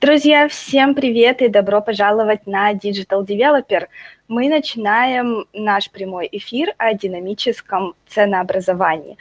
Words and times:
Друзья, 0.00 0.48
всем 0.48 0.94
привет 0.94 1.42
и 1.42 1.48
добро 1.48 1.82
пожаловать 1.82 2.46
на 2.46 2.72
Digital 2.72 3.22
Developer. 3.22 3.86
Мы 4.28 4.48
начинаем 4.48 5.44
наш 5.52 5.90
прямой 5.90 6.26
эфир 6.32 6.72
о 6.78 6.94
динамическом 6.94 7.92
ценообразовании. 8.08 9.18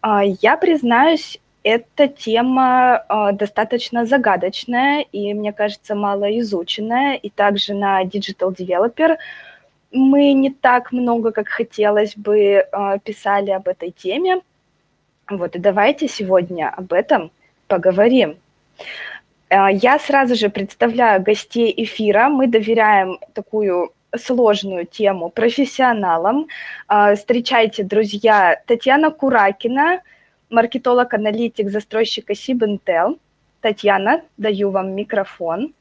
А, 0.00 0.22
я 0.22 0.56
признаюсь, 0.56 1.40
эта 1.64 2.06
тема 2.06 2.98
а, 3.08 3.32
достаточно 3.32 4.06
загадочная 4.06 5.04
и, 5.10 5.34
мне 5.34 5.52
кажется, 5.52 5.96
мало 5.96 6.38
изученная. 6.38 7.16
И 7.16 7.28
также 7.28 7.74
на 7.74 8.04
Digital 8.04 8.54
Developer 8.54 9.16
мы 9.90 10.32
не 10.32 10.50
так 10.50 10.92
много, 10.92 11.32
как 11.32 11.48
хотелось 11.48 12.14
бы, 12.14 12.64
а, 12.70 12.98
писали 12.98 13.50
об 13.50 13.66
этой 13.66 13.90
теме. 13.90 14.42
Вот, 15.28 15.56
и 15.56 15.58
давайте 15.58 16.06
сегодня 16.06 16.68
об 16.68 16.92
этом 16.92 17.32
поговорим. 17.66 18.36
А, 19.50 19.70
я 19.70 19.98
сразу 19.98 20.36
же 20.36 20.48
представляю 20.48 21.22
гостей 21.22 21.74
эфира. 21.76 22.28
Мы 22.28 22.46
доверяем 22.46 23.18
такую 23.34 23.92
сложную 24.16 24.86
тему 24.86 25.28
профессионалам. 25.30 26.46
А, 26.86 27.14
встречайте, 27.16 27.82
друзья, 27.82 28.62
Татьяна 28.66 29.10
Куракина, 29.10 30.02
маркетолог-аналитик 30.50 31.68
застройщика 31.68 32.34
Сибинтел. 32.34 33.18
Татьяна, 33.60 34.22
даю 34.36 34.70
вам 34.70 34.94
микрофон. 34.94 35.74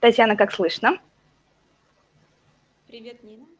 Татьяна, 0.00 0.36
как 0.36 0.52
слышно? 0.52 0.98
Привет, 2.88 3.22
Нина. 3.22 3.53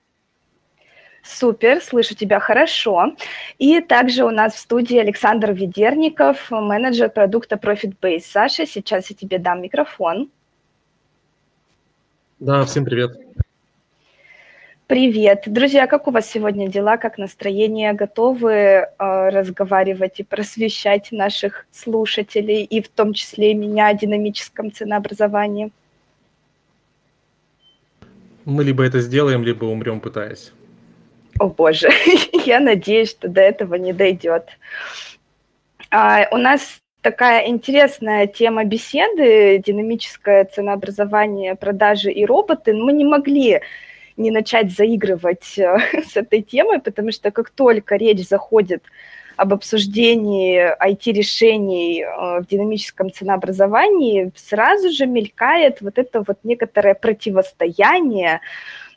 Супер, 1.24 1.80
слышу 1.80 2.14
тебя 2.14 2.38
хорошо. 2.38 3.14
И 3.58 3.80
также 3.80 4.24
у 4.24 4.30
нас 4.30 4.54
в 4.54 4.58
студии 4.58 4.98
Александр 4.98 5.52
Ведерников, 5.52 6.50
менеджер 6.50 7.08
продукта 7.08 7.56
Profit 7.56 7.94
Base. 8.00 8.24
Саша, 8.26 8.66
сейчас 8.66 9.08
я 9.08 9.16
тебе 9.16 9.38
дам 9.38 9.62
микрофон. 9.62 10.30
Да, 12.38 12.64
всем 12.66 12.84
привет. 12.84 13.16
Привет. 14.86 15.44
Друзья, 15.46 15.86
как 15.86 16.08
у 16.08 16.10
вас 16.10 16.28
сегодня 16.30 16.68
дела, 16.68 16.98
как 16.98 17.16
настроение? 17.16 17.94
Готовы 17.94 18.50
э, 18.50 18.86
разговаривать 18.98 20.20
и 20.20 20.24
просвещать 20.24 21.10
наших 21.10 21.66
слушателей, 21.72 22.64
и 22.64 22.82
в 22.82 22.88
том 22.90 23.14
числе 23.14 23.54
меня 23.54 23.86
о 23.86 23.94
динамическом 23.94 24.70
ценообразовании? 24.70 25.72
Мы 28.44 28.62
либо 28.62 28.84
это 28.84 29.00
сделаем, 29.00 29.42
либо 29.42 29.64
умрем, 29.64 30.00
пытаясь. 30.00 30.52
О 31.38 31.48
боже, 31.48 31.88
я 32.44 32.60
надеюсь, 32.60 33.10
что 33.10 33.28
до 33.28 33.40
этого 33.40 33.74
не 33.74 33.92
дойдет. 33.92 34.48
А, 35.90 36.26
у 36.30 36.36
нас 36.36 36.80
такая 37.00 37.48
интересная 37.48 38.26
тема 38.26 38.64
беседы, 38.64 39.62
динамическое 39.64 40.44
ценообразование, 40.44 41.54
продажи 41.54 42.10
и 42.10 42.24
роботы. 42.24 42.72
Мы 42.72 42.92
не 42.92 43.04
могли 43.04 43.60
не 44.16 44.30
начать 44.30 44.70
заигрывать 44.70 45.58
э, 45.58 45.78
с 46.08 46.16
этой 46.16 46.42
темой, 46.42 46.80
потому 46.80 47.12
что 47.12 47.30
как 47.30 47.50
только 47.50 47.96
речь 47.96 48.26
заходит 48.26 48.84
об 49.36 49.52
обсуждении 49.52 50.72
IT-решений 50.80 52.02
э, 52.02 52.40
в 52.40 52.46
динамическом 52.46 53.12
ценообразовании, 53.12 54.30
сразу 54.36 54.90
же 54.90 55.06
мелькает 55.06 55.80
вот 55.80 55.98
это 55.98 56.22
вот 56.26 56.38
некоторое 56.44 56.94
противостояние 56.94 58.40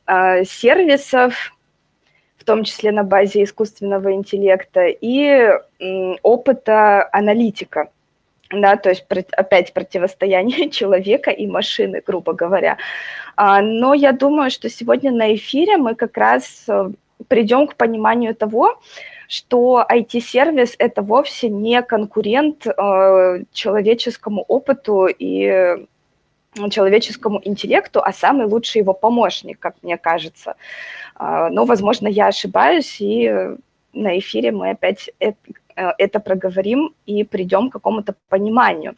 э, 0.05 0.45
сервисов, 0.45 1.56
том 2.48 2.64
числе 2.64 2.92
на 2.92 3.03
базе 3.03 3.44
искусственного 3.44 4.14
интеллекта, 4.14 4.88
и 4.88 5.52
опыта 6.23 7.09
аналитика. 7.12 7.90
Да, 8.50 8.78
то 8.78 8.90
есть 8.90 9.06
опять 9.38 9.74
противостояние 9.74 10.69
человека 10.72 11.31
и 11.31 11.47
машины, 11.47 12.02
грубо 12.07 12.31
говоря. 12.31 12.78
А, 13.36 13.62
но 13.62 13.94
я 13.94 14.13
думаю, 14.13 14.50
что 14.50 14.69
сегодня 14.69 15.12
на 15.12 15.36
эфире 15.36 15.75
мы 15.75 15.96
как 15.96 16.18
раз 16.18 16.63
э, 16.69 16.91
придем 17.28 17.68
к 17.68 17.75
пониманию 17.75 18.34
того, 18.34 18.80
что 19.28 19.86
IT-сервис– 19.91 20.75
это 20.80 21.02
вовсе 21.02 21.50
не 21.50 21.81
конкурент 21.81 22.66
э, 22.66 23.44
человеческому 23.52 24.46
опыту 24.47 25.07
и 25.07 25.75
человеческому 26.69 27.41
интеллекту, 27.44 28.02
а 28.03 28.13
самый 28.13 28.47
лучший 28.47 28.81
его 28.81 28.94
помощник, 28.94 29.59
как 29.59 29.75
мне 29.84 29.97
кажется. 29.97 30.56
А, 31.17 31.50
но, 31.50 31.66
возможно, 31.66 32.07
я 32.07 32.28
ошибаюсь, 32.28 32.97
и 33.00 33.29
на 33.94 34.17
эфире 34.19 34.51
мы 34.51 34.69
опять 34.69 35.09
это 35.75 36.19
проговорим 36.19 36.94
и 37.05 37.23
придем 37.23 37.69
к 37.69 37.73
какому-то 37.73 38.16
пониманию. 38.29 38.95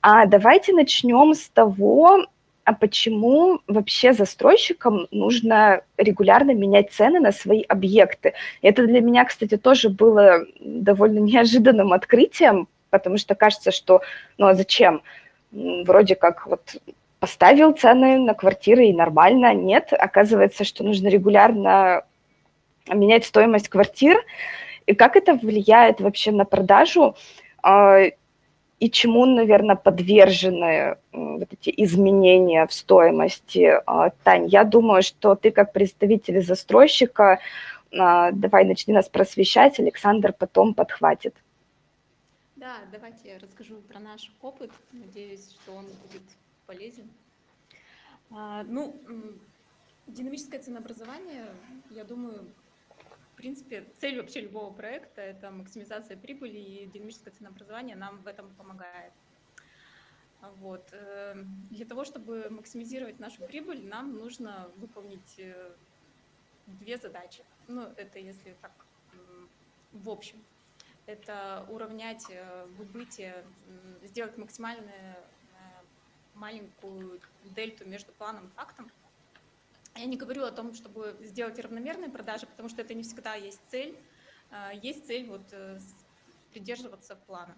А 0.00 0.26
давайте 0.26 0.72
начнем 0.72 1.34
с 1.34 1.48
того, 1.48 2.26
а 2.64 2.72
почему 2.72 3.60
вообще 3.66 4.12
застройщикам 4.12 5.06
нужно 5.10 5.82
регулярно 5.96 6.52
менять 6.52 6.92
цены 6.92 7.20
на 7.20 7.32
свои 7.32 7.62
объекты. 7.62 8.34
Это 8.62 8.86
для 8.86 9.00
меня, 9.00 9.24
кстати, 9.24 9.56
тоже 9.56 9.88
было 9.88 10.46
довольно 10.60 11.18
неожиданным 11.18 11.92
открытием, 11.92 12.68
потому 12.90 13.18
что 13.18 13.34
кажется, 13.34 13.70
что 13.70 14.00
ну 14.38 14.46
а 14.46 14.54
зачем? 14.54 15.02
вроде 15.54 16.14
как 16.14 16.46
вот 16.46 16.76
поставил 17.24 17.72
цены 17.72 18.18
на 18.18 18.34
квартиры 18.34 18.84
и 18.84 18.92
нормально. 18.92 19.54
Нет, 19.54 19.94
оказывается, 19.94 20.62
что 20.62 20.84
нужно 20.84 21.08
регулярно 21.08 22.02
менять 22.86 23.24
стоимость 23.24 23.70
квартир. 23.70 24.22
И 24.84 24.94
как 24.94 25.16
это 25.16 25.32
влияет 25.32 26.02
вообще 26.02 26.32
на 26.32 26.44
продажу? 26.44 27.16
А, 27.62 28.02
и 28.78 28.90
чему, 28.90 29.24
наверное, 29.24 29.74
подвержены 29.74 30.98
вот 31.12 31.48
эти 31.50 31.72
изменения 31.84 32.66
в 32.66 32.74
стоимости? 32.74 33.72
А, 33.86 34.10
Тань, 34.22 34.46
я 34.46 34.64
думаю, 34.64 35.02
что 35.02 35.34
ты 35.34 35.50
как 35.50 35.72
представитель 35.72 36.42
застройщика, 36.42 37.38
а, 37.98 38.32
давай 38.32 38.66
начни 38.66 38.92
нас 38.92 39.08
просвещать, 39.08 39.80
Александр 39.80 40.34
потом 40.38 40.74
подхватит. 40.74 41.34
Да, 42.56 42.76
давайте 42.92 43.30
я 43.30 43.38
расскажу 43.38 43.76
про 43.88 43.98
наш 43.98 44.30
опыт. 44.42 44.70
Надеюсь, 44.92 45.52
что 45.52 45.72
он 45.72 45.86
будет 45.86 46.22
полезен. 46.66 47.10
А, 48.30 48.62
ну, 48.64 49.00
динамическое 50.06 50.60
ценообразование, 50.60 51.54
я 51.90 52.04
думаю, 52.04 52.50
в 53.32 53.36
принципе, 53.36 53.86
цель 53.98 54.20
вообще 54.20 54.40
любого 54.40 54.72
проекта– 54.72 55.20
это 55.22 55.50
максимизация 55.50 56.16
прибыли, 56.16 56.58
и 56.58 56.86
динамическое 56.86 57.32
ценообразование 57.32 57.96
нам 57.96 58.18
в 58.18 58.26
этом 58.26 58.50
помогает. 58.54 59.12
Вот. 60.58 60.88
Э, 60.92 61.42
для 61.70 61.86
того, 61.86 62.04
чтобы 62.04 62.48
максимизировать 62.50 63.18
нашу 63.18 63.42
прибыль, 63.46 63.84
нам 63.86 64.16
нужно 64.16 64.70
выполнить 64.76 65.38
э, 65.38 65.72
две 66.66 66.98
задачи. 66.98 67.44
Ну, 67.66 67.82
это 67.96 68.18
если 68.18 68.54
так 68.60 68.72
в 69.92 70.10
общем– 70.10 70.42
это 71.06 71.66
уравнять 71.68 72.24
э, 72.30 72.66
выбытие, 72.78 73.44
сделать 74.04 74.38
максимально 74.38 74.90
э, 74.90 75.14
маленькую 76.34 77.20
дельту 77.44 77.86
между 77.86 78.12
планом 78.12 78.46
и 78.46 78.50
фактом. 78.50 78.90
Я 79.96 80.06
не 80.06 80.16
говорю 80.16 80.44
о 80.44 80.50
том, 80.50 80.74
чтобы 80.74 81.16
сделать 81.20 81.58
равномерные 81.58 82.10
продажи, 82.10 82.46
потому 82.46 82.68
что 82.68 82.82
это 82.82 82.94
не 82.94 83.02
всегда 83.02 83.34
есть 83.34 83.60
цель. 83.70 83.96
Э, 84.50 84.70
есть 84.82 85.06
цель 85.06 85.26
вот 85.26 85.42
придерживаться 86.52 87.16
плана. 87.26 87.56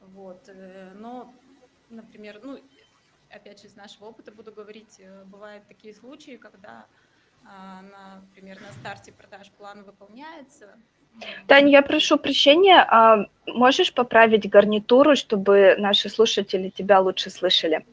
Вот. 0.00 0.50
Но, 0.94 1.34
например, 1.90 2.40
ну, 2.42 2.58
опять 3.30 3.60
же, 3.60 3.68
из 3.68 3.76
нашего 3.76 4.06
опыта 4.06 4.32
буду 4.32 4.52
говорить, 4.52 5.00
бывают 5.26 5.66
такие 5.66 5.94
случаи, 5.94 6.36
когда, 6.36 6.86
например, 7.42 8.60
на 8.62 8.72
старте 8.72 9.12
продаж 9.12 9.50
план 9.50 9.82
выполняется, 9.82 10.78
Таня, 11.46 11.70
я 11.70 11.82
прошу 11.82 12.18
прощения, 12.18 12.84
а 12.88 13.26
можешь 13.46 13.92
поправить 13.92 14.48
гарнитуру, 14.48 15.14
чтобы 15.14 15.76
наши 15.78 16.08
слушатели 16.08 16.70
тебя 16.70 17.00
лучше 17.00 17.30
слышали? 17.30 17.84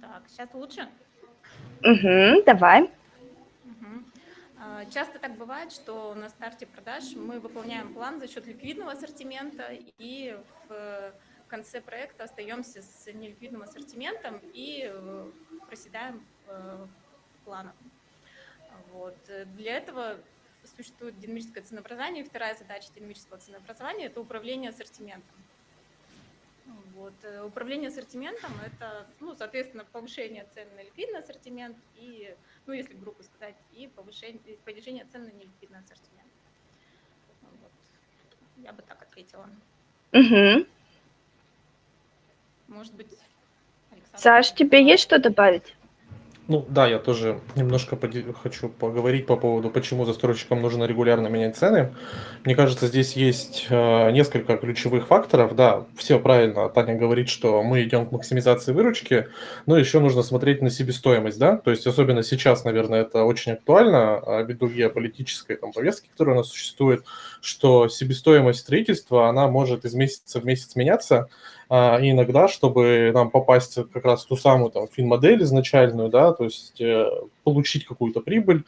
Так, 0.00 0.22
сейчас 0.34 0.52
лучше? 0.52 0.88
Угу, 1.82 2.42
давай. 2.44 2.82
Угу. 2.82 4.90
Часто 4.90 5.18
так 5.18 5.36
бывает, 5.36 5.72
что 5.72 6.14
на 6.14 6.28
старте 6.28 6.66
продаж 6.66 7.14
мы 7.14 7.38
выполняем 7.38 7.94
план 7.94 8.18
за 8.18 8.26
счет 8.26 8.46
ликвидного 8.46 8.92
ассортимента 8.92 9.70
и 9.98 10.36
в 10.68 11.12
конце 11.48 11.80
проекта 11.80 12.24
остаемся 12.24 12.82
с 12.82 13.06
неликвидным 13.12 13.62
ассортиментом 13.62 14.40
и 14.54 14.90
э, 14.92 15.30
проседаем 15.68 16.20
в 16.46 16.50
э, 16.50 16.86
планах. 17.44 17.74
Вот. 18.92 19.16
Для 19.56 19.76
этого 19.76 20.16
существует 20.76 21.20
динамическое 21.20 21.62
ценообразование. 21.62 22.24
Вторая 22.24 22.56
задача 22.56 22.88
динамического 22.96 23.38
ценообразования– 23.38 24.06
это 24.08 24.20
управление 24.20 24.70
ассортиментом. 24.70 25.43
Вот. 26.94 27.12
Э, 27.22 27.42
управление 27.42 27.88
ассортиментом– 27.88 28.52
это, 28.66 29.06
ну, 29.20 29.34
соответственно, 29.34 29.84
повышение 29.84 30.46
цен 30.54 30.66
на 30.76 30.82
ликвидный 30.82 31.18
ассортимент 31.18 31.76
и, 31.96 32.34
ну, 32.66 32.72
если 32.72 32.94
грубо 32.94 33.22
сказать, 33.22 33.56
и 33.72 33.86
повышение, 33.88 34.40
и 34.46 34.56
понижение 34.64 35.04
цен 35.12 35.24
на 35.24 35.30
неликвидный 35.30 35.80
ассортимент. 35.80 36.30
Вот. 37.42 37.70
Я 38.56 38.72
бы 38.72 38.82
так 38.82 39.02
ответила. 39.02 39.48
Мгм. 40.12 40.66
Может 42.68 42.94
быть, 42.94 43.12
Александр? 43.90 44.18
Саш, 44.18 44.52
тебе 44.54 44.82
есть 44.82 45.02
что 45.02 45.18
добавить? 45.18 45.74
Ну 46.46 46.66
да, 46.68 46.86
я 46.86 46.98
тоже 46.98 47.40
немножко 47.54 47.98
хочу 48.42 48.68
поговорить 48.68 49.24
по 49.24 49.36
поводу, 49.38 49.70
почему 49.70 50.04
застройщикам 50.04 50.60
нужно 50.60 50.84
регулярно 50.84 51.28
менять 51.28 51.56
цены. 51.56 51.94
Мне 52.44 52.54
кажется, 52.54 52.86
здесь 52.86 53.14
есть 53.14 53.66
э, 53.70 54.10
несколько 54.10 54.58
ключевых 54.58 55.06
факторов. 55.06 55.56
Да, 55.56 55.86
все 55.96 56.18
правильно, 56.20 56.68
Таня 56.68 56.96
говорит, 56.96 57.30
что 57.30 57.62
мы 57.62 57.82
идем 57.82 58.04
к 58.04 58.12
максимизации 58.12 58.72
выручки, 58.72 59.28
но 59.64 59.78
еще 59.78 60.00
нужно 60.00 60.22
смотреть 60.22 60.60
на 60.60 60.68
себестоимость, 60.68 61.38
да, 61.38 61.56
то 61.56 61.70
есть 61.70 61.86
особенно 61.86 62.22
сейчас, 62.22 62.64
наверное, 62.64 63.02
это 63.02 63.24
очень 63.24 63.52
актуально, 63.52 64.18
а, 64.18 64.42
ввиду 64.42 64.68
геополитической 64.68 65.56
там, 65.56 65.72
повестки, 65.72 66.08
которая 66.10 66.34
у 66.34 66.38
нас 66.40 66.48
существует, 66.48 67.06
что 67.40 67.88
себестоимость 67.88 68.60
строительства, 68.60 69.30
она 69.30 69.48
может 69.48 69.86
из 69.86 69.94
месяца 69.94 70.40
в 70.40 70.44
месяц 70.44 70.76
меняться, 70.76 71.30
а, 71.68 71.98
и 72.00 72.10
иногда, 72.10 72.48
чтобы 72.48 73.10
нам 73.14 73.30
попасть 73.30 73.78
как 73.92 74.04
раз 74.04 74.24
в 74.24 74.28
ту 74.28 74.36
самую 74.36 74.70
там 74.70 74.88
фин-модель 74.88 75.42
изначальную, 75.42 76.08
да, 76.08 76.32
то 76.32 76.44
есть 76.44 76.80
э, 76.80 77.08
получить 77.42 77.86
какую-то 77.86 78.20
прибыль, 78.20 78.64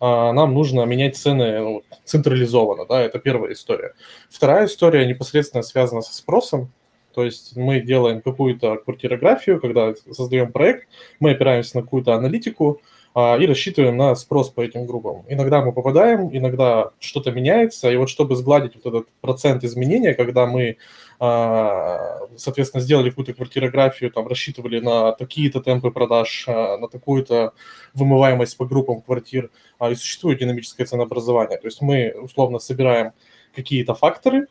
а, 0.00 0.32
нам 0.32 0.54
нужно 0.54 0.84
менять 0.84 1.16
цены 1.16 1.60
ну, 1.60 1.82
централизованно, 2.04 2.86
да, 2.86 3.00
это 3.00 3.18
первая 3.18 3.52
история. 3.52 3.94
Вторая 4.28 4.66
история 4.66 5.06
непосредственно 5.06 5.62
связана 5.62 6.02
со 6.02 6.14
спросом, 6.14 6.72
то 7.14 7.24
есть 7.24 7.56
мы 7.56 7.80
делаем 7.80 8.22
какую-то 8.22 8.76
квартирографию, 8.76 9.60
когда 9.60 9.94
создаем 10.10 10.52
проект, 10.52 10.88
мы 11.18 11.32
опираемся 11.32 11.78
на 11.78 11.82
какую-то 11.82 12.14
аналитику, 12.14 12.80
а, 13.12 13.36
и 13.36 13.46
рассчитываем 13.46 13.96
на 13.96 14.14
спрос 14.14 14.50
по 14.50 14.60
этим 14.60 14.86
группам. 14.86 15.24
Иногда 15.28 15.62
мы 15.64 15.72
попадаем, 15.72 16.30
иногда 16.32 16.90
что-то 17.00 17.32
меняется, 17.32 17.90
и 17.90 17.96
вот 17.96 18.08
чтобы 18.08 18.36
сгладить 18.36 18.74
вот 18.76 18.86
этот 18.86 19.08
процент 19.20 19.64
изменения, 19.64 20.14
когда 20.14 20.46
мы, 20.46 20.76
соответственно, 21.20 22.82
сделали 22.82 23.10
какую-то 23.10 23.34
квартирографию, 23.34 24.10
там, 24.10 24.26
рассчитывали 24.26 24.80
на 24.80 25.12
такие-то 25.12 25.60
темпы 25.60 25.90
продаж, 25.90 26.44
а, 26.48 26.78
на 26.78 26.88
такую-то 26.88 27.52
вымываемость 27.92 28.56
по 28.56 28.64
группам 28.64 29.02
квартир, 29.02 29.50
и 29.90 29.94
существует 29.94 30.38
динамическое 30.38 30.86
ценообразование. 30.86 31.58
То 31.58 31.66
есть 31.66 31.82
мы, 31.82 32.14
условно, 32.22 32.58
собираем 32.58 33.12
какие-то 33.54 33.94
факторы, 33.94 34.46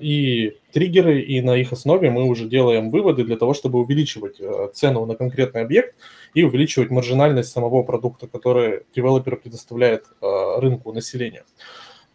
и 0.00 0.58
триггеры, 0.72 1.22
и 1.22 1.40
на 1.40 1.56
их 1.56 1.72
основе 1.72 2.10
мы 2.10 2.24
уже 2.24 2.44
делаем 2.44 2.90
выводы 2.90 3.24
для 3.24 3.38
того, 3.38 3.54
чтобы 3.54 3.78
увеличивать 3.80 4.38
э, 4.38 4.68
цену 4.74 5.06
на 5.06 5.14
конкретный 5.14 5.62
объект 5.62 5.96
и 6.34 6.42
увеличивать 6.42 6.90
маржинальность 6.90 7.50
самого 7.50 7.82
продукта, 7.82 8.26
который 8.26 8.82
девелопер 8.94 9.36
предоставляет 9.36 10.04
э, 10.20 10.60
рынку 10.60 10.92
населения. 10.92 11.44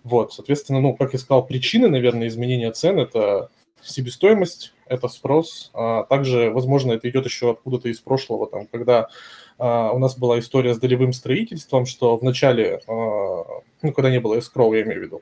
Вот, 0.08 0.32
соответственно, 0.32 0.80
ну, 0.80 0.96
как 0.96 1.12
я 1.12 1.20
сказал, 1.20 1.46
причины, 1.46 1.90
наверное, 1.90 2.30
изменения 2.30 2.72
цен– 2.72 2.98
это 3.02 3.50
себестоимость, 3.82 4.74
это 4.86 5.10
спрос, 5.10 5.70
а 5.74 6.04
также, 6.04 6.50
возможно, 6.50 6.94
это 6.94 7.10
идет 7.10 7.26
еще 7.26 7.52
откуда-то 7.52 7.90
из 7.90 8.00
прошлого, 8.00 8.48
там, 8.48 8.68
когда 8.68 9.10
а, 9.60 9.92
у 9.92 10.00
нас 10.00 10.18
была 10.18 10.40
история 10.40 10.74
с 10.74 10.80
долевым 10.80 11.14
строительством, 11.14 11.86
что 11.86 12.18
в 12.18 12.24
начале, 12.24 12.82
а, 12.88 13.44
ну, 13.82 13.92
когда 13.94 14.12
не 14.12 14.20
было 14.20 14.36
escrow, 14.36 14.76
я 14.76 14.84
имею 14.84 15.02
в 15.02 15.04
виду, 15.04 15.22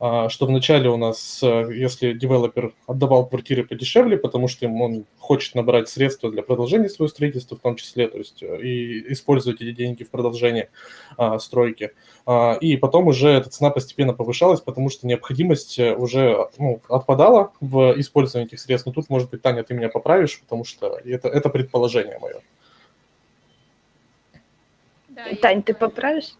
а, 0.00 0.28
что 0.28 0.46
в 0.46 0.50
начале 0.50 0.88
у 0.88 0.96
нас, 0.96 1.42
если 1.42 2.12
девелопер 2.12 2.72
отдавал 2.86 3.26
квартиры 3.26 3.64
подешевле, 3.64 4.16
потому 4.16 4.48
что 4.48 4.66
он 4.68 5.04
хочет 5.18 5.54
набрать 5.54 5.88
средства 5.88 6.30
для 6.30 6.42
продолжения 6.42 6.88
своего 6.88 7.08
строительства 7.08 7.56
в 7.56 7.60
том 7.60 7.76
числе, 7.76 8.08
то 8.08 8.18
есть 8.18 8.42
и 8.42 9.12
использовать 9.12 9.60
эти 9.60 9.72
деньги 9.72 10.04
в 10.04 10.10
продолжении 10.10 10.68
стройки. 11.38 11.92
И 12.60 12.76
потом 12.76 13.08
уже 13.08 13.30
эта 13.30 13.50
цена 13.50 13.70
постепенно 13.70 14.12
повышалась, 14.12 14.60
потому 14.60 14.90
что 14.90 15.06
необходимость 15.06 15.78
уже 15.78 16.48
ну, 16.58 16.80
отпадала 16.88 17.52
в 17.60 17.94
использовании 17.98 18.46
этих 18.48 18.60
средств. 18.60 18.86
Но 18.86 18.92
тут, 18.92 19.08
может 19.08 19.30
быть, 19.30 19.42
Таня, 19.42 19.62
ты 19.62 19.74
меня 19.74 19.88
поправишь, 19.88 20.40
потому 20.40 20.64
что 20.64 20.98
это, 21.04 21.28
это 21.28 21.48
предположение 21.48 22.18
мое. 22.18 22.40
Да, 25.14 25.22
Тань, 25.40 25.62
ты 25.62 25.74
поправишь? 25.74 26.34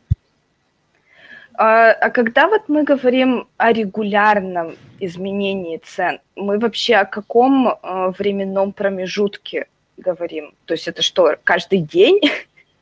А, 1.56 1.92
а 1.92 2.10
когда 2.10 2.48
вот 2.48 2.68
мы 2.68 2.82
говорим 2.82 3.46
о 3.56 3.72
регулярном 3.72 4.76
изменении 4.98 5.76
цен, 5.76 6.20
мы 6.34 6.58
вообще 6.58 6.96
о 6.96 7.04
каком 7.04 7.68
а, 7.68 8.10
временном 8.10 8.72
промежутке 8.72 9.66
говорим? 9.96 10.54
То 10.64 10.74
есть 10.74 10.88
это 10.88 11.02
что, 11.02 11.36
каждый 11.44 11.78
день, 11.78 12.20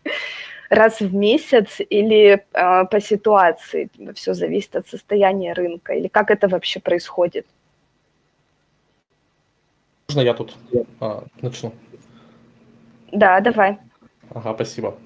раз 0.71 1.01
в 1.01 1.15
месяц 1.15 1.81
или 1.91 2.43
а, 2.55 2.87
по 2.87 3.01
ситуации? 3.01 3.91
Все 4.15 4.33
зависит 4.33 4.75
от 4.77 4.89
состояния 4.89 5.53
рынка. 5.53 5.93
Или 5.93 6.09
как 6.09 6.31
это 6.31 6.49
вообще 6.49 6.81
происходит? 6.81 7.47
Можно 10.09 10.21
я 10.23 10.33
тут 10.33 10.57
а, 11.01 11.25
начну? 11.43 11.75
Да, 13.13 13.41
давай. 13.41 13.77
Ага, 14.35 14.55
спасибо. 14.55 14.97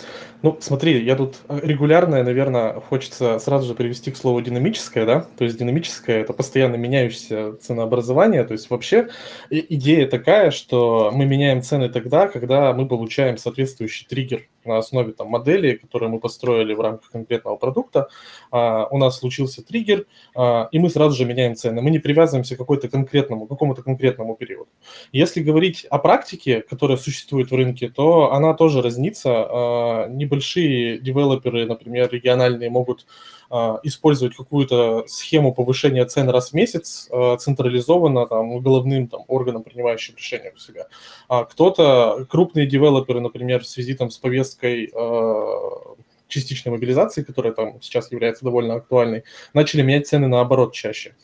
Ну, 0.42 0.56
смотри, 0.60 1.02
я 1.04 1.16
тут 1.16 1.38
регулярное, 1.48 2.22
наверное, 2.22 2.74
хочется 2.74 3.40
сразу 3.40 3.66
же 3.66 3.74
привести 3.74 4.12
к 4.12 4.16
слову 4.16 4.40
динамическое, 4.40 5.04
да, 5.04 5.26
то 5.36 5.44
есть 5.44 5.58
динамическое– 5.58 6.20
это 6.22 6.32
постоянно 6.32 6.76
меняющееся 6.76 7.56
ценообразование, 7.60 8.44
то 8.44 8.52
есть 8.52 8.70
вообще 8.70 9.08
идея 9.50 10.06
такая, 10.06 10.52
что 10.52 11.10
мы 11.12 11.24
меняем 11.26 11.62
цены 11.62 11.88
тогда, 11.88 12.28
когда 12.28 12.72
мы 12.72 12.86
получаем 12.86 13.36
соответствующий 13.36 14.06
триггер 14.06 14.46
на 14.66 14.78
основе 14.78 15.12
там, 15.12 15.28
модели, 15.28 15.76
которые 15.76 16.10
мы 16.10 16.20
построили 16.20 16.74
в 16.74 16.80
рамках 16.80 17.10
конкретного 17.10 17.56
продукта, 17.56 18.08
а, 18.50 18.86
у 18.90 18.98
нас 18.98 19.18
случился 19.18 19.62
триггер, 19.62 20.06
а, 20.34 20.68
и 20.72 20.78
мы 20.78 20.90
сразу 20.90 21.16
же 21.16 21.24
меняем 21.24 21.54
цены. 21.54 21.82
Мы 21.82 21.90
не 21.90 21.98
привязываемся 21.98 22.54
к 22.54 22.58
какой-то 22.58 22.88
конкретному, 22.88 23.46
какому-то 23.46 23.82
конкретному 23.82 24.36
периоду. 24.36 24.68
Если 25.12 25.40
говорить 25.40 25.86
о 25.90 25.98
практике, 25.98 26.62
которая 26.62 26.96
существует 26.96 27.50
в 27.50 27.54
рынке, 27.54 27.88
то 27.88 28.32
она 28.32 28.54
тоже 28.54 28.82
разнится. 28.82 29.30
А, 29.30 30.08
небольшие 30.08 30.98
девелоперы, 30.98 31.66
например, 31.66 32.08
региональные, 32.10 32.70
могут 32.70 33.06
а, 33.48 33.78
использовать 33.82 34.34
какую-то 34.34 35.04
схему 35.06 35.54
повышения 35.54 36.04
цен 36.04 36.28
раз 36.28 36.50
в 36.50 36.54
месяц 36.54 37.08
а, 37.12 37.36
централизованно 37.36 38.26
там, 38.26 38.60
головным 38.60 39.08
там, 39.08 39.22
органом, 39.28 39.62
принимающим 39.62 40.16
решения 40.16 40.52
у 40.54 40.58
себя. 40.58 40.86
А 41.28 41.44
кто-то, 41.44 42.26
крупные 42.28 42.66
девелоперы, 42.66 43.20
например, 43.20 43.62
в 43.62 43.66
связи 43.66 43.94
там, 43.94 44.10
с 44.10 44.18
повесткой 44.18 44.55
частичной 46.28 46.72
мобилизации, 46.72 47.22
которая 47.22 47.52
там 47.52 47.80
сейчас 47.80 48.10
является 48.10 48.44
довольно 48.44 48.74
актуальной, 48.74 49.24
начали 49.54 49.82
менять 49.82 50.08
цены 50.08 50.28
наоборот 50.28 50.74
чаще. 50.74 51.14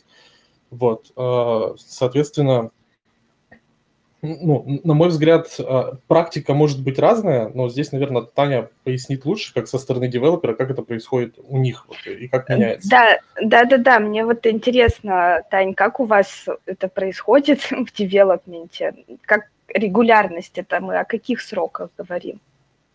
Вот, 0.70 1.12
соответственно, 1.78 2.70
ну, 4.22 4.80
на 4.84 4.94
мой 4.94 5.08
взгляд, 5.08 5.48
а, 5.58 5.96
практика 6.06 6.54
может 6.54 6.82
быть 6.82 7.00
разная, 7.00 7.48
но 7.48 7.68
здесь, 7.68 7.90
наверное, 7.90 8.22
Таня 8.22 8.70
пояснит 8.84 9.24
лучше, 9.24 9.52
как 9.52 9.66
со 9.66 9.78
стороны 9.78 10.06
девелопера, 10.06 10.54
как 10.54 10.70
это 10.70 10.82
происходит 10.82 11.34
у 11.42 11.58
них 11.58 11.86
вот, 11.88 11.96
и 12.06 12.28
как 12.28 12.48
меняется. 12.48 12.88
Да, 12.88 13.18
да, 13.42 13.64
да, 13.64 13.78
да. 13.78 13.98
Мне 13.98 14.24
вот 14.24 14.46
интересно, 14.46 15.42
Тань, 15.50 15.74
как 15.74 15.98
у 15.98 16.04
вас 16.04 16.46
это 16.66 16.86
происходит 16.86 17.62
в 17.70 17.92
девелопменте? 17.92 18.94
Как 19.22 19.48
регулярность 19.66 20.56
это 20.56 20.80
мы 20.80 20.98
о 20.98 21.04
каких 21.04 21.40
сроках 21.40 21.90
говорим? 21.98 22.40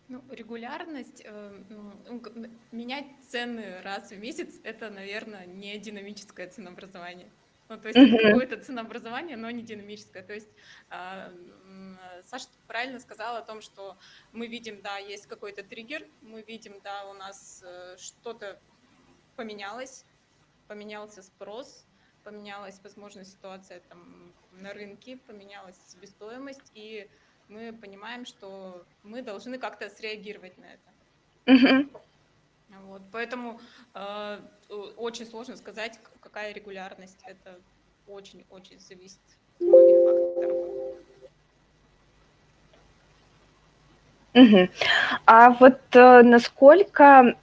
Ну, 0.08 0.24
регулярность, 0.30 1.22
э, 1.24 1.62
ну, 1.68 1.92
менять 2.72 3.06
цены 3.28 3.82
раз 3.82 4.10
в 4.10 4.18
месяц, 4.18 4.58
это, 4.64 4.88
наверное, 4.88 5.44
не 5.44 5.78
динамическое 5.78 6.48
ценообразование. 6.48 7.30
Ну, 7.68 7.78
то 7.78 7.88
есть 7.88 7.98
это 7.98 8.28
какое-то 8.28 8.56
ценообразование, 8.56 9.36
но 9.36 9.50
не 9.50 9.62
динамическое. 9.62 10.22
То 10.22 10.32
есть 10.32 10.48
а, 10.88 11.30
Саша 12.24 12.46
правильно 12.66 12.98
сказала 12.98 13.38
о 13.38 13.42
том, 13.42 13.60
что 13.60 13.98
мы 14.32 14.46
видим, 14.46 14.80
да, 14.80 14.96
есть 14.96 15.26
какой-то 15.26 15.62
триггер, 15.62 16.06
мы 16.22 16.42
видим, 16.42 16.80
да, 16.82 17.04
у 17.10 17.12
нас 17.12 17.62
э, 17.66 17.96
что-то 17.98 18.58
поменялось, 19.36 20.06
поменялся 20.66 21.22
спрос, 21.22 21.86
поменялась, 22.24 22.80
возможно, 22.82 23.24
ситуация 23.24 23.80
там 23.80 24.32
на 24.52 24.72
рынке, 24.72 25.18
поменялась 25.18 25.76
себестоимость, 25.86 26.72
и 26.74 27.08
мы 27.48 27.72
понимаем, 27.72 28.24
что 28.24 28.84
мы 29.02 29.22
должны 29.22 29.58
как-то 29.58 29.88
среагировать 29.90 30.56
на 30.58 30.64
это. 30.64 31.86
Вот, 32.84 33.02
поэтому 33.10 33.60
э, 33.94 34.40
очень 34.96 35.26
сложно 35.26 35.56
сказать, 35.56 35.98
какая 36.20 36.52
регулярность. 36.52 37.18
Это 37.24 37.58
очень-очень 38.06 38.78
зависит 38.78 39.20
от 39.58 39.66
многих 39.66 39.96
факторов. 40.04 40.68
Угу. 44.34 44.68
А 45.26 45.50
вот 45.50 45.80
э, 45.92 46.22
насколько 46.22 47.36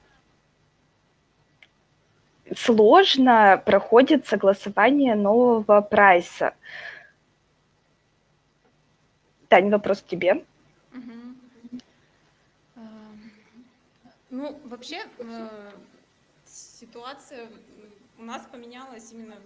сложно 2.55 3.61
проходит 3.65 4.27
согласование 4.27 5.15
нового 5.15 5.81
прайса? 5.81 6.53
Тань, 9.55 9.69
вопрос 9.69 10.01
тебе. 10.01 10.45
Ну, 14.29 14.59
вообще, 14.65 15.01
э, 15.19 15.71
ситуация 16.45 17.49
у 18.17 18.23
нас 18.23 18.45
поменялась 18.51 19.13
именно 19.13 19.37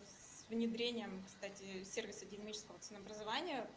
внедрением, 0.49 1.23
кстати, 1.27 1.83
сервиса 1.83 2.25
динамического 2.25 2.79
ценообразования 2.79 3.67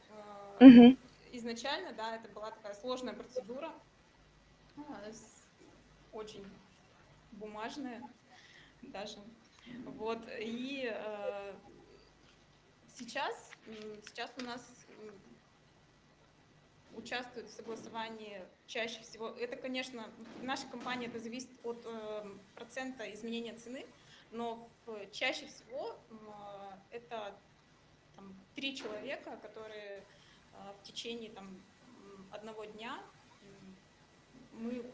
э, 0.58 0.64
Мгм. 0.66 0.96
изначально, 1.32 1.92
да, 1.92 2.16
это 2.16 2.30
была 2.30 2.50
такая 2.50 2.72
сложная 2.72 3.12
процедура, 3.12 3.70
с- 5.10 5.42
очень 6.14 6.46
бумажная 7.32 8.00
даже. 8.84 9.18
Вот, 9.84 10.26
и 10.40 10.90
э, 10.90 11.54
сейчас, 12.96 13.50
сейчас 14.06 14.30
у 14.40 14.44
нас 14.44 14.62
участвуют 16.96 17.48
в 17.48 17.52
согласовании 17.52 18.42
чаще 18.66 19.00
всего. 19.02 19.28
Это, 19.28 19.56
конечно, 19.56 20.10
в 20.40 20.42
нашей 20.44 20.68
компании 20.70 21.08
это 21.08 21.18
зависит 21.18 21.50
от 21.62 21.82
э, 21.84 22.24
процента 22.54 23.12
изменения 23.14 23.54
цены, 23.54 23.86
но 24.30 24.68
в- 24.86 25.10
чаще 25.10 25.46
всего 25.46 25.98
э, 26.10 26.96
это 26.96 27.34
там, 28.16 28.34
три 28.54 28.76
человека, 28.76 29.36
которые 29.42 30.04
э, 30.52 30.72
в 30.78 30.82
течение 30.82 31.30
там, 31.30 31.60
одного 32.30 32.64
дня 32.64 33.02
мы, 34.52 34.84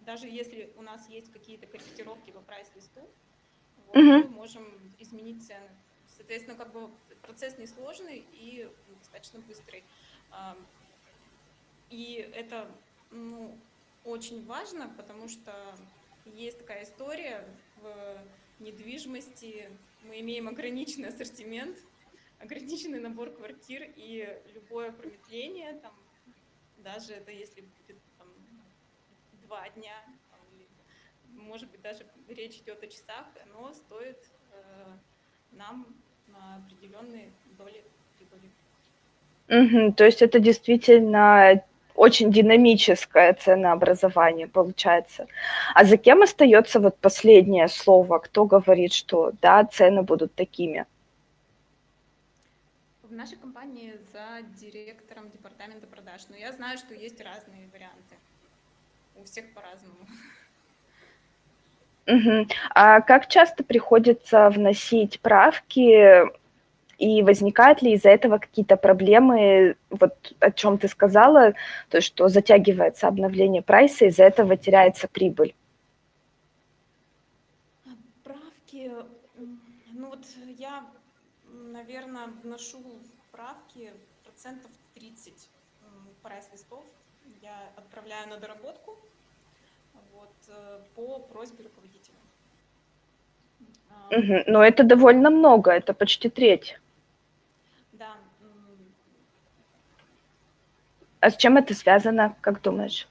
даже 0.00 0.26
если 0.28 0.72
у 0.76 0.82
нас 0.82 1.08
есть 1.08 1.32
какие-то 1.32 1.66
корректировки 1.66 2.30
по 2.30 2.40
прайс-листу, 2.40 3.00
вот, 3.86 3.96
Мгм. 3.96 4.06
мы 4.06 4.28
можем 4.28 4.94
изменить 4.98 5.46
цены. 5.46 5.70
Соответственно, 6.16 6.56
как 6.56 6.72
бы 6.72 6.90
процесс 7.22 7.58
несложный 7.58 8.26
и 8.32 8.70
достаточно 8.98 9.40
быстрый. 9.40 9.84
И 11.90 12.28
это 12.34 12.68
ну, 13.10 13.56
очень 14.04 14.44
важно, 14.46 14.92
потому 14.96 15.28
что 15.28 15.52
есть 16.24 16.58
такая 16.58 16.84
история 16.84 17.44
в 17.80 18.18
недвижимости. 18.60 19.70
Мы 20.04 20.20
имеем 20.20 20.48
ограниченный 20.48 21.08
ассортимент, 21.08 21.76
ограниченный 22.38 23.00
набор 23.00 23.30
квартир, 23.30 23.88
и 23.96 24.38
любое 24.54 24.92
промедление, 24.92 25.74
там, 25.74 25.94
даже 26.78 27.14
это 27.14 27.30
если 27.30 27.62
будет 27.62 27.98
там, 28.18 28.28
два 29.46 29.68
дня, 29.70 29.94
там, 30.30 30.40
или, 30.54 31.40
может 31.40 31.70
быть, 31.70 31.80
даже 31.82 32.06
речь 32.28 32.56
идет 32.58 32.82
о 32.82 32.86
часах, 32.86 33.26
оно 33.44 33.72
стоит 33.72 34.18
э, 34.52 34.96
нам 35.52 35.86
на 36.28 36.56
определенные 36.56 37.30
доли 37.58 37.82
прибыли. 38.16 38.50
Мгм. 39.48 39.92
То 39.94 40.04
есть 40.04 40.22
это 40.22 40.38
действительно 40.38 41.62
очень 41.96 42.30
динамическое 42.30 43.32
ценообразование 43.34 44.46
получается. 44.46 45.26
А 45.74 45.84
за 45.84 45.96
кем 45.96 46.22
остается 46.22 46.80
вот 46.80 46.96
последнее 46.98 47.68
слово? 47.68 48.18
Кто 48.18 48.44
говорит, 48.44 48.92
что 48.92 49.32
да, 49.40 49.64
цены 49.64 50.02
будут 50.02 50.34
такими? 50.34 50.86
В 53.02 53.12
нашей 53.12 53.36
компании 53.36 53.94
за 54.12 54.42
директором 54.60 55.30
департамента 55.30 55.86
продаж, 55.86 56.22
но 56.28 56.36
я 56.36 56.52
знаю, 56.52 56.78
что 56.78 56.94
есть 56.94 57.20
разные 57.20 57.68
варианты. 57.72 58.16
У 59.16 59.24
всех 59.24 59.52
по-разному. 59.54 59.96
Мгм. 62.06 62.48
А 62.70 63.00
как 63.00 63.26
часто 63.28 63.64
приходится 63.64 64.48
вносить 64.50 65.20
правки 65.20 66.24
и 66.98 67.22
возникают 67.22 67.82
ли 67.82 67.92
из-за 67.92 68.10
этого 68.10 68.38
какие-то 68.38 68.76
проблемы, 68.76 69.76
вот 69.90 70.14
о 70.40 70.50
чем 70.50 70.78
ты 70.78 70.88
сказала, 70.88 71.54
то, 71.90 72.00
что 72.00 72.28
затягивается 72.28 73.08
обновление 73.08 73.62
прайса, 73.62 74.06
из-за 74.06 74.24
этого 74.24 74.56
теряется 74.56 75.08
прибыль? 75.08 75.54
Правки, 78.24 78.90
ну 79.94 80.08
вот 80.10 80.26
я, 80.58 80.84
наверное, 81.72 82.26
вношу 82.42 82.78
правки 83.32 83.92
процентов 84.24 84.70
30 84.94 85.48
м, 85.82 86.08
прайс-листов. 86.22 86.84
Я 87.42 87.70
отправляю 87.76 88.28
на 88.28 88.36
доработку 88.38 88.98
вот, 90.12 90.34
э, 90.48 90.78
по 90.94 91.20
просьбе 91.20 91.64
руководителя. 91.64 92.16
Мгм. 94.10 94.42
Но 94.46 94.64
это 94.64 94.84
довольно 94.84 95.30
много, 95.30 95.70
это 95.72 95.92
почти 95.94 96.28
треть. 96.28 96.78
Да, 97.92 98.16
м, 98.40 98.94
А 101.26 101.30
с 101.32 101.36
чем 101.36 101.56
это 101.56 101.74
связано, 101.74 102.36
как 102.40 102.62
думаешь? 102.62 103.08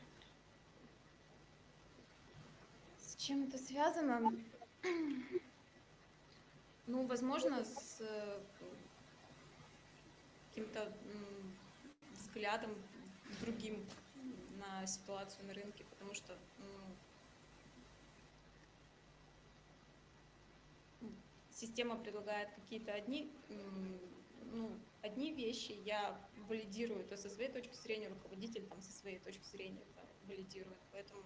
С 2.98 3.18
чем 3.18 3.44
это 3.44 3.58
связано? 3.58 4.32
Ну, 6.88 7.06
возможно, 7.08 7.66
с 7.66 7.98
э, 8.00 8.40
каким-то 10.50 10.88
взглядом 12.14 12.70
другим 13.42 13.84
на 14.60 14.86
ситуацию 14.86 15.48
на 15.48 15.54
рынке, 15.56 15.84
потому 15.90 16.14
что 16.14 16.38
м, 21.02 21.16
система 21.50 21.98
предлагает 21.98 22.50
какие-то 22.54 22.94
одни, 22.94 23.30
ну, 24.54 24.70
одни 25.06 25.32
вещи, 25.34 25.76
я 25.86 26.16
валидирую 26.50 27.02
это 27.02 27.16
со 27.16 27.30
своей 27.30 27.50
точки 27.50 27.76
зрения, 27.76 28.10
руководитель 28.10 28.64
там 28.68 28.82
со 28.82 28.92
своей 28.92 29.20
точки 29.20 29.46
зрения 29.46 29.82
это 29.82 30.08
валидирует, 30.28 30.78
поэтому 30.92 31.22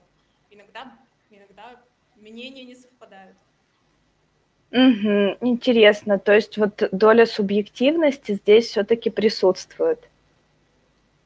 иногда, 0.50 0.94
иногда 1.30 1.82
мнения 2.16 2.66
не 2.66 2.76
совпадают. 2.76 3.38
Мгм. 4.72 5.38
Интересно, 5.42 6.20
то 6.20 6.34
есть 6.34 6.58
вот 6.58 6.90
доля 6.92 7.26
субъективности 7.26 8.34
здесь 8.34 8.68
все-таки 8.68 9.10
присутствует. 9.10 10.00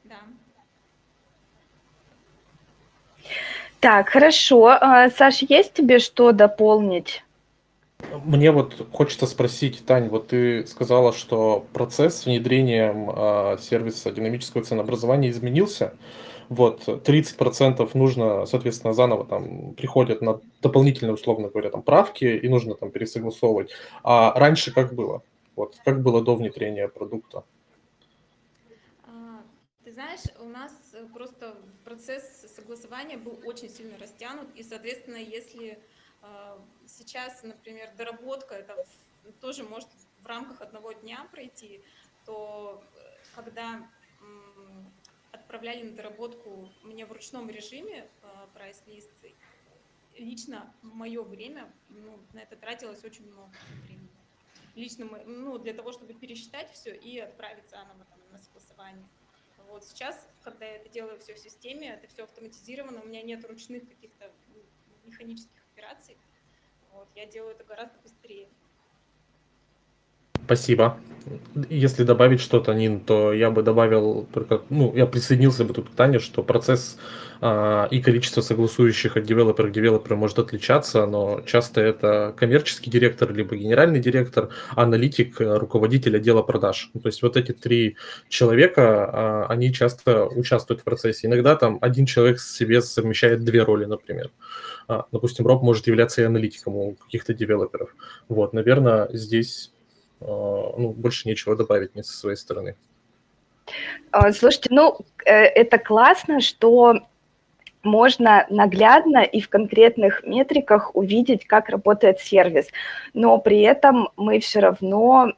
Да. 0.05 0.19
Так, 3.81 4.09
хорошо. 4.09 4.67
А, 4.67 5.09
Саш, 5.09 5.41
есть 5.41 5.73
тебе 5.73 5.99
что 5.99 6.31
дополнить? 6.31 7.23
Мне 8.23 8.51
вот 8.51 8.87
хочется 8.91 9.25
спросить, 9.25 9.85
Тань, 9.85 10.09
вот 10.09 10.27
ты 10.27 10.65
сказала, 10.67 11.13
что 11.13 11.65
процесс 11.73 12.25
внедрения 12.25 12.93
а, 12.93 13.57
сервиса 13.57 14.11
динамического 14.11 14.63
ценообразования 14.63 15.29
изменился. 15.29 15.95
Вот, 16.49 16.87
30% 16.87 17.89
нужно, 17.93 18.45
соответственно, 18.45 18.93
заново 18.93 19.25
там 19.25 19.73
приходят 19.73 20.21
на 20.21 20.41
дополнительные, 20.61 21.13
условно 21.13 21.49
говоря, 21.49 21.69
там 21.69 21.81
правки, 21.81 22.25
и 22.25 22.47
нужно 22.49 22.75
там 22.75 22.91
пересогласовывать. 22.91 23.71
А 24.03 24.37
раньше 24.37 24.73
как 24.73 24.93
было? 24.93 25.23
Вот, 25.55 25.77
как 25.83 26.01
было 26.01 26.21
до 26.21 26.35
внедрения 26.35 26.87
продукта? 26.87 27.43
А, 29.05 29.41
Ты 29.83 29.93
знаешь, 29.93 30.21
у 30.39 30.49
нас 30.49 30.73
э, 30.93 31.05
просто 31.13 31.55
процесс 31.85 32.45
согласования 32.55 33.17
был 33.17 33.39
очень 33.45 33.69
сильно 33.69 33.97
растянут, 33.97 34.47
и, 34.55 34.63
соответственно, 34.63 35.17
если 35.17 35.79
сейчас, 36.87 37.43
например, 37.43 37.93
доработка, 37.95 38.55
это 38.55 38.85
тоже 39.41 39.63
может 39.63 39.89
в 40.21 40.25
рамках 40.25 40.61
одного 40.61 40.93
дня 40.93 41.27
пройти, 41.31 41.83
то 42.25 42.83
э, 42.95 42.99
когда 43.35 43.89
отправляли 45.31 45.83
на 45.83 45.95
доработку 45.95 46.69
мне 46.83 47.05
в 47.05 47.11
ручном 47.11 47.49
режиме 47.49 48.09
а, 48.21 48.47
прайс-лист, 48.53 49.09
лично 50.17 50.73
в 50.81 50.93
мое 50.93 51.21
время 51.23 51.71
ну, 51.89 52.19
на 52.33 52.39
это 52.39 52.55
тратилось 52.55 53.03
очень 53.03 53.27
много 53.27 53.51
времени. 53.83 54.09
Лично 54.75 55.05
мы, 55.05 55.23
ну, 55.25 55.57
для 55.57 55.73
того, 55.73 55.91
чтобы 55.91 56.13
пересчитать 56.13 56.71
все 56.71 56.95
и 56.95 57.19
отправить 57.19 57.69
заново 57.69 58.05
там, 58.05 58.19
на 58.31 58.37
согласование. 58.37 59.07
Вот 59.67 59.85
сейчас, 59.85 60.27
когда 60.43 60.65
я 60.65 60.77
это 60.77 60.89
делаю 60.89 61.19
все 61.19 61.33
в 61.33 61.39
системе, 61.39 61.89
это 61.89 62.07
все 62.07 62.23
автоматизировано, 62.23 63.01
у 63.01 63.05
меня 63.05 63.21
нет 63.21 63.43
ручных 63.45 63.87
каких-то 63.87 64.31
механических 65.05 65.62
операций. 65.83 66.17
Вот, 66.93 67.07
я 67.15 67.25
делаю 67.25 67.51
это 67.51 67.63
гораздо 67.67 67.95
быстрее. 68.03 68.47
Спасибо. 70.45 70.97
Если 71.69 72.03
добавить 72.03 72.41
что-то, 72.41 72.73
Нин, 72.73 72.99
то 72.99 73.31
я 73.31 73.49
бы 73.49 73.63
добавил 73.63 74.27
только, 74.33 74.61
ну, 74.69 74.93
я 74.93 75.05
присоединился 75.05 75.63
бы 75.63 75.73
тут 75.73 75.89
к 75.89 75.93
Тане, 75.93 76.19
что 76.19 76.43
процесс 76.43 76.97
а, 77.39 77.87
и 77.89 78.01
количество 78.01 78.41
согласующих 78.41 79.15
от 79.15 79.23
девелопера 79.23 79.69
к 79.69 79.71
девелоперу 79.71 80.17
может 80.17 80.39
отличаться, 80.39 81.05
но 81.05 81.41
часто 81.45 81.79
это 81.79 82.33
коммерческий 82.35 82.89
директор, 82.89 83.33
либо 83.33 83.55
генеральный 83.55 84.01
директор, 84.01 84.49
аналитик, 84.75 85.39
э, 85.39 85.57
руководитель 85.57 86.17
отдела 86.17 86.41
продаж. 86.41 86.89
Ну, 86.93 86.99
То 86.99 87.07
есть 87.07 87.21
вот 87.21 87.37
эти 87.37 87.53
три 87.53 87.95
человека, 88.27 89.09
а, 89.11 89.45
они 89.47 89.73
часто 89.73 90.25
участвуют 90.25 90.81
в 90.81 90.83
процессе. 90.83 91.27
Иногда 91.27 91.55
там 91.55 91.77
один 91.79 92.05
человек 92.05 92.41
себе 92.41 92.81
совмещает 92.81 93.45
две 93.45 93.63
роли, 93.63 93.85
например. 93.85 94.29
А, 94.87 95.05
Допустим, 95.11 95.47
Роб 95.47 95.61
может 95.61 95.87
являться 95.87 96.21
и 96.21 96.25
аналитиком 96.25 96.75
у 96.75 96.95
каких-то 96.95 97.33
девелоперов. 97.33 97.95
Вот, 98.27 98.53
наверное, 98.53 99.09
здесь 99.11 99.71
а, 100.21 100.73
ну, 100.77 100.91
больше 100.91 101.27
нечего 101.27 101.55
добавить 101.55 101.93
мне 101.93 102.03
со 102.03 102.17
своей 102.17 102.37
стороны. 102.37 102.75
А, 104.11 104.31
Слушайте, 104.31 104.69
ну, 104.71 104.97
э, 105.25 105.31
это 105.31 105.77
классно, 105.77 106.41
что 106.41 106.99
можно 107.83 108.45
наглядно 108.49 109.23
и 109.23 109.41
в 109.41 109.49
конкретных 109.49 110.23
метриках 110.23 110.95
увидеть, 110.95 111.45
как 111.45 111.69
работает 111.69 112.19
сервис, 112.19 112.67
но 113.13 113.37
при 113.37 113.61
этом 113.61 114.09
мы 114.15 114.39
все 114.39 114.61
равно 114.61 115.33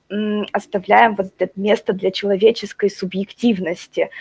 оставляем 0.51 1.15
вот 1.15 1.33
это 1.39 1.59
место 1.59 1.93
для 1.93 2.11
человеческой 2.11 2.91
субъективности. 2.91 4.11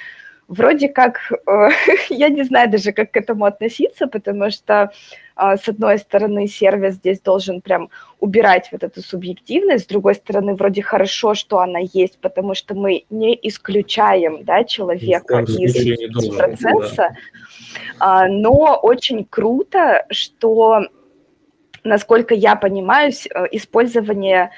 Вроде 0.49 0.89
как, 0.89 1.33
э, 1.47 1.69
я 2.11 2.29
не 2.29 2.43
знаю 2.45 2.71
даже, 2.71 2.93
как 2.93 3.11
к 3.11 3.17
этому 3.17 3.47
относиться, 3.47 4.07
потому 4.07 4.51
что, 4.51 4.93
э, 5.37 5.57
с 5.57 5.69
одной 5.69 5.99
стороны, 5.99 6.47
сервис 6.47 6.95
здесь 6.95 7.21
должен 7.21 7.61
прям 7.63 7.89
убирать 8.21 8.69
вот 8.71 8.83
эту 8.83 9.01
субъективность, 9.01 9.85
с 9.85 9.89
другой 9.89 10.15
стороны, 10.15 10.55
вроде 10.55 10.83
хорошо, 10.83 11.35
что 11.35 11.61
она 11.61 11.79
есть, 11.81 12.19
потому 12.19 12.55
что 12.55 12.75
мы 12.75 13.05
не 13.11 13.39
исключаем 13.43 14.45
да, 14.45 14.65
человека 14.65 15.41
из 15.41 16.37
процесса, 16.37 16.97
да. 16.97 17.17
А, 17.99 18.29
но 18.29 18.79
очень 18.83 19.25
круто, 19.25 20.05
что, 20.11 20.83
насколько 21.85 22.35
я 22.35 22.55
понимаю, 22.55 23.13
э, 23.13 23.45
использование 23.53 24.51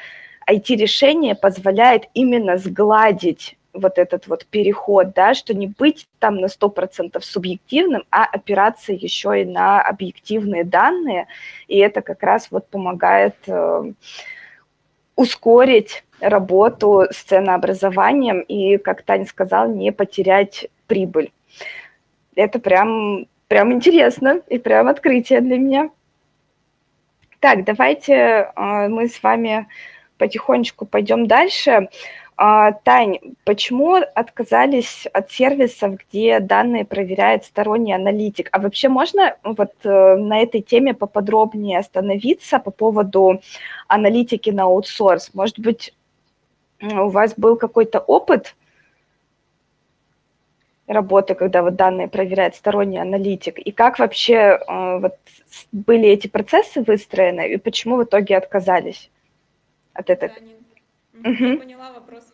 IT-решения 0.51 1.35
позволяет 1.35 2.05
именно 2.15 2.57
сгладить 2.57 3.57
вот 3.77 3.99
этот 3.99 4.27
вот 4.27 4.47
переход, 4.47 5.13
да, 5.15 5.35
что 5.35 5.55
не 5.55 5.67
быть 5.67 6.09
там 6.19 6.37
на 6.37 6.47
100% 6.47 7.21
субъективным, 7.21 8.05
а 8.11 8.25
опираться 8.25 8.93
еще 8.93 9.43
и 9.43 9.45
на 9.45 9.81
объективные 9.81 10.65
данные, 10.65 11.27
и 11.69 11.79
это 11.79 12.01
как 12.03 12.23
раз 12.23 12.49
вот 12.51 12.69
помогает 12.69 13.37
э, 13.47 13.93
ускорить 15.15 16.05
работу 16.21 17.05
с 17.11 17.23
ценообразованием 17.23 18.41
и, 18.41 18.79
как 18.79 19.03
Таня 19.03 19.27
сказала, 19.27 19.69
не 19.69 19.93
потерять 19.93 20.69
прибыль 20.87 21.31
это 22.37 22.61
прям, 22.61 23.27
прям 23.49 23.73
интересно 23.73 24.43
и 24.49 24.59
прям 24.59 24.87
открытие 24.89 25.41
для 25.41 25.59
меня. 25.59 25.91
Так, 27.41 27.65
давайте 27.65 28.15
э, 28.15 28.89
мы 28.89 29.09
с 29.09 29.23
вами 29.23 29.67
потихонечку 30.19 30.87
пойдем 30.87 31.27
дальше. 31.27 31.89
Тань, 32.37 33.19
почему 33.45 33.95
отказались 33.95 35.07
от 35.15 35.33
сервисов, 35.33 35.95
где 35.97 36.39
данные 36.39 36.85
проверяет 36.85 37.47
сторонний 37.47 37.95
аналитик? 37.95 38.51
А 38.53 38.59
вообще 38.59 38.91
можно 38.91 39.37
вот 39.43 39.73
э, 39.85 40.17
на 40.17 40.43
этой 40.43 40.61
теме 40.61 40.93
поподробнее 40.93 41.79
остановиться 41.79 42.59
по 42.59 42.71
поводу 42.71 43.41
аналитики 43.89 44.51
на 44.51 44.65
аутсорс? 44.65 45.33
Может 45.33 45.59
быть, 45.59 45.95
у 46.83 47.09
вас 47.09 47.33
был 47.39 47.57
какой-то 47.57 48.01
опыт, 48.01 48.55
работы, 50.87 51.35
когда 51.35 51.63
вот 51.63 51.75
данные 51.75 52.09
проверяет 52.09 52.55
сторонний 52.55 53.01
аналитик, 53.01 53.59
и 53.59 53.73
как 53.73 53.99
вообще 53.99 54.35
э, 54.35 54.99
вот 54.99 55.17
были 55.73 56.09
эти 56.09 56.27
процессы 56.27 56.83
выстроены, 56.83 57.55
и 57.55 57.57
почему 57.57 57.97
в 57.97 58.05
итоге 58.05 58.37
отказались 58.37 59.11
от 59.95 60.11
этого? 60.11 60.33
Угу. 61.27 61.45
Я 61.45 61.57
поняла 61.57 61.93
вопрос. 61.93 62.33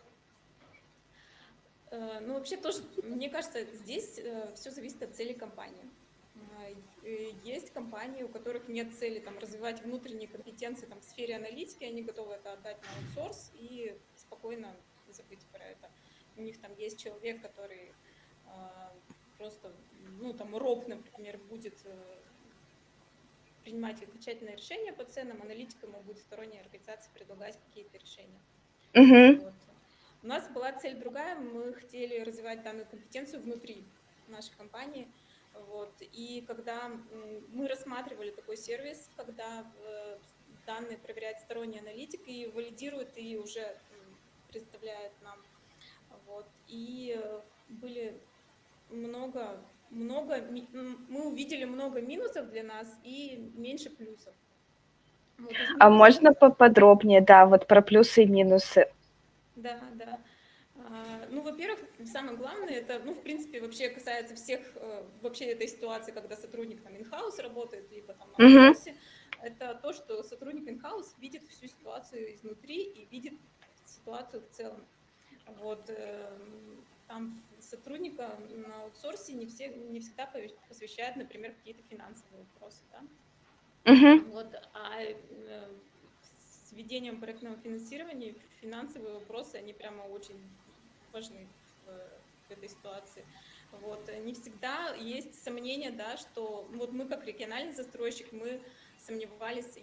Э, 1.91 2.19
ну, 2.21 2.33
вообще 2.33 2.57
тоже, 2.57 2.79
мне 3.03 3.29
кажется, 3.29 3.63
здесь 3.75 4.19
э, 4.19 4.53
все 4.55 4.71
зависит 4.71 5.01
от 5.03 5.15
цели 5.15 5.33
компании. 5.33 5.89
Есть 7.43 7.71
компании, 7.71 8.23
у 8.23 8.29
которых 8.29 8.69
нет 8.69 8.93
цели 8.95 9.19
там, 9.19 9.37
развивать 9.37 9.81
внутренние 9.83 10.27
компетенции 10.27 10.85
там, 10.85 10.99
в 11.01 11.03
сфере 11.03 11.35
аналитики, 11.35 11.83
они 11.83 12.01
готовы 12.01 12.35
это 12.35 12.53
отдать 12.53 12.77
на 12.81 13.21
аутсорс 13.21 13.51
и 13.59 13.97
спокойно 14.15 14.73
забыть 15.09 15.45
про 15.51 15.63
это. 15.63 15.89
У 16.37 16.41
них 16.41 16.59
там 16.61 16.73
есть 16.77 16.99
человек, 16.99 17.41
который 17.41 17.91
просто, 19.37 19.73
ну, 20.21 20.33
там, 20.33 20.55
РОП, 20.55 20.87
например, 20.87 21.37
будет 21.49 21.77
э, 21.83 22.15
принимать 23.63 24.01
окончательное 24.01 24.55
решение 24.55 24.93
по 24.93 25.03
ценам, 25.03 25.41
аналитикам 25.41 25.89
ему 25.89 26.01
будет 26.03 26.19
сторонняя 26.19 26.61
организация 26.61 27.11
предлагать 27.13 27.59
какие-то 27.67 27.97
решения. 27.97 28.39
Uh-huh. 28.93 29.39
Вот. 29.39 29.53
У 30.21 30.27
нас 30.27 30.47
была 30.49 30.71
цель 30.73 30.97
другая, 30.97 31.35
мы 31.35 31.73
хотели 31.73 32.19
развивать 32.19 32.63
данную 32.63 32.85
компетенцию 32.85 33.41
внутри 33.41 33.83
нашей 34.27 34.55
компании. 34.55 35.07
Вот. 35.67 35.93
И 35.99 36.43
когда 36.47 36.91
мы 37.49 37.67
рассматривали 37.67 38.31
такой 38.31 38.57
сервис, 38.57 39.09
когда 39.17 39.65
э, 39.85 40.17
данные 40.65 40.97
проверяет 40.97 41.39
сторонний 41.39 41.79
аналитик 41.79 42.21
и 42.27 42.47
валидирует, 42.47 43.17
и 43.17 43.37
уже 43.37 43.75
представляет 44.49 45.11
нам. 45.23 45.39
Вот. 46.25 46.47
И 46.67 47.19
э, 47.19 47.41
были 47.69 48.19
много, 48.89 49.59
много, 49.89 50.41
мы 51.09 51.27
увидели 51.27 51.65
много 51.65 52.01
минусов 52.01 52.49
для 52.49 52.63
нас 52.63 52.87
и 53.03 53.51
меньше 53.55 53.89
плюсов. 53.89 54.33
Вот 55.37 55.53
а 55.79 55.89
можно 55.89 56.33
поподробнее, 56.33 57.21
да, 57.21 57.45
вот 57.45 57.67
про 57.67 57.81
плюсы 57.81 58.23
и 58.23 58.27
минусы? 58.27 58.87
Да, 59.55 59.79
да. 59.95 60.19
А, 60.75 61.27
ну, 61.29 61.41
во-первых, 61.41 61.79
самое 62.05 62.37
главное, 62.37 62.73
это, 62.73 63.01
ну, 63.03 63.13
в 63.13 63.21
принципе, 63.21 63.61
вообще 63.61 63.89
касается 63.89 64.35
всех, 64.35 64.61
э, 64.75 65.03
вообще 65.21 65.45
этой 65.45 65.67
ситуации, 65.67 66.11
когда 66.11 66.35
сотрудник 66.35 66.81
там 66.81 66.93
in-house 66.93 67.41
работает, 67.41 67.91
либо 67.91 68.13
там 68.13 68.27
на 68.37 68.71
uh-huh. 68.71 68.95
это 69.41 69.79
то, 69.81 69.93
что 69.93 70.23
сотрудник 70.23 70.67
in-house 70.67 71.13
видит 71.19 71.47
всю 71.49 71.67
ситуацию 71.67 72.33
изнутри 72.35 72.83
и 72.83 73.05
видит 73.05 73.33
ситуацию 73.85 74.43
в 74.43 74.53
целом. 74.53 74.85
Вот, 75.61 75.89
эм, 75.89 76.83
там 77.07 77.41
сотрудника 77.59 78.37
на 78.49 78.83
аутсорсе 78.83 79.33
не, 79.33 79.45
все, 79.45 79.69
не 79.69 79.99
всегда 79.99 80.31
посвящают, 80.67 81.15
например, 81.15 81.53
какие-то 81.53 81.81
финансовые 81.89 82.45
вопросы. 82.53 82.81
Да? 82.91 83.01
Uh-huh. 83.85 84.23
Вот, 84.31 84.47
а 84.73 85.01
э, 85.01 85.13
с 86.31 86.71
ведением 86.71 87.19
проектного 87.19 87.57
финансирования 87.57 88.35
финансовые 88.61 89.13
вопросы, 89.13 89.55
они 89.55 89.73
прямо 89.73 90.03
очень 90.03 90.39
важны 91.11 91.47
в, 91.85 92.47
в 92.47 92.51
этой 92.51 92.69
ситуации. 92.69 93.25
Вот. 93.81 94.09
Не 94.23 94.33
всегда 94.33 94.93
есть 94.95 95.43
сомнения, 95.43 95.91
да, 95.91 96.15
что 96.17 96.67
вот 96.73 96.91
мы 96.91 97.07
как 97.07 97.25
региональный 97.25 97.73
застройщик, 97.73 98.31
мы 98.31 98.61
сомневались, 98.99 99.77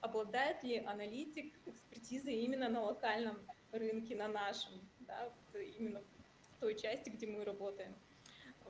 обладает 0.00 0.62
ли 0.64 0.78
аналитик 0.78 1.54
экспертизой 1.66 2.34
именно 2.34 2.68
на 2.68 2.82
локальном 2.82 3.38
рынке, 3.70 4.16
на 4.16 4.28
нашем, 4.28 4.72
да, 5.00 5.32
именно 5.78 6.02
той 6.60 6.74
части, 6.74 7.10
где 7.10 7.26
мы 7.26 7.44
работаем. 7.44 7.94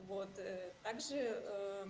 Вот. 0.01 0.37
Э, 0.37 0.73
также 0.83 1.15
э, 1.17 1.85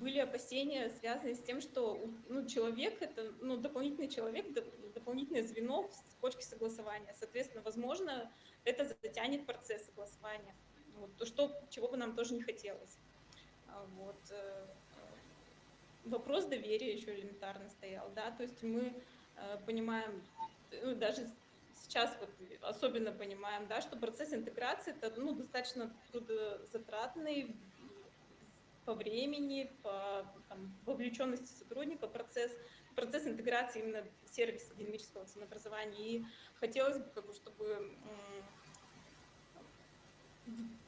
были 0.00 0.18
опасения, 0.18 0.90
связанные 0.98 1.34
с 1.34 1.42
тем, 1.42 1.60
что 1.60 2.00
ну, 2.28 2.46
человек— 2.46 2.96
это 3.02 3.32
ну, 3.40 3.56
дополнительный 3.56 4.08
человек, 4.08 4.46
дополнительное 4.94 5.42
звено 5.42 5.88
в 5.88 5.92
цепочке 6.10 6.42
согласования. 6.42 7.14
Соответственно, 7.18 7.62
возможно, 7.62 8.32
это 8.64 8.84
затянет 8.84 9.46
процесс 9.46 9.84
согласования. 9.86 10.54
Вот, 10.96 11.14
то, 11.16 11.26
что, 11.26 11.52
чего 11.70 11.88
бы 11.88 11.96
нам 11.96 12.14
тоже 12.14 12.34
не 12.34 12.42
хотелось. 12.42 12.98
А 13.68 13.86
вот. 13.96 14.18
Э, 14.30 14.66
вопрос 16.04 16.46
доверия 16.46 16.92
еще 16.92 17.14
элементарно 17.14 17.68
стоял. 17.68 18.10
Да? 18.14 18.30
То 18.32 18.42
есть 18.42 18.62
мы 18.62 18.92
понимаем, 19.64 20.22
ну, 20.82 20.94
даже 20.94 21.26
сейчас 21.74 22.14
вот 22.20 22.30
особенно 22.62 23.12
понимаем, 23.12 23.66
да, 23.66 23.80
что 23.80 23.96
процесс 23.96 24.32
интеграции 24.32 24.94
это 25.00 25.18
ну, 25.20 25.32
достаточно 25.32 25.90
трудозатратный 26.12 27.56
по 28.90 28.94
времени, 28.94 29.70
по 29.84 30.26
там, 30.48 30.74
вовлеченности 30.84 31.56
сотрудника 31.56 32.08
процесс, 32.08 32.50
процесс 32.96 33.24
интеграции 33.24 33.82
именно 33.82 34.04
в 34.24 34.28
сервисе 34.34 34.66
динамического 34.76 35.24
ценообразования. 35.26 36.08
И 36.08 36.24
хотелось 36.58 36.98
бы, 36.98 37.04
как 37.14 37.24
бы, 37.24 37.32
чтобы 37.32 37.88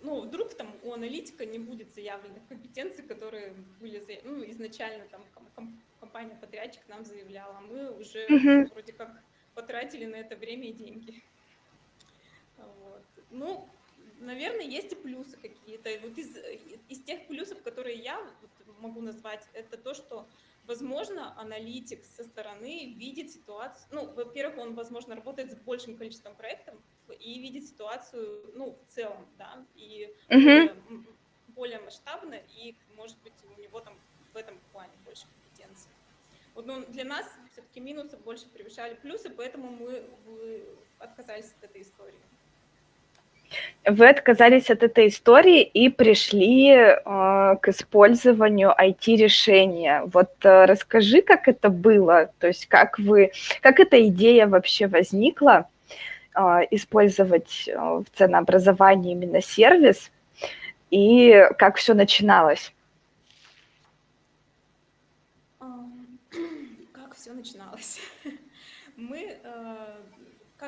ну, 0.00 0.20
вдруг 0.22 0.54
там 0.54 0.74
у 0.82 0.92
аналитика 0.92 1.46
не 1.46 1.60
будет 1.60 1.94
заявленных 1.94 2.44
компетенций, 2.48 3.04
которые 3.04 3.54
были 3.78 4.02
ну, 4.24 4.50
изначально 4.50 5.06
там 5.06 5.22
компания-подрядчик 6.00 6.82
нам 6.88 7.04
заявляла, 7.04 7.58
а 7.58 7.60
мы 7.60 7.96
уже 7.96 8.26
uh-huh. 8.26 8.68
вроде 8.72 8.92
как 8.94 9.22
потратили 9.54 10.06
на 10.06 10.16
это 10.16 10.34
время 10.34 10.70
и 10.70 10.72
деньги. 10.72 11.22
Вот. 12.56 13.04
Ну, 13.30 13.68
наверное, 14.22 14.64
есть 14.64 14.92
и 14.92 14.96
плюсы 14.96 15.36
какие-то. 15.36 15.90
Вот 16.02 16.16
из, 16.18 16.36
из 16.88 17.02
тех 17.02 17.26
плюсов, 17.26 17.62
которые 17.62 17.98
я 17.98 18.18
вот 18.20 18.50
могу 18.78 19.00
назвать, 19.00 19.46
это 19.52 19.76
то, 19.76 19.94
что, 19.94 20.26
возможно, 20.66 21.38
аналитик 21.40 22.04
со 22.04 22.24
стороны 22.24 22.94
видит 22.96 23.30
ситуацию. 23.30 23.86
Ну, 23.90 24.12
во-первых, 24.12 24.58
он, 24.58 24.74
возможно, 24.74 25.14
работает 25.14 25.52
с 25.52 25.54
большим 25.54 25.96
количеством 25.96 26.34
проектов 26.34 26.74
и 27.20 27.38
видит 27.38 27.66
ситуацию, 27.66 28.50
ну, 28.54 28.72
в 28.72 28.92
целом, 28.92 29.26
да, 29.38 29.64
и 29.76 30.14
uh-huh. 30.28 30.74
более, 30.88 31.06
более 31.48 31.80
масштабно, 31.80 32.40
и, 32.56 32.74
может 32.96 33.16
быть, 33.22 33.34
у 33.56 33.60
него 33.60 33.80
там 33.80 33.98
в 34.32 34.36
этом 34.36 34.58
плане 34.72 34.92
больше 35.04 35.26
компетенции. 35.26 35.90
Вот, 36.54 36.66
ну, 36.66 36.84
для 36.86 37.04
нас 37.04 37.26
все-таки 37.52 37.80
минусы 37.80 38.16
больше 38.18 38.46
превышали 38.48 38.94
плюсы, 38.94 39.30
поэтому 39.30 39.70
мы 39.70 40.04
отказались 40.98 41.52
от 41.58 41.64
этой 41.64 41.82
истории. 41.82 42.18
Вы 43.84 44.08
отказались 44.08 44.70
от 44.70 44.82
этой 44.82 45.08
истории 45.08 45.62
и 45.62 45.88
пришли 45.88 46.70
э, 46.70 46.96
к 47.04 47.68
использованию 47.68 48.74
IT-решения. 48.78 50.02
Вот 50.06 50.30
э, 50.44 50.64
расскажи, 50.66 51.22
как 51.22 51.48
это 51.48 51.68
было, 51.68 52.30
то 52.38 52.46
есть 52.46 52.66
как 52.66 52.98
вы, 52.98 53.32
как 53.60 53.80
эта 53.80 54.06
идея 54.08 54.46
вообще 54.46 54.86
возникла, 54.86 55.68
э, 56.34 56.40
использовать 56.70 57.68
в 57.74 58.04
ценообразовании 58.14 59.12
именно 59.12 59.42
сервис, 59.42 60.10
и 60.92 61.48
как 61.58 61.76
все 61.76 61.94
начиналось? 61.94 62.72
Как 66.92 67.14
все 67.16 67.32
начиналось? 67.32 67.98
Мы 68.96 69.38
э, 69.42 69.76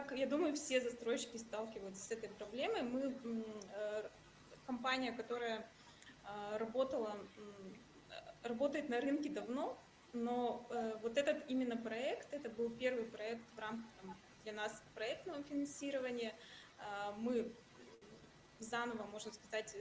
как 0.04 0.18
я 0.18 0.26
думаю, 0.26 0.54
все 0.54 0.80
застройщики 0.80 1.36
сталкиваются 1.36 2.04
с 2.04 2.10
этой 2.10 2.28
проблемой. 2.28 2.82
Мы 2.82 3.16
э, 3.74 4.08
компания, 4.66 5.12
которая 5.12 5.66
э, 6.24 6.56
работала, 6.58 7.16
работает 8.42 8.88
на 8.88 9.00
рынке 9.00 9.30
давно, 9.30 9.78
но 10.12 10.66
э, 10.70 10.96
вот 11.02 11.18
этот 11.18 11.48
именно 11.48 11.76
проект, 11.76 12.32
это 12.32 12.48
был 12.50 12.70
первый 12.70 13.04
проект 13.04 13.42
в 13.56 13.58
рамках 13.58 13.90
для 14.44 14.52
нас 14.52 14.82
проектного 14.94 15.42
финансирования. 15.42 16.34
Мы 17.16 17.50
заново, 18.58 19.04
можно 19.04 19.32
сказать, 19.32 19.74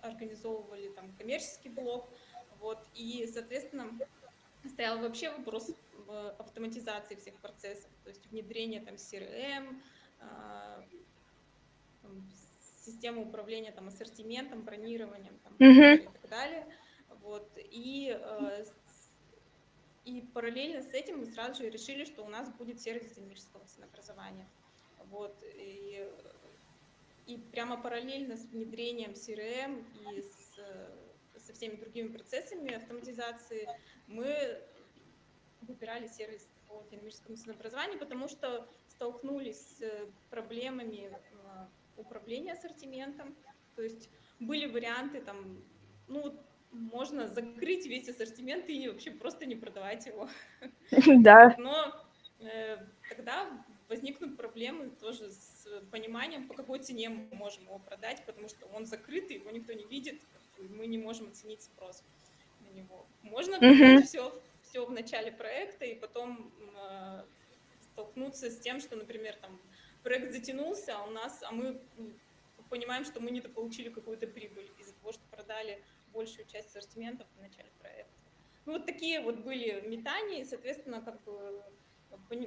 организовывали 0.00 0.88
там 0.88 1.12
коммерческий 1.16 1.68
блок, 1.68 2.08
вот, 2.58 2.84
и, 2.94 3.28
соответственно, 3.32 3.86
стоял 4.68 4.98
вообще 4.98 5.30
вопрос 5.30 5.70
в 6.06 6.30
автоматизации 6.38 7.16
всех 7.16 7.34
процессов, 7.40 7.90
то 8.04 8.10
есть 8.10 8.26
внедрение 8.30 8.80
там 8.80 8.94
CRM, 8.94 9.80
а, 10.20 10.84
системы 12.84 13.22
управления 13.22 13.72
там 13.72 13.88
ассортиментом, 13.88 14.62
бронированием 14.62 15.38
там, 15.38 15.52
mm-hmm. 15.58 15.94
и 15.96 16.04
так 16.04 16.30
далее. 16.30 16.66
Вот. 17.20 17.50
И, 17.56 18.16
э, 18.16 18.64
и 20.04 20.20
параллельно 20.32 20.82
с 20.82 20.94
этим 20.94 21.18
мы 21.18 21.26
сразу 21.26 21.62
же 21.62 21.68
решили, 21.68 22.04
что 22.04 22.24
у 22.24 22.28
нас 22.28 22.48
будет 22.50 22.80
сервис 22.80 23.10
динамического 23.12 23.64
ценообразования. 23.66 24.48
Вот. 25.10 25.36
И, 25.56 26.08
и 27.26 27.38
прямо 27.38 27.76
параллельно 27.76 28.36
с 28.36 28.44
внедрением 28.44 29.12
CRM 29.12 29.84
и 30.12 30.22
с, 30.22 31.44
со 31.44 31.52
всеми 31.52 31.74
другими 31.74 32.08
процессами 32.08 32.72
автоматизации 32.74 33.68
мы 34.06 34.62
выбирали 35.66 36.06
сервис 36.08 36.48
по 36.68 36.82
динамическому 36.90 37.36
ценообразованию, 37.36 37.98
потому 37.98 38.28
что 38.28 38.66
столкнулись 38.88 39.78
с 39.78 40.08
проблемами 40.30 41.10
э, 41.10 41.66
управления 41.96 42.52
ассортиментом. 42.52 43.34
То 43.74 43.82
есть 43.82 44.08
были 44.40 44.66
варианты 44.66 45.20
там, 45.20 45.62
ну, 46.08 46.34
можно 46.72 47.28
закрыть 47.28 47.86
весь 47.86 48.08
ассортимент 48.08 48.68
и 48.68 48.88
вообще 48.88 49.10
просто 49.10 49.46
не 49.46 49.56
продавать 49.56 50.06
его. 50.06 50.28
Да. 51.22 51.54
Но 51.58 51.92
э, 52.40 52.78
тогда 53.08 53.48
возникнут 53.88 54.36
проблемы 54.36 54.90
тоже 54.90 55.30
с 55.30 55.66
пониманием, 55.90 56.48
по 56.48 56.54
какой 56.54 56.78
цене 56.80 57.08
мы 57.08 57.28
можем 57.32 57.64
его 57.64 57.78
продать, 57.78 58.22
потому 58.26 58.48
что 58.48 58.66
он 58.66 58.86
закрытый, 58.86 59.36
его 59.36 59.50
никто 59.50 59.72
не 59.72 59.84
видит, 59.84 60.20
мы 60.58 60.86
не 60.86 60.98
можем 60.98 61.28
оценить 61.28 61.62
спрос 61.62 62.02
на 62.60 62.74
него. 62.76 63.06
Можно 63.22 63.56
uh-huh. 63.56 64.02
все 64.02 64.32
все 64.76 64.84
в 64.84 64.90
начале 64.90 65.32
проекта 65.32 65.86
и 65.86 65.94
потом 65.94 66.52
э, 66.76 67.24
столкнуться 67.80 68.50
с 68.50 68.58
тем, 68.58 68.78
что, 68.78 68.94
например, 68.94 69.34
там 69.36 69.58
проект 70.02 70.32
затянулся, 70.32 70.98
а 70.98 71.04
у 71.04 71.10
нас, 71.10 71.42
а 71.42 71.50
мы 71.50 71.80
понимаем, 72.68 73.06
что 73.06 73.20
мы 73.20 73.30
не 73.30 73.40
получили 73.40 73.88
какую-то 73.88 74.26
прибыль 74.26 74.70
из-за 74.78 74.92
того, 74.96 75.12
что 75.12 75.22
продали 75.30 75.82
большую 76.12 76.46
часть 76.46 76.76
ассортиментов 76.76 77.26
в 77.38 77.40
начале 77.40 77.70
проекта. 77.80 78.12
Ну, 78.66 78.72
вот 78.72 78.84
такие 78.84 79.20
вот 79.20 79.38
были 79.38 79.80
метания, 79.88 80.42
и, 80.42 80.44
соответственно, 80.44 81.00
как 81.00 81.22
бы 81.24 81.64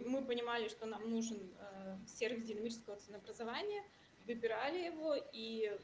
мы 0.06 0.24
понимали, 0.24 0.68
что 0.68 0.86
нам 0.86 1.10
нужен 1.10 1.52
э, 1.58 1.98
сервис 2.06 2.44
динамического 2.44 2.98
ценообразования, 2.98 3.84
выбирали 4.28 4.86
его 4.86 5.16
и 5.34 5.76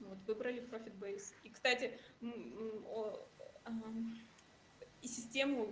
вот, 0.00 0.18
выбрали 0.26 0.60
Profit 0.60 0.98
Base. 0.98 1.32
И, 1.42 1.48
кстати, 1.48 1.98
и 5.04 5.08
систему 5.08 5.68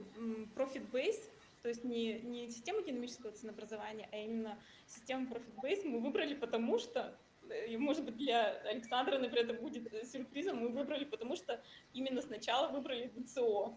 Profit 0.54 0.90
Base, 0.92 1.20
то 1.62 1.68
есть 1.68 1.84
не, 1.84 2.20
не 2.20 2.48
систему 2.48 2.82
динамического 2.82 3.32
ценообразования, 3.32 4.08
а 4.12 4.16
именно 4.16 4.58
систему 4.86 5.26
Profit 5.26 5.54
Base 5.62 5.88
мы 5.88 6.00
выбрали 6.00 6.34
потому, 6.34 6.78
что, 6.78 7.16
э, 7.48 7.68
и 7.68 7.76
может 7.76 8.04
быть 8.04 8.16
для 8.16 8.58
Александра, 8.68 9.18
например, 9.18 9.44
это 9.44 9.54
будет 9.54 9.88
сюрпризом, 10.10 10.58
мы 10.58 10.68
выбрали 10.68 11.04
потому, 11.04 11.36
что 11.36 11.60
именно 11.94 12.20
сначала 12.20 12.68
выбрали 12.68 13.10
ДЦО. 13.16 13.72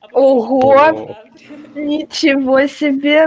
А 0.00 0.06
Ого! 0.12 0.74
Ничего 1.74 2.66
себе! 2.66 3.26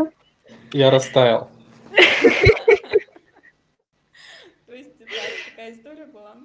Я 0.71 0.89
растаял. 0.89 1.51
То 4.65 4.73
есть, 4.73 4.97
да, 4.97 5.05
такая 5.49 5.73
история 5.73 6.05
была. 6.05 6.37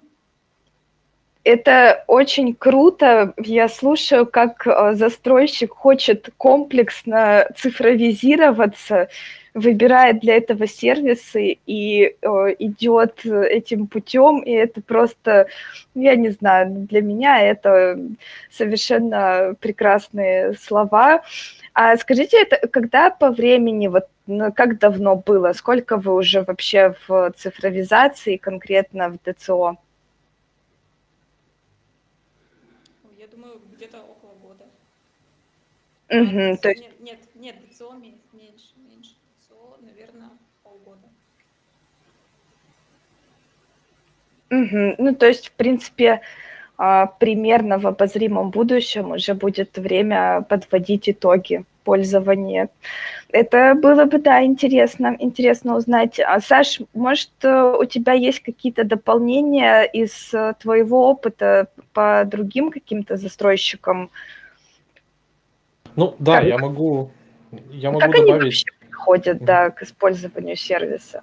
Это 1.44 2.04
очень 2.06 2.54
круто. 2.54 3.34
Я 3.36 3.68
слушаю, 3.68 4.26
как 4.26 4.66
э, 4.66 4.94
застройщик 4.94 5.74
хочет 5.74 6.30
комплексно 6.38 7.46
цифровизироваться, 7.54 9.08
выбирает 9.52 10.20
для 10.20 10.36
этого 10.36 10.66
сервисы 10.66 11.58
и 11.66 12.16
э, 12.22 12.26
идет 12.58 13.26
этим 13.26 13.88
путем, 13.88 14.40
и 14.40 14.52
это 14.52 14.80
просто, 14.80 15.48
я 15.94 16.16
не 16.16 16.30
знаю, 16.30 16.70
для 16.70 17.02
меня 17.02 17.42
это 17.42 17.98
совершенно 18.50 19.54
прекрасные 19.60 20.54
слова. 20.54 21.24
А 21.74 21.94
скажите, 21.98 22.40
это 22.40 22.66
когда 22.68 23.10
по 23.10 23.30
времени, 23.30 23.88
вот 23.88 24.06
ну, 24.26 24.50
как 24.50 24.78
давно 24.78 25.16
было, 25.16 25.52
сколько 25.52 25.98
вы 25.98 26.14
уже 26.14 26.42
вообще 26.42 26.94
в 27.06 27.32
цифровизации, 27.36 28.38
конкретно 28.38 29.10
в 29.10 29.18
ДЦО? 29.18 29.76
Угу, 36.14 36.58
то 36.58 36.68
есть... 36.68 36.82
Нет, 36.82 37.00
нет, 37.00 37.18
нет, 37.34 37.56
ДЦО 37.70 37.92
меньше, 37.94 38.72
меньше 38.76 39.14
ДЦО, 39.36 39.78
наверное, 39.80 40.30
полгода. 40.62 41.08
Угу. 44.50 44.94
Ну, 44.98 45.14
то 45.14 45.26
есть, 45.26 45.48
в 45.48 45.52
принципе, 45.52 46.20
а, 46.76 47.06
примерно 47.06 47.78
в 47.78 47.86
обозримом 47.86 48.50
будущем 48.50 49.10
уже 49.10 49.34
будет 49.34 49.76
время 49.76 50.42
подводить 50.48 51.08
итоги 51.08 51.64
пользования. 51.82 52.68
Это 53.30 53.74
было 53.74 54.04
бы, 54.04 54.18
да, 54.18 54.44
интересно, 54.44 55.16
интересно 55.18 55.76
узнать. 55.76 56.20
А, 56.20 56.40
Саш, 56.40 56.80
может, 56.94 57.32
у 57.42 57.84
тебя 57.84 58.12
есть 58.12 58.40
какие-то 58.40 58.84
дополнения 58.84 59.82
из 59.82 60.32
э, 60.32 60.54
твоего 60.60 61.08
опыта 61.08 61.68
по 61.92 62.24
другим 62.24 62.70
каким-то 62.70 63.16
застройщикам, 63.16 64.10
ну 65.96 66.14
да, 66.18 66.38
как, 66.38 66.44
я 66.48 66.58
могу, 66.58 67.10
я 67.70 67.90
могу 67.90 68.00
как 68.00 68.10
добавить. 68.10 68.30
Они 68.30 68.44
вообще 68.44 68.66
приходят, 68.88 69.44
да, 69.44 69.70
к 69.70 69.82
использованию 69.82 70.56
сервиса? 70.56 71.22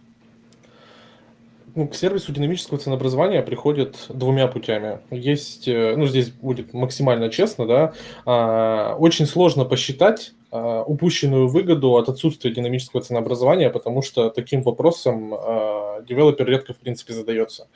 Ну, 1.74 1.88
к 1.88 1.96
сервису 1.96 2.34
динамического 2.34 2.78
ценообразования 2.78 3.42
приходят 3.42 3.96
двумя 4.10 4.48
путями. 4.48 5.00
Есть, 5.10 5.70
э, 5.70 5.96
ну, 5.96 6.06
здесь 6.06 6.30
будет 6.30 6.74
максимально 6.74 7.30
честно, 7.30 7.66
да, 7.66 7.94
а, 8.26 8.96
очень 9.00 9.26
сложно 9.26 9.64
посчитать 9.64 10.34
упущенную 10.52 11.48
выгоду 11.48 11.96
от 11.96 12.10
отсутствия 12.10 12.52
динамического 12.52 13.02
ценообразования, 13.02 13.70
потому 13.70 14.02
что 14.02 14.30
таким 14.30 14.64
вопросом 14.64 15.34
а, 15.34 16.02
девелопер 16.02 16.46
редко, 16.46 16.74
в 16.74 16.78
принципе, 16.78 17.14
задается. 17.14 17.68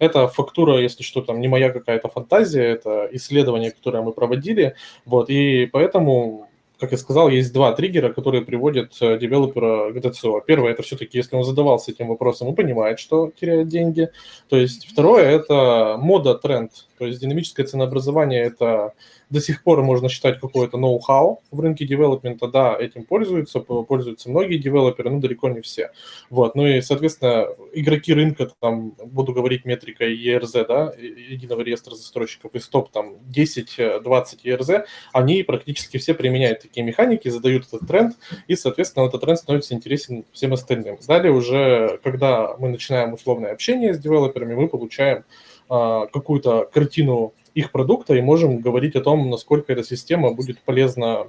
Это 0.00 0.26
фактура, 0.26 0.78
если 0.78 1.04
что, 1.04 1.20
там 1.20 1.40
не 1.40 1.48
моя 1.48 1.70
какая-то 1.70 2.08
фантазия, 2.08 2.64
это 2.64 3.08
исследование, 3.12 3.70
которое 3.70 4.02
мы 4.02 4.12
проводили, 4.12 4.74
вот, 5.04 5.30
и 5.30 5.66
поэтому 5.66 6.48
как 6.84 6.92
я 6.92 6.98
сказал, 6.98 7.28
есть 7.28 7.52
два 7.52 7.72
триггера, 7.72 8.12
которые 8.12 8.44
приводят 8.44 8.96
э, 9.00 9.18
девелопера 9.18 9.92
к 9.92 10.00
ДЦО. 10.00 10.40
Первое, 10.46 10.72
это 10.72 10.82
все-таки, 10.82 11.18
если 11.18 11.36
он 11.36 11.44
задавался 11.44 11.90
этим 11.90 12.08
вопросом 12.08 12.52
и 12.52 12.54
понимает, 12.54 12.98
что 12.98 13.30
теряет 13.38 13.68
деньги. 13.68 14.10
То 14.48 14.56
есть 14.56 14.86
второе, 14.86 15.24
это 15.24 15.96
мода, 15.98 16.34
тренд. 16.34 16.70
То 16.98 17.06
есть 17.06 17.20
динамическое 17.20 17.66
ценообразование– 17.66 18.42
это 18.44 18.94
до 19.30 19.40
сих 19.40 19.62
пор 19.62 19.82
можно 19.82 20.08
считать 20.08 20.40
какое-то 20.40 20.78
ноу-хау 20.78 21.42
в 21.50 21.60
рынке 21.60 21.86
девелопмента. 21.86 22.46
Да, 22.46 22.76
этим 22.78 23.04
пользуются, 23.04 23.60
пользуются 23.60 24.30
многие 24.30 24.58
девелоперы, 24.58 25.10
но 25.10 25.18
далеко 25.18 25.48
не 25.48 25.60
все. 25.60 25.90
Вот. 26.30 26.54
Ну 26.54 26.66
и, 26.66 26.80
соответственно, 26.80 27.48
игроки 27.72 28.14
рынка, 28.14 28.50
там, 28.60 28.92
буду 29.04 29.32
говорить 29.32 29.64
метрикой 29.64 30.16
ERZ, 30.16 30.66
да, 30.66 30.92
единого 30.96 31.62
реестра 31.62 31.94
застройщиков, 31.94 32.54
из 32.54 32.68
топ 32.68 32.90
там 32.90 33.16
10-20 33.34 34.02
ERZ, 34.44 34.84
они 35.12 35.42
практически 35.42 35.98
все 35.98 36.14
применяют 36.14 36.60
такие 36.74 36.84
механики, 36.84 37.28
задают 37.28 37.66
этот 37.68 37.86
тренд, 37.86 38.16
и, 38.48 38.56
соответственно, 38.56 39.06
этот 39.06 39.20
тренд 39.20 39.38
становится 39.38 39.74
интересен 39.74 40.24
всем 40.32 40.52
остальным. 40.52 40.98
Далее 41.06 41.32
уже, 41.32 42.00
когда 42.02 42.56
мы 42.58 42.68
начинаем 42.68 43.12
условное 43.12 43.52
общение 43.52 43.94
с 43.94 43.98
девелоперами, 43.98 44.54
мы 44.54 44.68
получаем 44.68 45.24
а, 45.68 46.06
какую-то 46.06 46.68
картину 46.72 47.32
их 47.54 47.70
продукта 47.70 48.14
и 48.14 48.20
можем 48.20 48.60
говорить 48.60 48.96
о 48.96 49.00
том, 49.00 49.30
насколько 49.30 49.72
эта 49.72 49.84
система 49.84 50.32
будет 50.32 50.58
полезна 50.62 51.28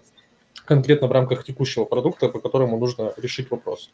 конкретно 0.66 1.08
в 1.08 1.12
рамках 1.12 1.44
текущего 1.44 1.86
продукта, 1.86 2.30
по 2.30 2.40
которому 2.40 2.80
нужно 2.80 3.14
решить 3.18 3.52
вопрос. 3.52 3.92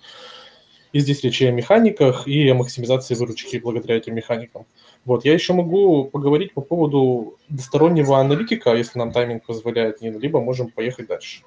И 0.94 1.00
здесь 1.00 1.24
речь 1.24 1.42
и 1.42 1.48
о 1.48 1.52
механиках, 1.52 2.28
и 2.28 2.50
о 2.50 2.54
максимизации 2.54 3.16
выручки 3.16 3.58
благодаря 3.58 3.98
этим 3.98 4.16
механикам. 4.16 4.66
Вот, 5.06 5.26
я 5.26 5.34
еще 5.34 5.54
могу 5.54 6.06
поговорить 6.06 6.54
по 6.54 6.62
поводу 6.62 7.38
двустороннего 7.50 8.20
аналитика, 8.20 8.74
если 8.76 9.00
нам 9.00 9.12
тайминг 9.12 9.46
позволяет, 9.46 10.02
либо 10.02 10.42
можем 10.42 10.70
поехать 10.70 11.08
дальше. 11.08 11.44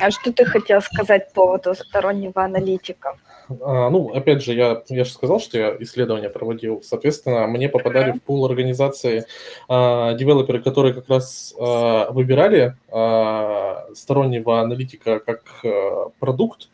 А 0.00 0.10
что 0.10 0.32
ты 0.32 0.44
хотел 0.44 0.80
сказать 0.80 1.32
по 1.32 1.42
поводу 1.42 1.74
стороннего 1.74 2.42
аналитика? 2.42 3.16
А, 3.48 3.90
ну, 3.90 4.12
опять 4.14 4.42
же, 4.42 4.54
я, 4.54 4.82
я 4.88 5.04
же 5.04 5.10
сказал, 5.10 5.40
что 5.40 5.58
я 5.58 5.76
исследования 5.80 6.30
проводил. 6.30 6.82
Соответственно, 6.82 7.46
мне 7.46 7.68
попадали 7.68 8.12
в 8.12 8.22
пул 8.22 8.44
организации 8.46 9.24
а, 9.68 10.14
девелоперы, 10.14 10.62
которые 10.62 10.94
как 10.94 11.08
раз 11.08 11.54
а, 11.58 12.10
выбирали 12.10 12.76
а, 12.90 13.86
стороннего 13.94 14.60
аналитика 14.60 15.20
как 15.20 15.42
а, 15.64 16.10
продукт, 16.18 16.70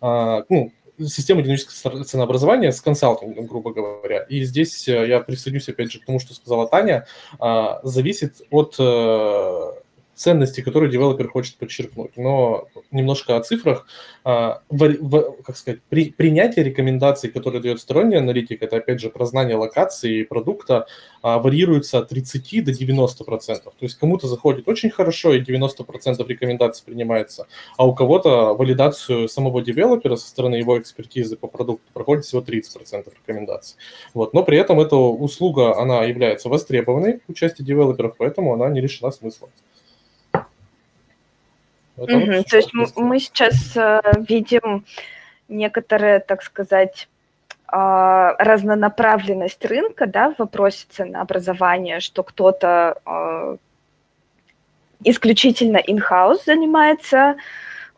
а, 0.00 0.42
ну, 0.48 0.72
систему 0.98 1.42
динамического 1.42 2.04
ценообразования 2.04 2.72
с 2.72 2.80
консалтингом, 2.80 3.46
грубо 3.46 3.72
говоря. 3.72 4.20
И 4.28 4.44
здесь 4.44 4.88
э, 4.88 5.08
я 5.08 5.20
присоединюсь 5.20 5.68
опять 5.68 5.92
же 5.92 6.00
к 6.00 6.06
тому, 6.06 6.18
что 6.18 6.34
сказала 6.34 6.68
Таня, 6.68 7.06
а, 7.38 7.80
зависит 7.82 8.42
от 8.50 8.76
э, 8.78 9.72
ценности, 10.16 10.62
которые 10.62 10.90
девелопер 10.90 11.28
хочет 11.28 11.56
подчеркнуть. 11.56 12.16
Но 12.16 12.68
немножко 12.90 13.36
о 13.36 13.40
цифрах. 13.42 13.86
А, 14.24 14.62
в, 14.70 14.88
в, 15.00 15.42
как 15.42 15.56
сказать, 15.56 15.80
при, 15.90 16.10
принятие 16.10 16.64
рекомендаций, 16.64 17.30
которые 17.30 17.62
дает 17.62 17.80
сторонний 17.80 18.16
аналитик, 18.16 18.62
это 18.62 18.78
опять 18.78 18.98
же 18.98 19.10
про 19.10 19.26
знание 19.26 19.56
локации 19.56 20.20
и 20.20 20.24
продукта, 20.24 20.86
а, 21.22 21.38
варьируется 21.38 21.98
от 21.98 22.08
30 22.08 22.64
до 22.64 22.72
90 22.72 23.24
процентов. 23.24 23.74
То 23.78 23.84
есть 23.84 23.98
кому-то 23.98 24.26
заходит 24.26 24.66
очень 24.68 24.90
хорошо 24.90 25.34
и 25.34 25.40
90 25.40 25.84
процентов 25.84 26.28
рекомендаций 26.28 26.84
принимается, 26.84 27.46
а 27.76 27.86
у 27.86 27.94
кого-то 27.94 28.54
валидацию 28.54 29.28
самого 29.28 29.62
девелопера 29.62 30.16
со 30.16 30.26
стороны 30.28 30.56
его 30.56 30.78
экспертизы 30.78 31.36
по 31.36 31.46
продукту 31.46 31.84
проходит 31.92 32.24
всего 32.24 32.40
30 32.40 32.72
процентов 32.72 33.12
рекомендаций. 33.14 33.76
Вот. 34.14 34.32
Но 34.32 34.42
при 34.42 34.56
этом 34.56 34.80
эта 34.80 34.96
услуга, 34.96 35.78
она 35.78 36.04
является 36.04 36.48
востребованной 36.48 37.20
у 37.28 37.34
части 37.34 37.60
девелоперов, 37.60 38.14
поэтому 38.16 38.54
она 38.54 38.70
не 38.70 38.80
лишена 38.80 39.12
смысла. 39.12 39.50
Угу, 41.96 42.08
вот 42.08 42.46
то 42.46 42.56
есть 42.56 42.72
мы 42.96 43.18
сейчас 43.18 43.76
э, 43.76 44.00
видим 44.28 44.84
некоторые, 45.48 46.20
так 46.20 46.42
сказать, 46.42 47.08
э, 47.72 47.76
разнонаправленность 48.38 49.64
рынка 49.64 50.06
да, 50.06 50.32
в 50.32 50.38
вопросе 50.38 50.86
ценообразования, 50.90 52.00
что 52.00 52.22
кто-то 52.22 52.98
э, 53.06 53.56
исключительно 55.04 55.78
in-house 55.78 56.44
занимается 56.44 57.36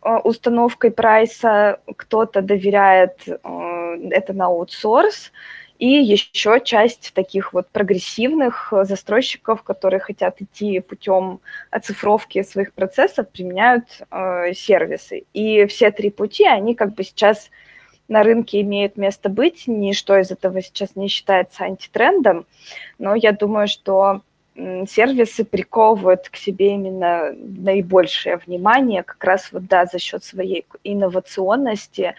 э, 0.02 0.16
установкой 0.24 0.90
прайса, 0.90 1.80
кто-то 1.96 2.40
доверяет 2.40 3.26
э, 3.26 4.08
это 4.10 4.32
на 4.32 4.46
аутсорс, 4.46 5.32
и 5.78 5.86
еще 5.86 6.60
часть 6.60 7.12
таких 7.14 7.52
вот 7.52 7.68
прогрессивных 7.68 8.72
э, 8.72 8.84
застройщиков, 8.84 9.62
которые 9.62 10.00
хотят 10.00 10.42
идти 10.42 10.80
путем 10.80 11.40
оцифровки 11.70 12.42
своих 12.42 12.72
процессов, 12.72 13.28
применяют 13.30 13.84
э, 14.10 14.54
сервисы. 14.54 15.24
И 15.32 15.66
все 15.66 15.92
три 15.92 16.10
пути, 16.10 16.44
они 16.46 16.74
как 16.74 16.94
бы 16.94 17.04
сейчас 17.04 17.50
на 18.08 18.24
рынке 18.24 18.60
имеют 18.62 18.96
место 18.96 19.28
быть. 19.28 19.68
Ничто 19.68 20.18
из 20.18 20.32
этого 20.32 20.60
сейчас 20.62 20.96
не 20.96 21.08
считается 21.08 21.64
антитрендом, 21.64 22.46
но 22.98 23.14
я 23.14 23.32
думаю, 23.32 23.68
что 23.68 24.22
сервисы 24.56 25.44
приковывают 25.44 26.28
к 26.28 26.36
себе 26.36 26.74
именно 26.74 27.32
наибольшее 27.32 28.38
внимание 28.38 29.04
как 29.04 29.22
раз 29.22 29.52
вот, 29.52 29.66
да, 29.66 29.86
за 29.86 30.00
счет 30.00 30.24
своей 30.24 30.66
инновационности 30.82 32.16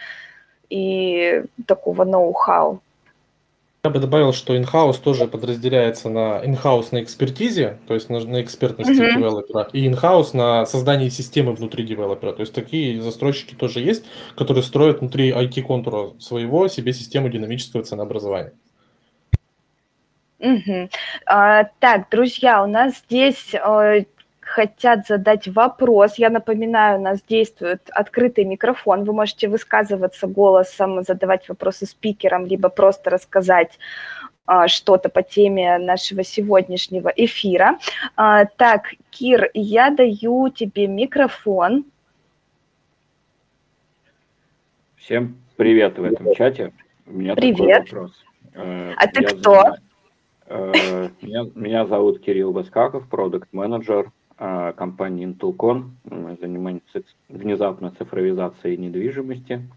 и 0.70 1.44
такого 1.66 2.06
ноу-хау. 2.06 2.82
Я 3.82 3.92
бы 3.92 4.00
добавил, 4.00 4.34
что 4.34 4.58
in-house 4.58 5.00
тоже 5.02 5.26
подразделяется 5.26 6.10
на 6.10 6.44
in-house 6.44 6.90
на 6.92 7.02
экспертизе, 7.02 7.78
то 7.88 7.94
есть 7.94 8.10
на, 8.10 8.20
на 8.20 8.42
экспертности 8.42 8.92
mm-hmm. 8.92 9.16
девелопера, 9.16 9.70
и 9.72 9.88
in-house 9.88 10.32
на 10.34 10.66
создании 10.66 11.08
системы 11.08 11.54
внутри 11.54 11.86
девелопера. 11.86 12.34
То 12.34 12.42
есть 12.42 12.54
такие 12.54 13.02
застройщики 13.02 13.56
тоже 13.56 13.80
есть, 13.80 14.04
которые 14.36 14.64
строят 14.64 15.00
внутри 15.00 15.32
IT-контура 15.32 16.12
своего 16.20 16.68
себе 16.68 16.92
систему 16.92 17.30
динамического 17.30 17.84
ценообразования. 17.84 18.52
Угу. 20.40 20.90
А, 21.26 21.66
так, 21.80 22.10
друзья, 22.10 22.64
у 22.64 22.68
нас 22.68 22.98
здесь 23.06 23.54
э, 23.54 24.04
хотят 24.50 25.08
задать 25.08 25.48
вопрос. 25.48 26.16
Я 26.18 26.30
напоминаю, 26.30 27.00
у 27.00 27.02
нас 27.04 27.22
действует 27.22 27.82
открытый 27.92 28.46
микрофон. 28.46 29.04
Вы 29.04 29.14
можете 29.14 29.48
высказываться 29.48 30.28
голосом, 30.28 31.04
задавать 31.04 31.48
вопросы 31.50 31.86
спикерам, 31.86 32.46
либо 32.46 32.70
просто 32.70 33.12
рассказать 33.12 33.78
а, 34.46 34.68
что-то 34.68 35.10
по 35.10 35.22
теме 35.22 35.78
нашего 35.78 36.24
сегодняшнего 36.24 37.10
эфира. 37.16 37.78
А, 38.16 38.46
так, 38.46 38.96
Кир, 39.12 39.52
я 39.54 39.92
даю 39.92 40.50
тебе 40.50 40.88
микрофон. 40.88 41.86
Всем 44.98 45.38
привет 45.58 46.00
в 46.00 46.04
этом 46.04 46.34
чате. 46.34 46.74
У 47.06 47.14
меня 47.14 47.36
привет. 47.36 47.86
такой 47.86 48.00
вопрос. 48.00 48.24
Э, 48.56 48.94
а 48.98 49.08
ты 49.08 49.24
кто? 49.24 49.76
Э, 50.48 51.10
меня, 51.22 51.46
меня 51.54 51.86
зовут 51.86 52.20
Кирилл 52.20 52.52
Баскаков, 52.52 53.08
продукт-менеджер 53.08 54.08
а, 54.08 54.19
компании 54.40 55.28
Intelcon. 55.28 55.90
Мы 56.06 56.38
занимаемся 56.40 57.04
внезапно 57.28 57.92
цифровизацией 57.92 58.78
недвижимости. 58.78 59.68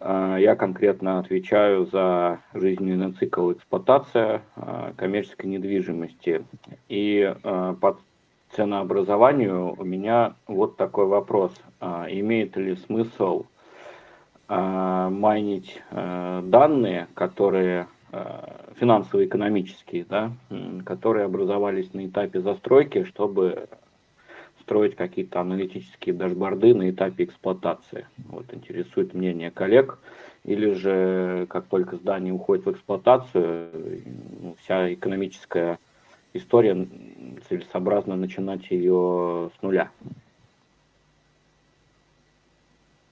А, 0.00 0.36
я 0.38 0.56
конкретно 0.56 1.18
отвечаю 1.18 1.86
за 1.86 2.40
жизненный 2.54 3.12
цикл 3.12 3.52
эксплуатация 3.52 4.42
а, 4.56 4.92
коммерческой 4.96 5.46
недвижимости. 5.46 6.46
И 6.88 7.34
по 7.42 7.98
ценообразованию 8.52 9.74
у 9.78 9.84
меня 9.84 10.34
вот 10.46 10.76
такой 10.76 11.06
вопрос. 11.06 11.52
Имеет 11.80 12.56
ли 12.56 12.76
смысл 12.76 13.44
майнить 14.48 15.82
данные, 15.90 17.08
которые 17.14 17.88
финансово-экономические, 18.76 20.04
да, 20.04 20.32
которые 20.84 21.24
образовались 21.24 21.92
на 21.92 22.06
этапе 22.06 22.40
застройки, 22.40 23.04
чтобы 23.04 23.68
строить 24.60 24.96
какие-то 24.96 25.40
аналитические 25.40 26.14
дашборды 26.14 26.74
на 26.74 26.90
этапе 26.90 27.24
эксплуатации. 27.24 28.06
Вот 28.28 28.52
интересует 28.52 29.14
мнение 29.14 29.50
коллег. 29.50 29.98
Или 30.44 30.72
же, 30.74 31.46
как 31.48 31.66
только 31.66 31.96
здание 31.96 32.32
уходит 32.32 32.66
в 32.66 32.72
эксплуатацию, 32.72 33.70
ну, 34.40 34.56
вся 34.60 34.92
экономическая 34.92 35.78
история, 36.34 36.86
целесообразно 37.48 38.14
начинать 38.16 38.70
ее 38.70 39.50
с 39.56 39.62
нуля. 39.62 39.90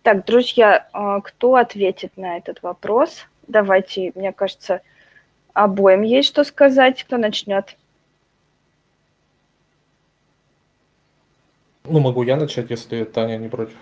Так, 0.02 0.26
друзья, 0.26 0.88
а 0.92 1.20
кто 1.20 1.56
ответит 1.56 2.16
на 2.16 2.36
этот 2.36 2.62
вопрос? 2.62 3.26
Давайте, 3.48 4.12
мне 4.14 4.32
кажется, 4.32 4.82
обоим 5.52 6.02
есть 6.02 6.28
что 6.28 6.44
сказать. 6.44 7.02
Кто 7.04 7.16
начнет? 7.16 7.76
Ну, 11.84 12.00
могу 12.00 12.22
я 12.22 12.36
начать, 12.36 12.70
если 12.70 13.04
Таня 13.04 13.36
не 13.36 13.48
против. 13.48 13.76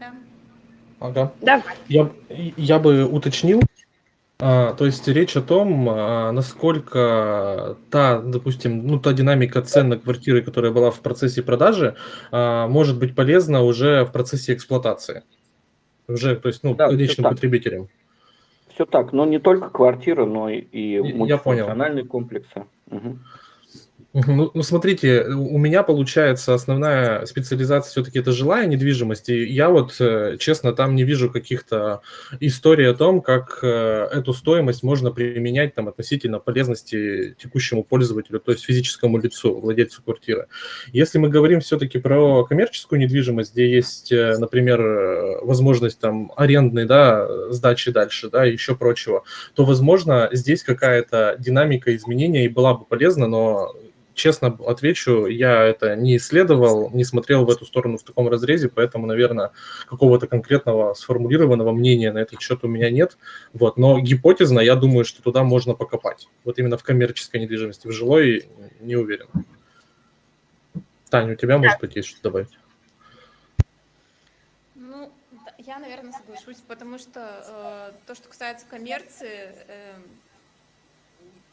Да. 0.00 0.14
Ага. 0.98 1.32
Давай. 1.40 1.74
Я, 1.88 2.10
я 2.28 2.78
бы 2.78 3.04
уточнил, 3.04 3.60
а, 4.44 4.72
то 4.74 4.86
есть 4.86 5.06
речь 5.06 5.36
о 5.36 5.40
том, 5.40 5.88
а, 5.88 6.32
насколько 6.32 7.76
та, 7.90 8.20
допустим, 8.20 8.84
ну, 8.88 8.98
та 8.98 9.12
динамика 9.12 9.62
цен 9.62 9.90
на 9.90 9.98
квартиры, 9.98 10.42
которая 10.42 10.72
была 10.72 10.90
в 10.90 10.98
процессе 10.98 11.42
продажи, 11.42 11.94
а, 12.32 12.66
может 12.66 12.98
быть 12.98 13.14
полезна 13.14 13.62
уже 13.62 14.04
в 14.04 14.10
процессе 14.10 14.54
эксплуатации. 14.54 15.22
Уже, 16.12 16.36
то 16.36 16.48
есть, 16.48 16.62
ну, 16.62 16.74
да, 16.74 16.88
конечным 16.88 17.30
потребителям. 17.30 17.88
Все 18.74 18.86
так, 18.86 19.12
но 19.12 19.26
не 19.26 19.38
только 19.38 19.68
квартира, 19.68 20.24
но 20.24 20.48
и 20.48 21.00
мультифункциональные 21.00 22.04
комплексы. 22.04 22.64
Угу. 22.90 23.18
Ну, 24.14 24.50
ну, 24.52 24.62
смотрите, 24.62 25.24
у 25.24 25.56
меня 25.56 25.82
получается 25.82 26.52
основная 26.52 27.24
специализация 27.24 27.90
все-таки 27.90 28.18
это 28.18 28.30
жилая 28.32 28.66
недвижимость. 28.66 29.30
И 29.30 29.44
я 29.44 29.70
вот, 29.70 29.96
э, 30.00 30.36
честно, 30.38 30.74
там 30.74 30.94
не 30.94 31.04
вижу 31.04 31.30
каких-то 31.30 32.02
историй 32.38 32.90
о 32.90 32.94
том, 32.94 33.22
как 33.22 33.60
э, 33.62 34.08
эту 34.12 34.34
стоимость 34.34 34.82
можно 34.82 35.12
применять 35.12 35.74
там 35.74 35.88
относительно 35.88 36.40
полезности 36.40 37.34
текущему 37.42 37.84
пользователю, 37.84 38.38
то 38.40 38.52
есть 38.52 38.64
физическому 38.64 39.16
лицу, 39.16 39.58
владельцу 39.58 40.02
квартиры. 40.02 40.46
Если 40.92 41.16
мы 41.16 41.30
говорим 41.30 41.60
все-таки 41.60 41.98
про 41.98 42.44
коммерческую 42.44 43.00
недвижимость, 43.00 43.54
где 43.54 43.70
есть, 43.70 44.12
э, 44.12 44.36
например, 44.36 45.40
возможность 45.42 45.98
там 46.00 46.32
арендной, 46.36 46.84
да, 46.84 47.50
сдачи 47.50 47.90
дальше, 47.90 48.28
да, 48.28 48.46
и 48.46 48.52
еще 48.52 48.76
прочего, 48.76 49.24
то, 49.54 49.64
возможно, 49.64 50.28
здесь 50.32 50.62
какая-то 50.62 51.36
динамика 51.38 51.96
изменения 51.96 52.44
и 52.44 52.48
была 52.48 52.74
бы 52.74 52.84
полезна, 52.84 53.26
но 53.26 53.72
честно 54.14 54.58
отвечу, 54.66 55.26
я 55.26 55.62
это 55.64 55.96
не 55.96 56.16
исследовал, 56.16 56.90
не 56.90 57.04
смотрел 57.04 57.44
в 57.44 57.50
эту 57.50 57.64
сторону 57.64 57.98
в 57.98 58.02
таком 58.02 58.28
разрезе, 58.28 58.68
поэтому, 58.68 59.06
наверное, 59.06 59.52
какого-то 59.86 60.26
конкретного 60.26 60.94
сформулированного 60.94 61.72
мнения 61.72 62.12
на 62.12 62.18
этот 62.18 62.40
счет 62.40 62.60
у 62.62 62.68
меня 62.68 62.90
нет. 62.90 63.18
Вот, 63.52 63.76
но 63.76 63.98
гипотезно, 64.00 64.60
я 64.60 64.76
думаю, 64.76 65.04
что 65.04 65.22
туда 65.22 65.42
можно 65.42 65.74
покопать. 65.74 66.28
Вот 66.44 66.58
именно 66.58 66.76
в 66.76 66.82
коммерческой 66.82 67.40
недвижимости, 67.40 67.86
в 67.86 67.92
жилой 67.92 68.48
не 68.80 68.96
уверен. 68.96 69.28
Таня, 71.10 71.32
у 71.32 71.36
тебя, 71.36 71.58
может 71.58 71.78
быть, 71.80 71.94
есть 71.96 72.08
что 72.08 72.22
добавить? 72.22 72.58
Ну, 74.74 75.12
я, 75.58 75.78
наверное, 75.78 76.12
соглашусь, 76.12 76.62
потому 76.66 76.98
что 76.98 77.20
э, 77.20 77.92
то, 78.06 78.14
что 78.14 78.28
касается 78.28 78.64
коммерции, 78.66 79.52
э, 79.68 79.94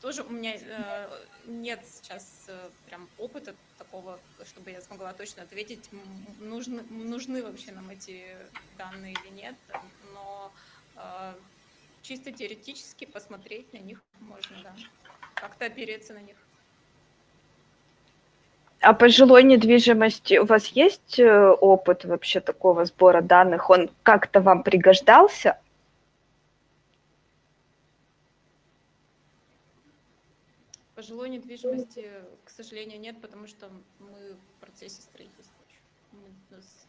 тоже 0.02 0.24
у 0.24 0.30
меня 0.30 0.56
э, 0.56 1.08
нет 1.46 1.80
сейчас 1.86 2.46
э, 2.48 2.70
прям 2.88 3.08
опыта 3.18 3.54
такого, 3.78 4.20
чтобы 4.46 4.72
я 4.72 4.82
смогла 4.82 5.14
точно 5.14 5.44
ответить, 5.44 5.90
нужны, 6.40 6.84
нужны 6.90 7.44
вообще 7.44 7.72
нам 7.72 7.90
эти 7.90 8.24
данные 8.78 9.14
или 9.14 9.34
нет, 9.34 9.56
но 10.14 10.52
э, 10.96 11.34
чисто 12.02 12.32
теоретически 12.32 13.06
посмотреть 13.06 13.72
на 13.74 13.78
них 13.78 14.02
можно, 14.20 14.58
да, 14.64 14.74
как-то 15.34 15.66
опереться 15.66 16.14
на 16.14 16.20
них. 16.20 16.36
А 18.82 18.94
по 18.94 19.10
жилой 19.10 19.44
недвижимости 19.44 20.38
у 20.38 20.46
вас 20.46 20.68
есть 20.68 21.20
э, 21.20 21.50
опыт 21.50 22.06
вообще 22.06 22.40
такого 22.40 22.86
сбора 22.86 23.22
данных? 23.22 23.70
Он 23.70 23.90
как-то 24.04 24.40
вам 24.40 24.64
пригождался? 24.64 25.58
По 31.00 31.04
жилой 31.04 31.30
недвижимости, 31.30 32.08
к 32.44 32.50
сожалению, 32.50 33.00
нет, 33.00 33.16
потому 33.22 33.48
что 33.48 33.70
мы 34.00 34.36
в 34.36 34.60
процессе 34.60 35.02
строительства. 35.02 35.56
У 36.12 36.54
нас 36.54 36.88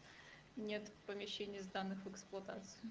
нет 0.56 0.82
помещений 1.06 1.60
сданных 1.60 1.98
в 2.04 2.10
эксплуатацию. 2.10 2.90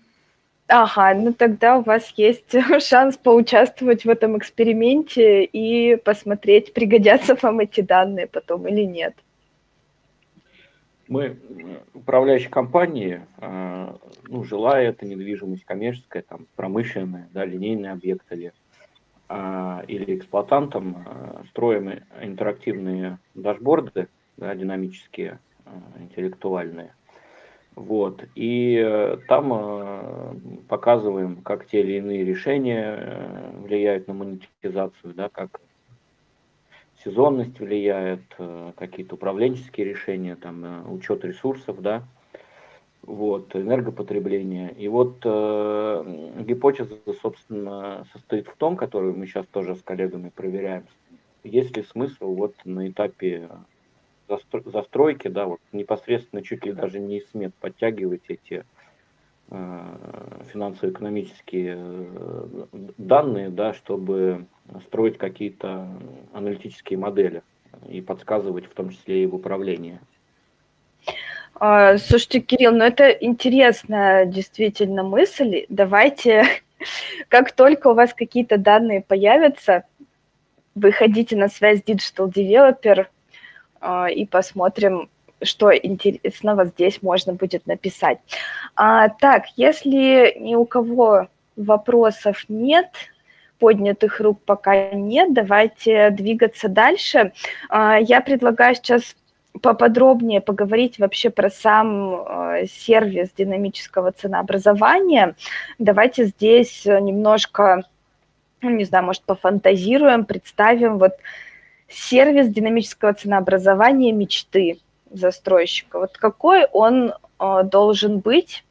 Ага, 0.67 1.13
ну 1.15 1.33
тогда 1.33 1.77
у 1.77 1.81
вас 1.81 2.13
есть 2.15 2.55
шанс 2.79 3.17
поучаствовать 3.17 4.05
в 4.05 4.09
этом 4.09 4.37
эксперименте 4.37 5.43
и 5.43 5.97
посмотреть, 5.97 6.71
пригодятся 6.73 7.35
вам 7.41 7.59
эти 7.59 7.81
данные 7.81 8.27
потом 8.27 8.65
или 8.69 8.85
нет. 8.85 9.13
Мы 11.09 11.37
управляющие 11.93 12.49
компании, 12.49 13.25
э, 13.41 13.93
ну, 14.23 14.45
жилая 14.45 14.87
это 14.87 15.05
недвижимость 15.05 15.65
коммерческая, 15.65 16.21
там, 16.23 16.47
промышленная, 16.55 17.27
да, 17.33 17.43
линейные 17.43 17.91
объекты 17.91 18.35
или 18.35 18.53
или 19.29 20.17
эксплуатантам 20.17 21.03
а, 21.05 21.43
строим 21.49 21.99
интерактивные 22.19 23.19
дашборды, 23.35 24.07
да, 24.37 24.55
динамические, 24.55 25.39
а, 25.65 26.01
интеллектуальные. 26.01 26.93
Вот. 27.75 28.25
И 28.35 28.75
э, 28.75 29.17
там 29.27 29.53
э, 29.53 30.35
показываем, 30.67 31.37
как 31.43 31.65
те 31.67 31.79
или 31.79 31.93
иные 31.93 32.25
решения 32.25 32.97
э, 32.99 33.51
влияют 33.61 34.07
на 34.07 34.15
монетизацию, 34.15 35.13
да, 35.13 35.29
как 35.29 35.61
сезонность 37.05 37.57
влияет, 37.59 38.21
какие-то 38.75 39.15
управленческие 39.15 39.85
решения, 39.85 40.35
там, 40.35 40.91
учет 40.91 41.23
ресурсов, 41.23 41.81
да, 41.81 42.03
вот, 43.03 43.55
энергопотребление. 43.55 44.73
И 44.73 44.87
вот 44.87 45.17
э, 45.23 46.43
гипотеза, 46.47 46.97
собственно, 47.21 48.05
состоит 48.13 48.47
в 48.47 48.55
том, 48.55 48.75
которую 48.75 49.17
мы 49.17 49.25
сейчас 49.25 49.45
тоже 49.47 49.75
с 49.75 49.81
коллегами 49.81 50.29
проверяем, 50.29 50.83
есть 51.43 51.75
ли 51.75 51.83
смысл 51.83 52.33
вот 52.35 52.55
на 52.65 52.89
этапе 52.89 53.49
застройки, 54.65 55.27
да, 55.27 55.47
вот 55.47 55.59
непосредственно 55.71 56.43
чуть 56.43 56.65
ли 56.65 56.73
даже 56.73 56.99
не 56.99 57.21
смет 57.21 57.53
подтягивать 57.55 58.21
эти 58.27 58.63
э, 59.49 60.43
финансово-экономические 60.53 61.77
э, 61.79 62.65
данные, 62.97 63.49
да, 63.49 63.73
чтобы 63.73 64.45
строить 64.85 65.17
какие-то 65.17 65.87
аналитические 66.33 66.99
модели 66.99 67.41
и 67.87 68.01
подсказывать 68.01 68.65
в 68.65 68.73
том 68.73 68.89
числе 68.89 69.23
и 69.23 69.27
в 69.27 69.35
управлении. 69.35 69.99
А, 71.61 71.97
слушайте, 71.97 72.39
Кирилл, 72.39 72.71
ну 72.71 72.85
это 72.85 73.09
интересная 73.09 74.25
действительно 74.25 75.03
мысль. 75.03 75.65
Давайте, 75.67 76.45
как 77.27 77.51
только 77.51 77.87
у 77.87 77.93
вас 77.93 78.13
какие-то 78.13 78.57
данные 78.57 79.01
появятся, 79.01 79.83
выходите 80.73 81.35
на 81.35 81.49
связь 81.49 81.81
Digital 81.81 82.31
Developer 82.31 83.07
а, 83.81 84.09
и 84.09 84.25
посмотрим, 84.25 85.09
что 85.41 85.75
интересного 85.75 86.63
здесь 86.63 87.01
можно 87.01 87.33
будет 87.33 87.67
написать. 87.67 88.19
А, 88.75 89.09
так, 89.09 89.47
если 89.57 90.37
ни 90.39 90.55
у 90.55 90.63
кого 90.63 91.27
вопросов 91.57 92.45
нет, 92.47 92.87
поднятых 93.59 94.21
рук 94.21 94.39
пока 94.45 94.91
нет, 94.91 95.33
давайте 95.33 96.09
двигаться 96.11 96.69
дальше. 96.69 97.33
А, 97.67 97.99
я 97.99 98.21
предлагаю 98.21 98.75
сейчас 98.75 99.17
поподробнее 99.61 100.41
поговорить 100.41 100.99
вообще 100.99 101.29
про 101.29 101.49
сам 101.49 102.13
э, 102.13 102.65
сервис 102.67 103.31
динамического 103.35 104.11
ценообразования. 104.11 105.35
Давайте 105.79 106.25
здесь 106.25 106.85
немножко, 106.85 107.83
ну, 108.61 108.69
не 108.69 108.85
знаю, 108.85 109.05
может, 109.05 109.23
пофантазируем, 109.23 110.25
представим 110.25 110.97
вот 110.97 111.13
сервис 111.87 112.47
динамического 112.47 113.13
ценообразования 113.13 114.11
мечты 114.11 114.79
застройщика. 115.11 115.99
Вот 115.99 116.17
какой 116.17 116.65
он 116.65 117.13
э, 117.39 117.63
должен 117.63 118.19
быть, 118.19 118.63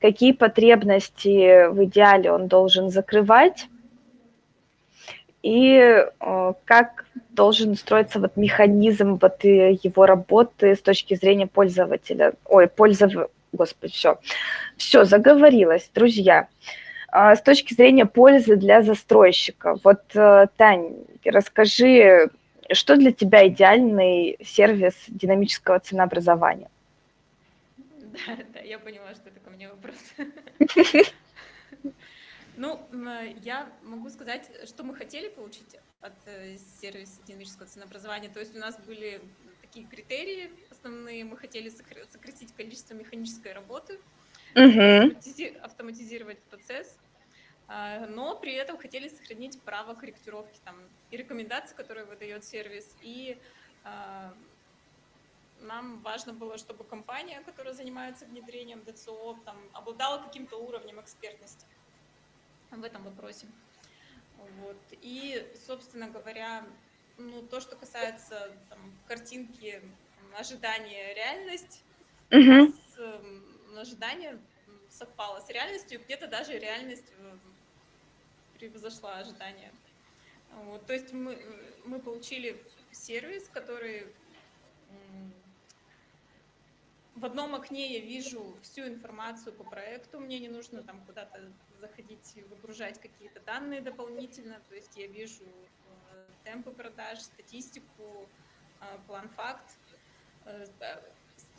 какие 0.00 0.32
потребности 0.32 1.68
в 1.68 1.84
идеале 1.84 2.32
он 2.32 2.46
должен 2.48 2.90
закрывать, 2.90 3.66
и 5.42 6.04
э, 6.20 6.52
как 6.64 7.06
должен 7.30 7.74
строиться 7.76 8.18
вот 8.18 8.36
механизм 8.36 9.18
вот 9.20 9.42
его 9.44 10.06
работы 10.06 10.74
с 10.74 10.80
точки 10.80 11.14
зрения 11.14 11.46
пользователя. 11.46 12.34
Ой, 12.44 12.66
пользов... 12.68 13.12
Господи, 13.52 13.92
все. 13.92 14.18
Все, 14.76 15.04
заговорилась, 15.04 15.90
друзья. 15.94 16.48
Э, 17.12 17.34
с 17.34 17.42
точки 17.42 17.74
зрения 17.74 18.06
пользы 18.06 18.56
для 18.56 18.82
застройщика. 18.82 19.76
Вот, 19.82 20.02
э, 20.14 20.46
Тань, 20.56 20.94
расскажи, 21.24 22.30
что 22.72 22.96
для 22.96 23.12
тебя 23.12 23.48
идеальный 23.48 24.36
сервис 24.44 24.94
динамического 25.08 25.80
ценообразования? 25.80 26.68
Да, 27.76 28.36
да, 28.54 28.60
я 28.60 28.78
поняла, 28.78 29.14
что 29.14 29.28
это 29.28 29.40
ко 29.40 29.50
мне 29.50 29.68
вопрос. 29.68 31.06
Ну, 32.60 32.78
я 33.42 33.72
могу 33.82 34.10
сказать, 34.10 34.50
что 34.68 34.84
мы 34.84 34.94
хотели 34.94 35.28
получить 35.28 35.76
от 36.02 36.12
э, 36.26 36.58
сервиса 36.58 37.22
динамического 37.26 37.66
ценообразования. 37.66 38.28
То 38.28 38.38
есть 38.38 38.54
у 38.54 38.58
нас 38.58 38.78
были 38.80 39.22
такие 39.62 39.86
критерии 39.86 40.50
основные. 40.70 41.24
Мы 41.24 41.38
хотели 41.38 41.70
сократить 41.70 42.52
количество 42.54 42.92
механической 42.92 43.54
работы, 43.54 43.98
uh-huh. 44.54 45.58
автоматизировать 45.62 46.38
процесс, 46.50 46.98
а, 47.66 48.06
но 48.06 48.36
при 48.36 48.52
этом 48.52 48.76
хотели 48.76 49.08
сохранить 49.08 49.58
право 49.62 49.94
корректировки 49.94 50.60
там, 50.62 50.76
и 51.10 51.16
рекомендации, 51.16 51.74
которые 51.74 52.04
выдает 52.04 52.44
сервис, 52.44 52.94
и 53.00 53.38
а, 53.84 54.34
нам 55.62 56.00
важно 56.00 56.34
было, 56.34 56.58
чтобы 56.58 56.84
компания, 56.84 57.40
которая 57.46 57.72
занимается 57.72 58.26
внедрением 58.26 58.82
ДЦО, 58.84 59.38
там, 59.46 59.56
обладала 59.72 60.22
каким-то 60.22 60.58
уровнем 60.58 61.00
экспертности 61.00 61.64
в 62.70 62.84
этом 62.84 63.02
вопросе. 63.04 63.46
Вот. 64.60 64.78
И, 65.02 65.46
собственно 65.66 66.08
говоря, 66.08 66.64
ну, 67.18 67.42
то, 67.42 67.60
что 67.60 67.76
касается 67.76 68.56
там, 68.68 68.78
картинки, 69.06 69.82
ожидания, 70.36 71.14
реальность, 71.14 71.82
uh-huh. 72.30 72.72
с, 72.94 72.98
э, 72.98 73.78
ожидание 73.78 74.38
совпало 74.88 75.40
с 75.40 75.48
реальностью, 75.48 76.00
где-то 76.00 76.26
даже 76.28 76.58
реальность 76.58 77.12
э, 77.18 77.36
превзошла 78.58 79.18
ожидания. 79.18 79.72
Вот, 80.64 80.86
то 80.86 80.92
есть 80.92 81.12
мы, 81.12 81.40
мы 81.84 82.00
получили 82.00 82.60
сервис, 82.90 83.48
который 83.52 84.06
в 87.20 87.24
одном 87.26 87.54
окне 87.54 87.92
я 87.92 88.00
вижу 88.00 88.56
всю 88.62 88.82
информацию 88.88 89.52
по 89.52 89.62
проекту, 89.62 90.20
мне 90.20 90.38
не 90.38 90.48
нужно 90.48 90.82
там 90.82 91.04
куда-то 91.04 91.52
заходить 91.78 92.34
выгружать 92.48 92.98
какие-то 92.98 93.40
данные 93.40 93.82
дополнительно, 93.82 94.60
то 94.68 94.74
есть 94.74 94.96
я 94.96 95.06
вижу 95.06 95.44
э, 95.44 96.26
темпы 96.44 96.70
продаж, 96.70 97.20
статистику, 97.20 98.26
э, 98.80 98.98
план 99.06 99.28
факт, 99.28 99.70
э, 100.46 100.66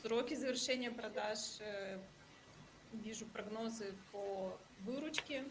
сроки 0.02 0.34
завершения 0.34 0.90
продаж, 0.90 1.38
вижу 2.92 3.28
прогнозы 3.28 3.94
по 4.12 4.58
выручке, 4.80 5.46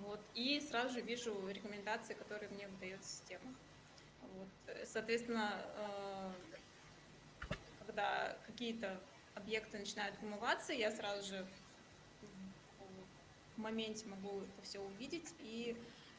вот, 0.00 0.20
и 0.34 0.60
сразу 0.60 0.94
же 0.94 1.00
вижу 1.02 1.48
рекомендации, 1.48 2.14
которые 2.14 2.48
мне 2.50 2.66
выдает 2.66 3.04
система. 3.04 3.54
Вот, 4.22 4.76
соответственно, 4.86 5.62
когда 7.86 8.36
какие-то 8.46 8.98
объекты 9.34 9.78
начинают 9.78 10.14
вымываться, 10.20 10.72
я 10.72 10.90
сразу 10.90 11.26
же 11.26 11.46
в 13.56 13.60
моменте 13.60 14.04
могу 14.06 14.40
это 14.40 14.62
все 14.62 14.80
увидеть 14.80 15.34
и 15.40 15.76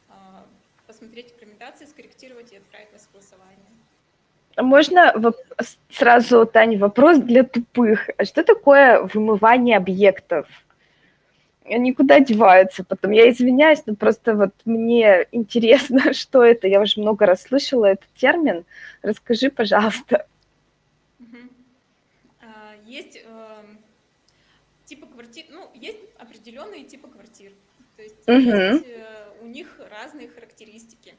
а, 0.09 0.45
посмотреть 0.87 1.33
рекомендации, 1.35 1.85
скорректировать 1.85 2.51
и 2.51 2.57
отправить 2.57 2.91
на 2.93 2.99
согласование. 2.99 3.69
А 4.55 4.63
Можно 4.63 5.13
сразу, 5.89 6.45
Таня, 6.47 6.79
вопрос 6.79 7.19
для 7.19 7.43
тупых. 7.43 8.09
А 8.17 8.25
что 8.25 8.43
такое 8.43 9.01
вымывание 9.01 9.77
объектов? 9.77 10.47
Они 11.63 11.93
куда 11.93 12.19
деваются 12.19 12.83
потом? 12.83 13.11
Я 13.11 13.29
извиняюсь, 13.29 13.83
но 13.85 13.93
просто 13.93 14.33
вот 14.33 14.53
мне 14.65 15.27
интересно, 15.31 16.13
что 16.13 16.43
это. 16.43 16.67
Я 16.67 16.81
уже 16.81 16.99
много 16.99 17.27
раз 17.27 17.43
слышала 17.43 17.85
этот 17.85 18.07
термин. 18.15 18.65
Расскажи, 19.03 19.51
пожалуйста. 19.51 20.25
Есть 22.87 23.17
эм, 23.17 23.83
типы 24.85 25.07
квартир, 25.07 25.45
ну, 25.49 25.69
есть 25.73 25.99
определенные 26.17 26.85
типы 26.85 27.09
квартир. 27.09 27.53
То 27.97 28.03
есть 28.03 28.27
Мгм. 28.27 28.75
есть, 28.75 28.85
э, 28.87 29.37
у 29.41 29.47
них 29.47 29.79
разные 29.79 30.29
характеристики. 30.29 31.15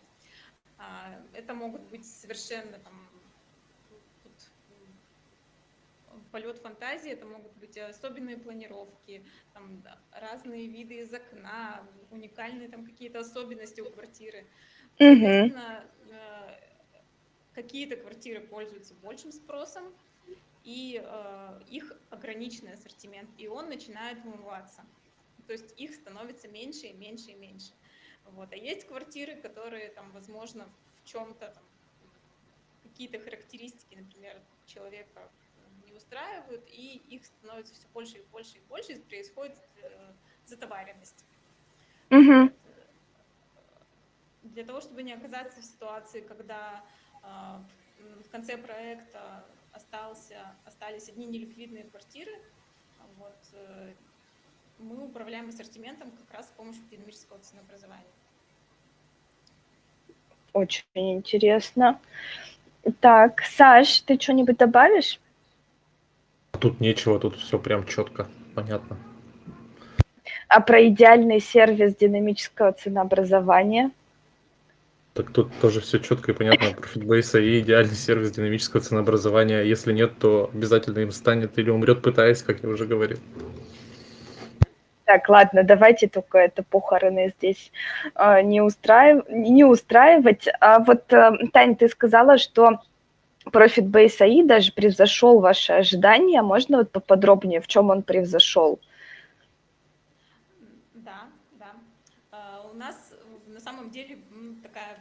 А, 0.78 1.20
Это 1.34 1.54
могут 1.54 1.82
быть 1.90 2.06
совершенно 2.06 2.78
там 2.78 3.08
полет 6.30 6.58
фантазии, 6.58 7.10
это 7.10 7.26
могут 7.26 7.52
быть 7.56 7.76
особенные 7.78 8.36
планировки, 8.36 9.24
там, 9.54 9.82
да, 9.82 10.00
разные 10.12 10.66
виды 10.66 11.00
из 11.00 11.12
окна, 11.12 11.86
уникальные 12.10 12.68
там 12.68 12.84
какие-то 12.84 13.20
особенности 13.20 13.80
у 13.80 13.90
квартиры. 13.90 14.46
Соответственно, 14.98 15.84
э, 16.10 16.58
какие-то 17.54 17.96
квартиры 17.96 18.40
пользуются 18.46 18.94
большим 18.94 19.32
спросом, 19.32 19.94
и 20.64 21.00
э, 21.02 21.60
их 21.68 21.92
ограниченный 22.10 22.74
ассортимент, 22.74 23.30
и 23.38 23.48
он 23.48 23.68
начинает 23.68 24.22
вымываться. 24.24 24.84
То 25.46 25.52
есть 25.52 25.78
их 25.80 25.94
становится 25.94 26.48
меньше 26.48 26.86
и 26.86 26.92
меньше 26.92 27.30
и 27.30 27.34
меньше. 27.34 27.72
Вот. 28.24 28.52
А 28.52 28.56
есть 28.56 28.86
квартиры, 28.86 29.36
которые, 29.36 29.88
там, 29.90 30.12
возможно, 30.12 30.66
в 30.66 31.04
чем-то 31.04 31.54
какие-то 32.82 33.18
характеристики, 33.18 33.94
например, 33.94 34.42
человека 34.66 35.30
не 35.86 35.92
устраивают, 35.94 36.66
и 36.68 36.96
их 36.96 37.24
становится 37.24 37.74
все 37.74 37.88
больше 37.88 38.18
и 38.18 38.22
больше 38.26 38.58
и 38.58 38.60
больше, 38.60 38.92
и 38.92 39.00
происходит 39.00 39.58
э, 39.82 40.12
затоваренность. 40.44 41.24
Мгм. 42.10 42.54
Для 44.42 44.64
того, 44.64 44.80
чтобы 44.80 45.02
не 45.02 45.12
оказаться 45.12 45.60
в 45.60 45.64
ситуации, 45.64 46.20
когда 46.20 46.84
м, 47.22 48.22
в 48.22 48.30
конце 48.30 48.56
проекта 48.56 49.46
остался, 49.72 50.36
остались 50.64 51.08
одни 51.08 51.26
неликвидные 51.26 51.84
квартиры, 51.84 52.32
вот, 53.18 53.36
э, 53.52 53.92
мы 54.78 55.04
управляем 55.04 55.48
ассортиментом 55.48 56.10
как 56.10 56.38
раз 56.38 56.46
с 56.46 56.50
помощью 56.50 56.82
динамического 56.90 57.38
ценообразования. 57.40 58.04
Очень 60.52 60.84
интересно. 60.94 61.98
Так, 63.00 63.42
Саш, 63.42 64.00
ты 64.00 64.18
что-нибудь 64.18 64.56
добавишь? 64.56 65.20
Тут 66.52 66.80
нечего, 66.80 67.18
тут 67.18 67.36
все 67.36 67.58
прям 67.58 67.86
четко, 67.86 68.28
понятно. 68.54 68.96
А 70.48 70.60
про 70.60 70.86
идеальный 70.88 71.40
сервис 71.40 71.94
динамического 71.96 72.72
ценообразования? 72.72 73.90
Так 75.18 75.32
тут 75.32 75.50
тоже 75.60 75.80
все 75.80 75.98
четко 75.98 76.30
и 76.30 76.34
понятно 76.34 76.70
про 76.74 76.86
Fitbase 76.86 77.42
и 77.42 77.58
идеальный 77.58 77.96
сервис 77.96 78.30
динамического 78.30 78.80
ценообразования. 78.80 79.62
Если 79.62 79.92
нет, 79.92 80.16
то 80.20 80.48
обязательно 80.54 81.00
им 81.00 81.10
станет 81.10 81.58
или 81.58 81.70
умрет, 81.70 82.02
пытаясь, 82.02 82.44
как 82.44 82.62
я 82.62 82.68
уже 82.68 82.86
говорил. 82.86 83.18
Так, 85.06 85.28
ладно, 85.28 85.64
давайте 85.64 86.06
только 86.06 86.38
это 86.38 86.62
похороны 86.62 87.34
здесь 87.36 87.72
э, 88.14 88.42
не, 88.42 88.60
устраив... 88.60 89.28
не 89.28 89.64
устраивать. 89.64 90.46
А 90.60 90.78
вот, 90.78 91.12
э, 91.12 91.32
Тань, 91.52 91.74
ты 91.74 91.88
сказала, 91.88 92.38
что 92.38 92.78
Base 93.44 94.20
AI 94.20 94.46
даже 94.46 94.72
превзошел 94.72 95.40
ваши 95.40 95.72
ожидания. 95.72 96.42
Можно 96.42 96.78
вот 96.78 96.92
поподробнее, 96.92 97.60
в 97.60 97.66
чем 97.66 97.90
он 97.90 98.04
превзошел? 98.04 98.78
Да, 100.94 101.22
да. 101.58 101.72
А, 102.30 102.64
У 102.72 102.76
нас 102.76 102.94
э, 103.10 103.52
на 103.52 103.58
самом 103.58 103.90
деле 103.90 104.18
м, 104.30 104.60
такая 104.62 104.98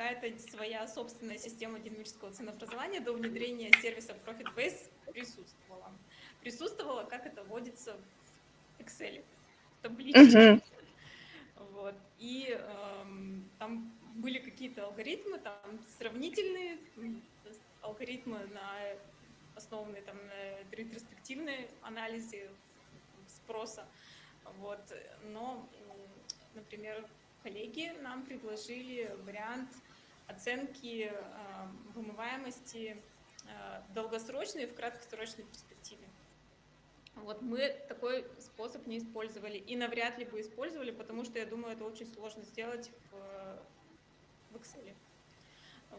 какая-то 0.00 0.38
своя 0.50 0.88
собственная 0.88 1.36
система 1.36 1.78
динамического 1.78 2.32
ценообразования 2.32 3.00
до 3.00 3.12
внедрения 3.12 3.70
сервиса 3.82 4.16
ProfitBase 4.24 4.90
присутствовала. 5.12 5.92
Присутствовала, 6.40 7.04
как 7.04 7.26
это 7.26 7.44
вводится 7.44 7.94
в 8.78 8.80
Excel, 8.80 9.22
в 9.78 9.82
табличке. 9.82 10.62
Вот. 11.72 11.94
И 12.18 12.48
эм, 12.48 13.46
там 13.58 13.92
были 14.14 14.38
какие-то 14.38 14.86
алгоритмы, 14.86 15.38
там 15.38 15.58
сравнительные 15.98 16.78
алгоритмы, 17.82 18.38
на, 18.54 18.72
основанные 19.54 20.00
там, 20.00 20.16
на 20.16 20.74
ретроспективной 20.74 21.68
анализе 21.82 22.48
спроса. 23.28 23.84
Вот. 24.60 24.80
Но, 25.24 25.68
например, 26.54 27.06
коллеги 27.42 27.92
нам 28.00 28.24
предложили 28.24 29.14
вариант 29.26 29.68
оценки 30.30 31.10
э, 31.12 31.66
вымываемости 31.94 32.96
э, 33.46 33.82
долгосрочной 33.94 34.64
и 34.64 34.66
в 34.66 34.74
краткосрочной 34.74 35.44
перспективе. 35.44 36.06
Вот 37.16 37.42
мы 37.42 37.76
такой 37.88 38.24
способ 38.38 38.86
не 38.86 38.98
использовали 38.98 39.58
и 39.58 39.76
навряд 39.76 40.18
ли 40.18 40.24
бы 40.24 40.40
использовали, 40.40 40.90
потому 40.90 41.24
что 41.24 41.38
я 41.38 41.46
думаю, 41.46 41.74
это 41.74 41.84
очень 41.84 42.06
сложно 42.06 42.42
сделать 42.44 42.90
в, 43.10 44.54
в 44.54 44.56
Excel. 44.56 44.94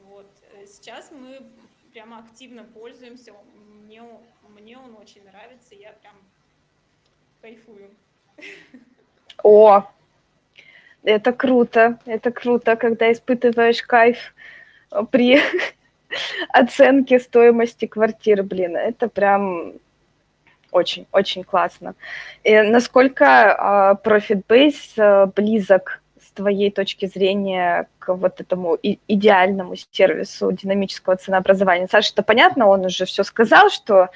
Вот. 0.05 0.27
Сейчас 0.65 1.11
мы 1.11 1.45
прямо 1.91 2.19
активно 2.19 2.63
пользуемся. 2.63 3.33
Мне, 3.83 4.03
мне 4.47 4.77
он 4.77 4.95
очень 4.95 5.23
нравится, 5.25 5.75
я 5.75 5.93
прям 5.93 6.15
кайфую. 7.41 7.91
О, 9.43 9.91
это 11.03 11.33
круто, 11.33 11.99
это 12.05 12.31
круто, 12.31 12.75
когда 12.75 13.11
испытываешь 13.11 13.81
кайф 13.81 14.33
э, 14.91 15.03
при 15.09 15.39
оценке 16.49 17.19
стоимости 17.19 17.85
квартиры, 17.87 18.43
блин, 18.43 18.75
это 18.75 19.07
прям 19.07 19.73
очень, 20.71 21.05
очень 21.11 21.43
классно. 21.43 21.95
И 22.43 22.61
насколько 22.61 23.25
а, 23.25 23.93
Profit 23.95 24.43
Base 24.47 24.93
а, 24.97 25.25
близок 25.27 26.01
с 26.19 26.31
твоей 26.31 26.71
точки 26.71 27.07
зрения 27.07 27.87
к 27.99 28.13
вот 28.15 28.39
этому 28.39 28.77
идеальному 28.81 29.75
сервису 29.91 30.51
динамического 30.51 31.17
ценообразования? 31.17 31.87
Саша, 31.91 32.13
это 32.13 32.23
понятно, 32.23 32.67
он 32.67 32.85
уже 32.85 33.05
все 33.05 33.23
сказал, 33.23 33.69
что 33.69 34.09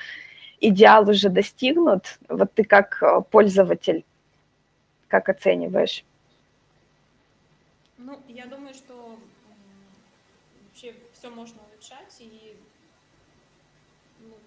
идеал 0.62 1.10
уже 1.10 1.30
достигнут. 1.30 2.20
Вот 2.30 2.54
ты 2.54 2.64
как 2.64 3.02
а, 3.04 3.22
пользователь, 3.22 4.06
как 5.08 5.30
оцениваешь? 5.30 6.06
Ну, 8.06 8.22
я 8.28 8.46
думаю, 8.46 8.76
что 8.76 9.18
вообще 10.68 10.96
все 11.12 11.32
можно 11.32 11.60
улучшать, 11.64 12.16
и 12.20 12.56
ну, 14.20 14.38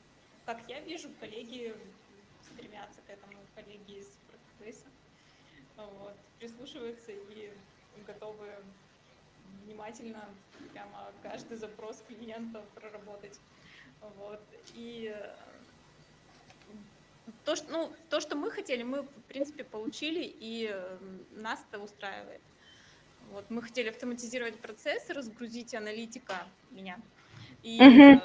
как 0.47 0.61
я 0.69 0.79
вижу, 0.79 1.11
коллеги 1.19 1.75
стремятся 2.41 3.01
к 3.05 3.11
этому, 3.11 3.33
коллеги 3.57 3.99
из 3.99 4.07
Workplace, 4.61 4.85
вот, 5.77 6.15
прислушиваются 6.39 7.11
и 7.11 7.51
готовы 8.07 8.49
внимательно 9.65 10.25
прямо 10.73 11.11
каждый 11.25 11.57
запрос 11.57 12.01
клиента 12.07 12.65
проработать. 12.77 13.41
Вот. 14.19 14.41
И 14.75 15.13
то, 17.45 17.57
что, 17.57 17.73
ну, 17.73 17.93
то, 18.09 18.21
что 18.21 18.37
мы 18.37 18.53
хотели, 18.53 18.85
мы, 18.85 19.03
в 19.03 19.23
принципе, 19.23 19.65
получили, 19.65 20.23
и 20.23 20.73
нас 21.33 21.61
это 21.69 21.83
устраивает. 21.83 22.41
Вот 23.33 23.51
мы 23.51 23.63
хотели 23.63 23.89
автоматизировать 23.89 24.59
процесс, 24.59 25.09
разгрузить 25.11 25.75
аналитика 25.75 26.47
меня 26.71 26.99
и 27.63 28.19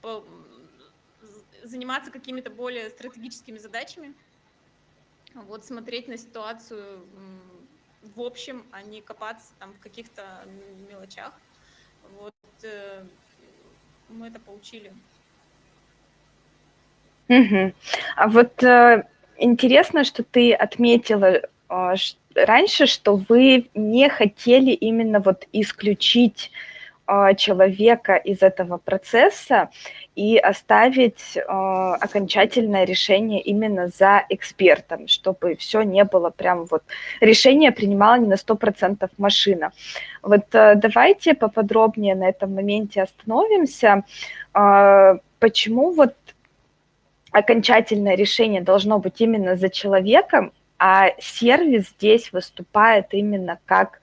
по- 0.00 0.24
з- 1.22 1.68
заниматься 1.68 2.10
какими-то 2.10 2.50
более 2.50 2.90
стратегическими 2.90 3.58
задачами. 3.58 4.14
Вот 5.34 5.64
смотреть 5.64 6.08
на 6.08 6.18
ситуацию 6.18 7.02
в 8.16 8.20
общем, 8.20 8.64
а 8.72 8.82
не 8.82 9.00
копаться 9.00 9.52
там 9.58 9.72
в 9.72 9.78
каких-то 9.78 10.44
мелочах. 10.90 11.32
Вот 12.18 12.34
э, 12.62 13.04
мы 14.08 14.26
это 14.28 14.40
получили. 14.40 14.92
Мгм. 17.28 17.72
А 18.16 18.28
вот 18.28 18.62
э, 18.62 19.06
интересно, 19.36 20.04
что 20.04 20.22
ты 20.24 20.52
отметила 20.52 21.42
э, 21.68 21.96
ш- 21.96 22.16
раньше, 22.34 22.86
что 22.86 23.16
вы 23.16 23.70
не 23.74 24.08
хотели 24.08 24.70
именно 24.70 25.20
вот 25.20 25.46
исключить 25.52 26.50
э, 27.06 27.34
человека 27.36 28.14
из 28.14 28.42
этого 28.42 28.78
процесса 28.78 29.70
и 30.14 30.36
оставить 30.36 31.36
э, 31.36 31.40
окончательное 31.40 32.84
решение 32.84 33.40
именно 33.40 33.88
за 33.88 34.24
экспертом, 34.28 35.08
чтобы 35.08 35.56
все 35.56 35.82
не 35.82 36.04
было 36.04 36.30
прям 36.30 36.66
вот 36.66 36.82
решение 37.20 37.72
принимала 37.72 38.18
не 38.18 38.26
на 38.26 38.34
100% 38.34 39.08
машина. 39.18 39.72
Вот 40.22 40.46
э, 40.52 40.74
давайте 40.76 41.34
поподробнее 41.34 42.14
на 42.14 42.28
этом 42.28 42.54
моменте 42.54 43.02
остановимся. 43.02 44.04
Э, 44.54 45.18
Почему 45.42 45.90
вот 45.90 46.14
окончательное 47.32 48.14
решение 48.14 48.60
должно 48.60 49.00
быть 49.00 49.20
именно 49.20 49.56
за 49.56 49.70
человеком, 49.70 50.52
а 50.84 51.12
сервис 51.20 51.90
здесь 51.90 52.32
выступает 52.32 53.14
именно 53.14 53.60
как 53.66 54.00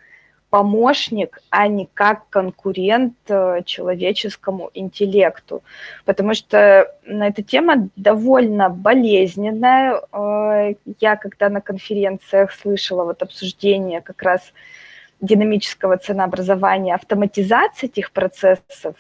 помощник, 0.50 1.42
а 1.50 1.68
не 1.68 1.90
как 1.94 2.30
конкурент 2.30 3.16
э, 3.28 3.64
человеческому 3.66 4.72
интеллекту. 4.74 5.62
Потому 6.06 6.34
что 6.34 6.90
эта 7.04 7.44
тема 7.44 7.90
довольно 7.98 8.70
болезненная. 8.70 10.02
Э, 10.14 10.76
Я 11.02 11.18
когда 11.18 11.50
на 11.50 11.60
конференциях 11.60 12.54
слышала 12.54 13.04
вот 13.04 13.22
обсуждение 13.24 14.00
как 14.00 14.22
раз 14.22 14.54
динамического 15.20 15.98
ценообразования, 15.98 16.96
автоматизации 16.96 17.88
этих 17.88 18.14
процессов, 18.14 18.96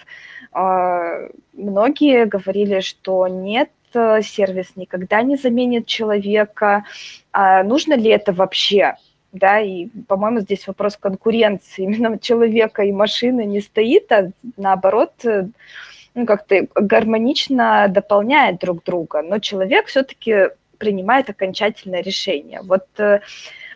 э, 0.53 1.29
многие 1.53 2.25
говорили, 2.25 2.81
что 2.81 3.25
нет, 3.29 3.69
сервис 3.93 4.73
никогда 4.75 5.21
не 5.21 5.35
заменит 5.35 5.85
человека. 5.85 6.85
А 7.31 7.63
нужно 7.63 7.93
ли 7.93 8.09
это 8.09 8.33
вообще? 8.33 8.95
Да, 9.31 9.59
и, 9.59 9.87
по-моему, 10.07 10.39
здесь 10.39 10.67
вопрос 10.67 10.97
конкуренции 10.97 11.83
именно 11.83 12.17
человека 12.17 12.83
и 12.83 12.91
машины 12.91 13.45
не 13.45 13.61
стоит, 13.61 14.11
а 14.11 14.31
наоборот, 14.57 15.13
э, 15.23 15.47
ну, 16.15 16.25
как-то 16.25 16.67
гармонично 16.75 17.87
дополняет 17.89 18.59
друг 18.59 18.83
друга. 18.83 19.21
Но 19.21 19.39
человек 19.39 19.87
все-таки 19.87 20.49
принимает 20.79 21.29
окончательное 21.29 22.01
решение. 22.01 22.61
Вот 22.63 22.87
э, 22.97 23.19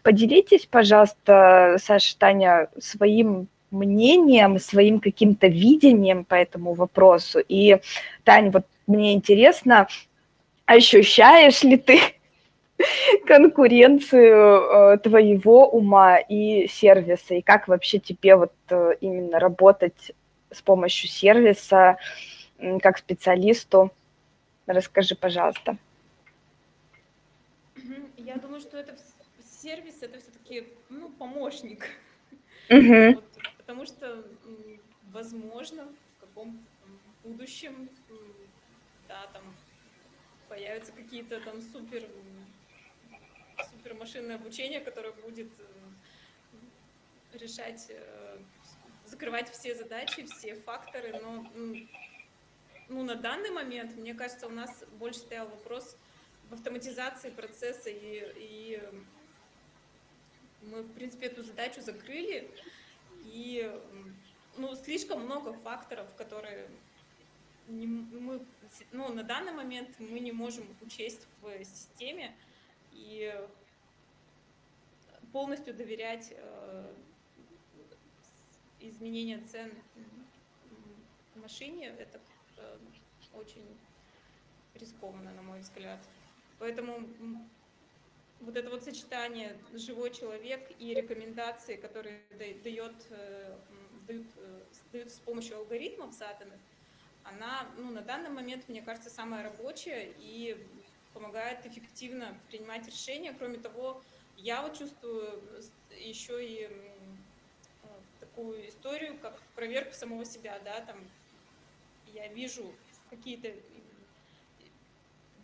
поделитесь, 0.01 0.65
пожалуйста, 0.65 1.77
Саша, 1.79 2.17
Таня, 2.17 2.69
своим 2.79 3.47
мнением, 3.73 4.59
своим 4.59 4.99
каким-то 4.99 5.47
видением 5.47 6.25
по 6.25 6.35
этому 6.35 6.73
вопросу. 6.73 7.39
И, 7.39 7.79
Таня, 8.23 8.51
вот 8.51 8.65
мне 8.87 9.13
интересно, 9.13 9.87
ощущаешь 10.65 11.63
ли 11.63 11.77
ты 11.77 11.99
конкуренцию 13.25 14.93
э, 14.93 14.97
твоего 14.99 15.69
ума 15.69 16.17
и 16.17 16.67
сервиса, 16.67 17.35
и 17.35 17.41
как 17.41 17.67
вообще 17.67 17.99
тебе 17.99 18.35
вот 18.35 18.53
э, 18.69 18.93
именно 19.01 19.39
работать 19.39 20.13
с 20.51 20.61
помощью 20.61 21.09
сервиса 21.09 21.97
как 22.81 22.97
специалисту? 22.97 23.91
Расскажи, 24.65 25.15
пожалуйста. 25.15 25.77
Я 28.17 28.35
думаю, 28.35 28.61
что 28.61 28.77
это 28.77 28.95
сервис, 29.61 29.95
это 30.01 30.19
все-таки 30.19 30.67
ну, 30.89 31.09
помощник. 31.09 31.87
Мгм. 32.69 33.15
Вот, 33.15 33.32
потому 33.73 33.87
что, 33.87 34.23
возможно, 35.11 35.87
в 36.17 36.21
каком 36.21 36.63
будущем, 37.23 37.89
да, 39.07 39.25
там 39.33 39.43
появятся 40.47 40.91
какие-то 40.91 41.39
там 41.41 41.59
супер, 41.59 42.03
м, 42.03 43.65
супер 43.71 43.95
машинное 43.95 44.35
обучение, 44.35 44.79
которое 44.79 45.11
будет 45.13 45.51
э, 45.59 47.37
решать, 47.39 47.87
э, 47.89 48.37
закрывать 49.07 49.49
все 49.49 49.73
задачи, 49.73 50.23
все 50.27 50.53
факторы, 50.53 51.19
но 51.19 51.47
ну, 52.89 53.03
на 53.03 53.15
данный 53.15 53.49
момент, 53.49 53.95
мне 53.95 54.13
кажется, 54.13 54.45
у 54.45 54.51
нас 54.51 54.83
больше 54.99 55.17
стоял 55.17 55.47
вопрос 55.47 55.97
в 56.51 56.53
автоматизации 56.53 57.31
процесса, 57.31 57.89
и, 57.89 58.33
и 58.35 58.83
мы, 60.61 60.83
в 60.83 60.93
принципе, 60.93 61.25
эту 61.25 61.41
задачу 61.41 61.81
закрыли, 61.81 62.51
и 63.23 63.71
ну, 64.57 64.75
слишком 64.75 65.23
много 65.23 65.53
факторов, 65.53 66.13
которые 66.15 66.69
не 67.67 67.87
мы, 67.87 68.45
ну, 68.91 69.13
на 69.13 69.23
данный 69.23 69.53
момент 69.53 69.89
мы 69.99 70.19
не 70.19 70.31
можем 70.31 70.65
учесть 70.81 71.27
в 71.41 71.63
системе 71.63 72.35
и 72.91 73.33
полностью 75.31 75.73
доверять 75.73 76.33
э, 76.35 76.93
изменения 78.81 79.39
цен 79.39 79.71
м, 79.95 81.41
машине. 81.41 81.87
Это 81.87 82.19
э, 82.57 82.77
очень 83.33 83.65
рискованно, 84.75 85.31
на 85.31 85.41
мой 85.41 85.59
взгляд. 85.61 85.99
Поэтому 86.59 87.07
вот 88.45 88.57
это 88.57 88.69
вот 88.69 88.83
сочетание 88.83 89.55
живой 89.73 90.11
человек 90.11 90.69
и 90.79 90.93
рекомендации, 90.93 91.75
которые 91.75 92.21
да- 92.31 92.61
дает, 92.63 92.93
э, 93.09 93.57
дают, 94.07 94.27
э, 94.37 94.61
с- 94.71 94.91
даются 94.91 95.15
с 95.17 95.19
помощью 95.19 95.57
алгоритмов 95.57 96.13
заданных, 96.13 96.59
она 97.23 97.65
ну, 97.77 97.89
на 97.91 98.01
данный 98.01 98.29
момент, 98.29 98.67
мне 98.67 98.81
кажется, 98.81 99.09
самая 99.09 99.43
рабочая 99.43 100.13
и 100.19 100.57
помогает 101.13 101.65
эффективно 101.65 102.37
принимать 102.49 102.85
решения. 102.87 103.33
Кроме 103.33 103.57
того, 103.59 104.03
я 104.37 104.61
вот 104.61 104.77
чувствую 104.77 105.41
с- 105.61 105.71
еще 105.99 106.45
и 106.45 106.63
э, 106.65 107.87
такую 108.19 108.67
историю, 108.67 109.17
как 109.19 109.39
проверку 109.55 109.93
самого 109.93 110.25
себя, 110.25 110.59
да, 110.65 110.81
там 110.81 110.97
я 112.13 112.27
вижу 112.27 112.73
какие-то 113.09 113.53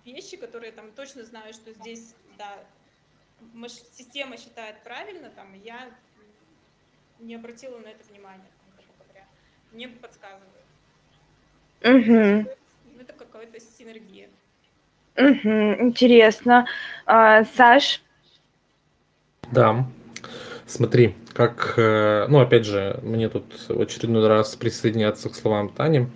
вещи, 0.06 0.38
которые 0.38 0.72
там 0.72 0.91
точно 0.93 1.24
знаю, 1.24 1.54
что 1.54 1.72
здесь, 1.74 2.16
да, 2.38 2.66
система 3.67 4.37
считает 4.37 4.83
правильно, 4.83 5.29
там, 5.29 5.53
я 5.63 5.89
не 7.19 7.35
обратила 7.35 7.77
на 7.79 7.87
это 7.87 8.03
внимания, 8.11 8.49
говоря. 8.97 9.25
Мне 9.71 9.87
подсказывают. 9.89 10.49
Ну, 11.83 12.99
Это 12.99 13.13
какая-то 13.13 13.59
синергия. 13.59 14.29
Мгм. 15.15 15.87
Интересно. 15.87 16.65
А, 17.05 17.43
Саш, 17.43 18.01
Да. 19.51 19.85
Смотри, 20.65 21.15
как, 21.34 21.75
э, 21.77 22.25
ну, 22.30 22.39
опять 22.39 22.65
же, 22.65 22.99
мне 23.03 23.30
тут 23.30 23.45
в 23.67 23.82
очередной 23.82 24.27
раз 24.27 24.55
присоединяться 24.55 25.30
к 25.30 25.36
словам 25.36 25.69
Тани. 25.69 26.07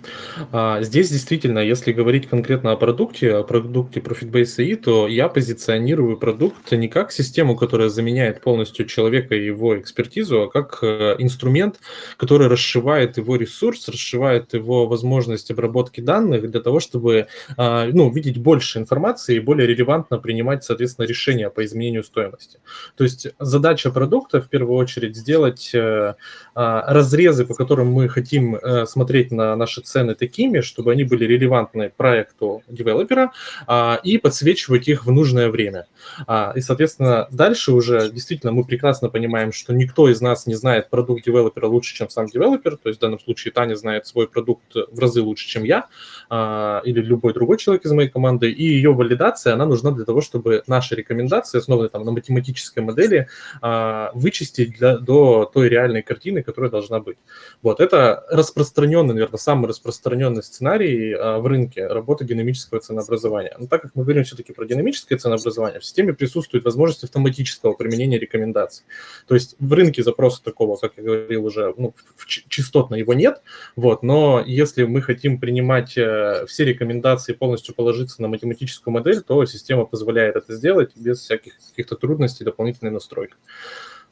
А, 0.52 0.82
Здесь 0.82 1.10
действительно, 1.10 1.58
если 1.60 1.92
говорить 1.92 2.28
конкретно 2.28 2.72
о 2.72 2.76
продукте, 2.76 3.34
о 3.34 3.42
продукте 3.42 4.00
ProfitBase 4.00 4.58
AI, 4.58 4.76
то 4.76 5.08
я 5.08 5.28
позиционирую 5.28 6.16
продукт 6.16 6.72
не 6.72 6.88
как 6.88 7.12
систему, 7.12 7.56
которая 7.56 7.88
заменяет 7.88 8.40
полностью 8.40 8.86
человека 8.86 9.34
и 9.34 9.44
его 9.44 9.78
экспертизу, 9.78 10.42
а 10.42 10.50
как 10.50 10.78
э, 10.82 11.16
инструмент, 11.18 11.80
который 12.16 12.48
расшивает 12.48 13.16
его 13.16 13.36
ресурс, 13.36 13.88
расшивает 13.88 14.54
его 14.54 14.86
возможность 14.86 15.50
обработки 15.50 16.00
данных 16.00 16.50
для 16.50 16.60
того, 16.60 16.80
чтобы 16.80 17.26
а, 17.56 17.86
ну, 17.86 18.10
видеть 18.10 18.38
больше 18.38 18.78
информации 18.78 19.36
и 19.36 19.40
более 19.40 19.66
релевантно 19.66 20.18
принимать, 20.18 20.64
соответственно, 20.64 21.06
решения 21.06 21.50
по 21.50 21.64
изменению 21.64 22.04
стоимости. 22.04 22.58
То 22.96 23.04
есть 23.04 23.28
задача 23.38 23.90
продукта 23.90 24.40
в 24.40 24.48
первую 24.48 24.76
очередь 24.76 25.03
сделать 25.12 25.70
э, 25.74 26.14
разрезы, 26.54 27.44
по 27.44 27.54
которым 27.54 27.92
мы 27.92 28.08
хотим 28.08 28.56
э, 28.56 28.86
смотреть 28.86 29.32
на 29.32 29.56
наши 29.56 29.80
цены 29.80 30.14
такими, 30.14 30.60
чтобы 30.60 30.92
они 30.92 31.04
были 31.04 31.24
релевантны 31.24 31.90
проекту 31.96 32.62
девелопера 32.68 33.32
а, 33.66 34.00
и 34.02 34.18
подсвечивать 34.18 34.88
их 34.88 35.04
в 35.06 35.10
нужное 35.10 35.48
время. 35.48 35.86
А, 36.26 36.52
И, 36.54 36.60
соответственно, 36.60 37.26
дальше 37.30 37.72
уже 37.72 38.10
действительно 38.10 38.52
мы 38.52 38.64
прекрасно 38.64 39.08
понимаем, 39.08 39.52
что 39.52 39.74
никто 39.74 40.08
из 40.08 40.20
нас 40.20 40.46
не 40.46 40.54
знает 40.54 40.90
продукт 40.90 41.24
девелопера 41.24 41.66
лучше, 41.66 41.94
чем 41.94 42.08
сам 42.08 42.26
девелопер. 42.26 42.76
То 42.76 42.88
есть 42.88 42.98
в 42.98 43.02
данном 43.02 43.20
случае 43.20 43.52
Таня 43.52 43.74
знает 43.74 44.06
свой 44.06 44.28
продукт 44.28 44.74
в 44.74 44.98
разы 44.98 45.22
лучше, 45.22 45.48
чем 45.48 45.64
я 45.64 45.86
а, 46.30 46.82
или 46.84 47.00
любой 47.00 47.32
другой 47.32 47.58
человек 47.58 47.84
из 47.84 47.92
моей 47.92 48.08
команды. 48.08 48.50
И 48.50 48.64
ее 48.64 48.92
валидация, 48.92 49.54
она 49.54 49.66
нужна 49.66 49.90
для 49.90 50.04
того, 50.04 50.20
чтобы 50.20 50.62
наши 50.66 50.94
рекомендации, 50.94 51.58
основанные 51.58 51.90
там 51.90 52.04
на 52.04 52.12
математической 52.12 52.80
модели, 52.80 53.28
а, 53.60 54.10
вычистить 54.14 54.78
для, 54.78 54.98
до 54.98 55.50
той 55.52 55.68
реальной 55.68 56.02
картины, 56.02 56.43
которая 56.44 56.70
должна 56.70 57.00
быть. 57.00 57.18
Вот 57.62 57.80
это 57.80 58.24
распространенный, 58.30 59.14
наверное, 59.14 59.38
самый 59.38 59.68
распространенный 59.68 60.42
сценарий 60.42 61.12
а, 61.12 61.38
в 61.38 61.46
рынке 61.46 61.86
работы 61.86 62.24
динамического 62.24 62.80
ценообразования. 62.80 63.54
Но 63.58 63.66
так 63.66 63.82
как 63.82 63.94
мы 63.94 64.04
говорим 64.04 64.24
все-таки 64.24 64.52
про 64.52 64.64
динамическое 64.64 65.18
ценообразование, 65.18 65.80
в 65.80 65.84
системе 65.84 66.12
присутствует 66.12 66.64
возможность 66.64 67.04
автоматического 67.04 67.72
применения 67.72 68.18
рекомендаций. 68.18 68.84
То 69.26 69.34
есть 69.34 69.56
в 69.58 69.72
рынке 69.72 70.02
запроса 70.02 70.42
такого, 70.42 70.76
как 70.76 70.92
я 70.96 71.02
говорил 71.02 71.44
уже, 71.44 71.74
ну, 71.76 71.94
частотно 72.26 72.94
его 72.94 73.14
нет, 73.14 73.42
вот, 73.76 74.02
но 74.02 74.42
если 74.44 74.84
мы 74.84 75.02
хотим 75.02 75.38
принимать 75.38 75.96
э, 75.96 76.44
все 76.46 76.64
рекомендации 76.64 77.32
полностью 77.32 77.74
положиться 77.74 78.22
на 78.22 78.28
математическую 78.28 78.92
модель, 78.92 79.22
то 79.22 79.44
система 79.46 79.84
позволяет 79.84 80.36
это 80.36 80.54
сделать 80.54 80.92
без 80.96 81.20
всяких 81.20 81.54
каких-то 81.70 81.96
трудностей, 81.96 82.44
дополнительной 82.44 82.92
настройки. 82.92 83.34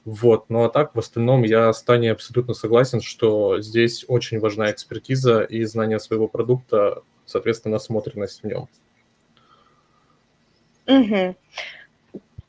Вот, 0.04 0.46
ну 0.48 0.64
а 0.64 0.68
так, 0.68 0.94
в 0.94 0.98
остальном 0.98 1.42
я 1.44 1.72
с 1.72 1.82
Таней 1.82 2.10
абсолютно 2.10 2.54
согласен, 2.54 3.00
что 3.00 3.60
здесь 3.60 4.04
очень 4.08 4.40
важна 4.40 4.70
экспертиза 4.70 5.42
и 5.42 5.62
знание 5.64 6.00
своего 6.00 6.26
продукта, 6.26 7.02
соответственно, 7.24 7.74
насмотренность 7.74 8.42
в 8.42 8.46
нем. 8.46 8.68
Угу. 10.88 11.36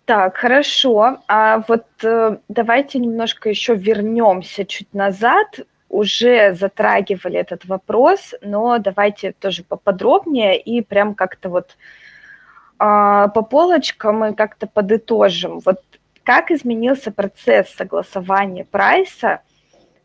Так, 0.06 0.36
хорошо. 0.38 1.20
А 1.28 1.64
вот 1.68 1.86
э, 2.04 2.38
давайте 2.50 3.00
немножко 3.00 3.50
еще 3.50 3.76
вернемся 3.76 4.66
чуть 4.66 4.94
назад. 4.94 5.60
Уже 5.90 6.54
затрагивали 6.56 7.40
этот 7.40 7.66
вопрос, 7.66 8.34
но 8.42 8.80
давайте 8.80 9.32
тоже 9.32 9.64
поподробнее 9.64 10.60
и 10.60 10.82
прям 10.82 11.14
как-то 11.14 11.50
вот 11.50 11.70
э, 11.70 11.76
по 12.80 13.48
полочкам 13.50 14.18
мы 14.18 14.34
как-то 14.34 14.66
подытожим. 14.66 15.60
Вот 15.60 15.82
как 16.24 16.52
изменился 16.52 17.12
процесс 17.12 17.70
согласования 17.70 18.66
прайса 18.66 19.42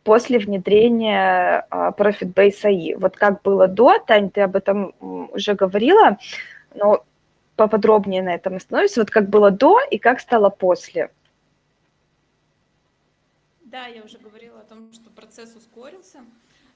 после 0.04 0.38
внедрения 0.38 1.66
а, 1.70 1.90
Profit 1.90 2.34
Base 2.34 2.64
AI? 2.64 2.96
Вот 2.98 3.16
как 3.16 3.42
было 3.42 3.68
до, 3.68 3.98
Тань, 3.98 4.30
ты 4.30 4.42
об 4.42 4.56
этом 4.56 4.94
уже 5.00 5.54
говорила, 5.54 6.18
но 6.74 7.04
поподробнее 7.56 8.22
на 8.22 8.34
этом 8.34 8.56
остановимся. 8.56 9.00
Вот 9.00 9.10
как 9.10 9.28
было 9.28 9.50
до 9.50 9.80
и 9.90 9.98
как 9.98 10.20
стало 10.20 10.50
после? 10.50 11.10
Да, 13.62 13.86
я 13.86 14.02
уже 14.02 14.18
говорила 14.18 14.60
о 14.60 14.64
том, 14.64 14.92
что 14.92 15.10
процесс 15.10 15.54
ускорился. 15.54 16.20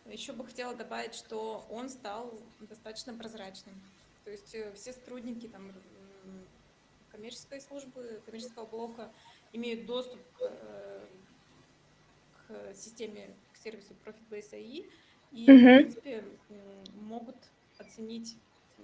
Еще 0.07 0.32
бы 0.32 0.45
хотела 0.45 0.74
добавить, 0.74 1.14
что 1.14 1.64
он 1.70 1.88
стал 1.88 2.34
достаточно 2.61 3.14
прозрачным. 3.14 3.74
То 4.24 4.30
есть 4.30 4.55
э, 4.55 4.72
все 4.74 4.93
сотрудники 4.93 5.47
там, 5.47 5.62
коммерческой 7.12 7.61
службы, 7.61 8.20
коммерческого 8.26 8.66
блока 8.66 9.11
имеют 9.53 9.86
доступ 9.86 10.20
к, 10.38 10.42
э, 10.42 11.07
к 12.46 12.74
системе, 12.74 13.30
к 13.53 13.57
сервису 13.57 13.94
Profit 14.05 14.28
AI 14.30 14.90
и, 15.32 15.46
uh-huh. 15.46 15.57
в 15.57 15.76
принципе, 15.76 16.24
могут 16.94 17.36
оценить 17.78 18.36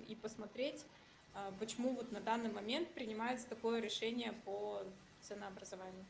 и 0.06 0.14
посмотреть, 0.14 0.84
а, 1.34 1.52
почему 1.58 1.94
вот 1.94 2.10
на 2.12 2.20
данный 2.20 2.50
момент 2.50 2.88
принимается 2.88 3.48
такое 3.48 3.80
решение 3.80 4.32
по 4.44 4.82
ценообразованию. 5.20 6.04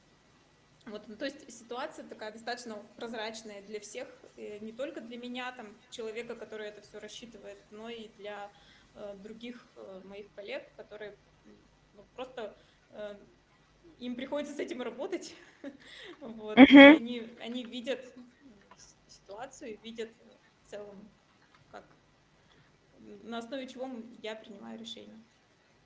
Вот, 0.87 1.07
ну, 1.07 1.17
то 1.17 1.27
есть 1.27 1.51
ситуация 1.53 2.07
такая 2.07 2.33
достаточно 2.33 2.77
прозрачная 2.97 3.63
для 3.63 3.81
всех, 3.81 4.09
не 4.37 4.73
только 4.73 5.01
для 5.01 5.19
меня, 5.19 5.53
там, 5.53 5.77
человека, 5.91 6.35
который 6.35 6.69
это 6.69 6.81
все 6.81 6.99
рассчитывает, 6.99 7.59
но 7.71 7.91
и 7.91 8.09
для 8.17 8.51
э, 8.95 9.17
других 9.23 9.67
э, 9.77 10.01
моих 10.05 10.33
коллег, 10.35 10.65
которые 10.77 11.15
ну, 11.95 12.05
просто 12.15 12.57
э, 12.93 13.17
им 14.01 14.15
приходится 14.15 14.55
с 14.55 14.59
этим 14.59 14.83
работать. 14.83 15.35
вот. 16.21 16.59
uh-huh. 16.59 16.97
они, 16.97 17.29
они 17.41 17.65
видят 17.65 18.05
ситуацию, 19.07 19.79
видят 19.83 20.11
в 20.63 20.71
целом, 20.71 21.09
как 21.71 21.85
на 23.23 23.39
основе 23.39 23.67
чего 23.67 23.89
я 24.23 24.35
принимаю 24.35 24.79
решение. 24.79 25.17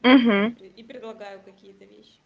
Uh-huh. 0.03 0.75
И 0.75 0.83
предлагаю 0.83 1.41
какие-то 1.43 1.85
вещи. 1.85 2.19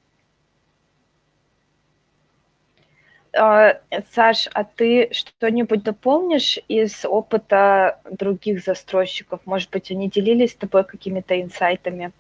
А, 3.39 3.81
Саш, 4.13 4.49
а 4.55 4.65
ты 4.65 5.11
что-нибудь 5.13 5.83
дополнишь 5.83 6.59
из 6.69 7.05
опыта 7.05 8.01
других 8.11 8.65
застройщиков? 8.65 9.41
Может 9.45 9.71
быть, 9.71 9.91
они 9.91 10.09
делились 10.09 10.53
с 10.53 10.57
тобой 10.57 10.85
какими-то 10.85 11.41
инсайтами? 11.41 12.13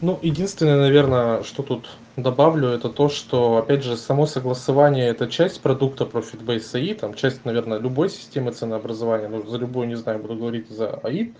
Ну, 0.00 0.16
единственное, 0.22 0.76
наверное, 0.76 1.42
что 1.42 1.64
тут 1.64 1.88
добавлю, 2.16 2.68
это 2.68 2.88
то, 2.88 3.08
что, 3.08 3.56
опять 3.56 3.82
же, 3.82 3.96
само 3.96 4.26
согласование– 4.26 5.08
это 5.08 5.26
часть 5.26 5.60
продукта 5.60 6.04
Profit-Base 6.04 6.74
AI, 6.74 6.94
там 6.94 7.14
часть, 7.14 7.44
наверное, 7.44 7.80
любой 7.80 8.08
системы 8.08 8.52
ценообразования, 8.52 9.28
ну, 9.28 9.44
за 9.44 9.58
любую, 9.58 9.88
не 9.88 9.96
знаю, 9.96 10.20
буду 10.20 10.36
говорить 10.36 10.68
за 10.68 11.00
AI, 11.02 11.32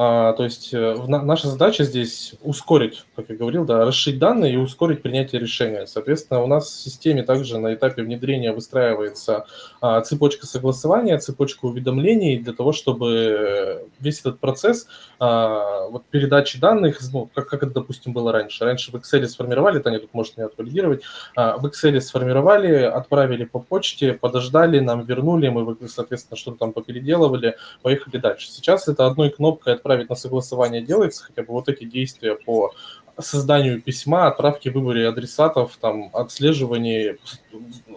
а, 0.00 0.32
то 0.34 0.44
есть 0.44 0.72
э, 0.72 0.94
наша 1.08 1.48
задача 1.48 1.82
здесь 1.82 2.34
ускорить, 2.44 3.04
как 3.16 3.30
я 3.30 3.34
говорил, 3.34 3.64
да, 3.64 3.84
расширить 3.84 4.20
данные 4.20 4.54
и 4.54 4.56
ускорить 4.56 5.02
принятие 5.02 5.40
решения. 5.40 5.88
Соответственно, 5.88 6.40
у 6.40 6.46
нас 6.46 6.68
в 6.68 6.84
системе 6.84 7.24
также 7.24 7.58
на 7.58 7.74
этапе 7.74 8.04
внедрения 8.04 8.52
выстраивается 8.52 9.46
а, 9.80 10.00
цепочка 10.02 10.46
согласования, 10.46 11.18
цепочка 11.18 11.64
уведомлений 11.64 12.38
для 12.38 12.52
того, 12.52 12.70
чтобы 12.70 13.88
весь 13.98 14.20
этот 14.20 14.38
процесс 14.38 14.86
а, 15.18 15.88
вот 15.88 16.04
передачи 16.06 16.60
данных, 16.60 17.00
ну, 17.12 17.28
как, 17.34 17.48
как 17.48 17.64
это, 17.64 17.72
допустим, 17.72 18.12
было 18.12 18.30
раньше. 18.30 18.64
Раньше 18.64 18.92
в 18.92 18.94
Excel 18.94 19.26
сформировали, 19.26 19.80
Таня 19.80 19.98
тут 19.98 20.14
может 20.14 20.36
меня 20.36 20.46
отвалидировать, 20.46 21.02
а, 21.34 21.58
в 21.58 21.66
Excel 21.66 22.00
сформировали, 22.00 22.82
отправили 22.84 23.44
по 23.44 23.58
почте, 23.58 24.12
подождали, 24.12 24.78
нам 24.78 25.04
вернули, 25.04 25.48
мы, 25.48 25.76
соответственно, 25.88 26.36
что-то 26.36 26.58
там 26.58 26.72
попеределывали, 26.72 27.56
поехали 27.82 28.18
дальше. 28.18 28.48
Сейчас 28.50 28.86
это 28.86 29.06
одной 29.06 29.30
кнопкой 29.30 29.74
отправить 29.88 30.10
на 30.10 30.16
согласование 30.16 30.82
делается, 30.82 31.24
хотя 31.24 31.42
бы 31.42 31.52
вот 31.52 31.68
эти 31.68 31.84
действия 31.84 32.34
по 32.34 32.72
созданию 33.18 33.80
письма, 33.80 34.28
отправке, 34.28 34.70
выборе 34.70 35.08
адресатов, 35.08 35.76
там, 35.80 36.10
отслеживании 36.12 37.18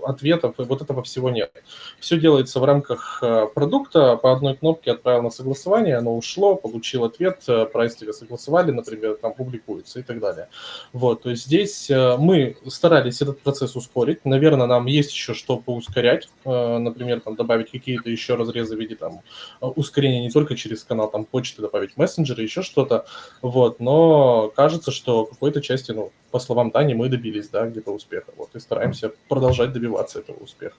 ответов, 0.04 0.60
и 0.60 0.64
вот 0.64 0.82
этого 0.82 1.04
всего 1.04 1.30
нет. 1.30 1.52
Все 2.00 2.20
делается 2.20 2.60
в 2.60 2.66
рамках 2.66 3.20
э, 3.22 3.48
продукта, 3.54 4.16
по 4.16 4.34
одной 4.34 4.56
кнопке 4.56 4.92
отправил 4.92 5.22
на 5.24 5.30
согласование, 5.30 5.98
оно 5.98 6.18
ушло, 6.18 6.56
получил 6.56 7.04
ответ, 7.04 7.44
э, 7.48 7.66
прайс 7.66 7.96
тебе 7.96 8.14
согласовали, 8.14 8.72
например, 8.72 9.18
там 9.22 9.34
публикуется 9.34 10.00
и 10.00 10.04
так 10.04 10.20
далее. 10.20 10.48
Вот, 10.94 11.24
то 11.24 11.30
есть 11.30 11.46
здесь 11.46 11.90
э, 11.90 12.18
мы 12.18 12.58
старались 12.68 13.22
этот 13.22 13.42
процесс 13.42 13.76
ускорить, 13.76 14.26
наверное, 14.26 14.68
нам 14.68 14.86
есть 14.88 15.12
еще 15.12 15.34
что 15.34 15.58
поускорять, 15.58 16.30
например, 16.46 17.22
там 17.22 17.36
добавить 17.36 17.72
какие-то 17.72 18.10
еще 18.10 18.36
разрезы 18.36 18.76
в 18.76 18.80
виде 18.80 18.96
там 18.96 19.22
ускорения 19.62 20.22
не 20.22 20.32
только 20.32 20.56
через 20.56 20.84
канал 20.84 21.10
там 21.10 21.26
почты, 21.26 21.62
добавить 21.62 21.98
мессенджеры, 21.98 22.44
еще 22.44 22.62
что-то, 22.62 23.06
вот, 23.42 23.80
но 23.80 24.52
кажется, 24.56 24.92
что 24.92 25.11
что 25.12 25.26
какой-то 25.26 25.62
части, 25.62 25.92
ну, 25.92 26.12
по 26.32 26.40
словам 26.40 26.72
Тани, 26.72 26.94
мы 26.94 27.10
добились, 27.10 27.50
да, 27.50 27.68
где-то 27.68 27.92
успеха. 27.92 28.32
Вот, 28.38 28.56
и 28.56 28.60
стараемся 28.60 29.12
продолжать 29.28 29.74
добиваться 29.74 30.20
этого 30.20 30.38
успеха. 30.38 30.76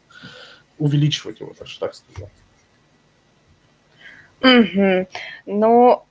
Увеличивать 0.78 1.40
его, 1.40 1.52
даже 1.58 1.78
так 1.78 1.94
скажу. 1.94 2.30
Угу. 4.40 5.06
Но 5.46 6.06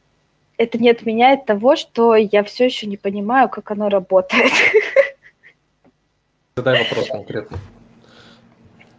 это 0.57 0.77
не 0.77 0.91
отменяет 0.91 1.45
того, 1.45 1.75
что 1.75 2.15
я 2.15 2.43
все 2.43 2.65
еще 2.65 2.85
не 2.85 2.97
понимаю, 2.97 3.49
как 3.49 3.71
оно 3.71 3.89
работает. 3.89 4.51
Задай 6.55 6.83
вопрос 6.83 7.07
конкретно. 7.07 7.57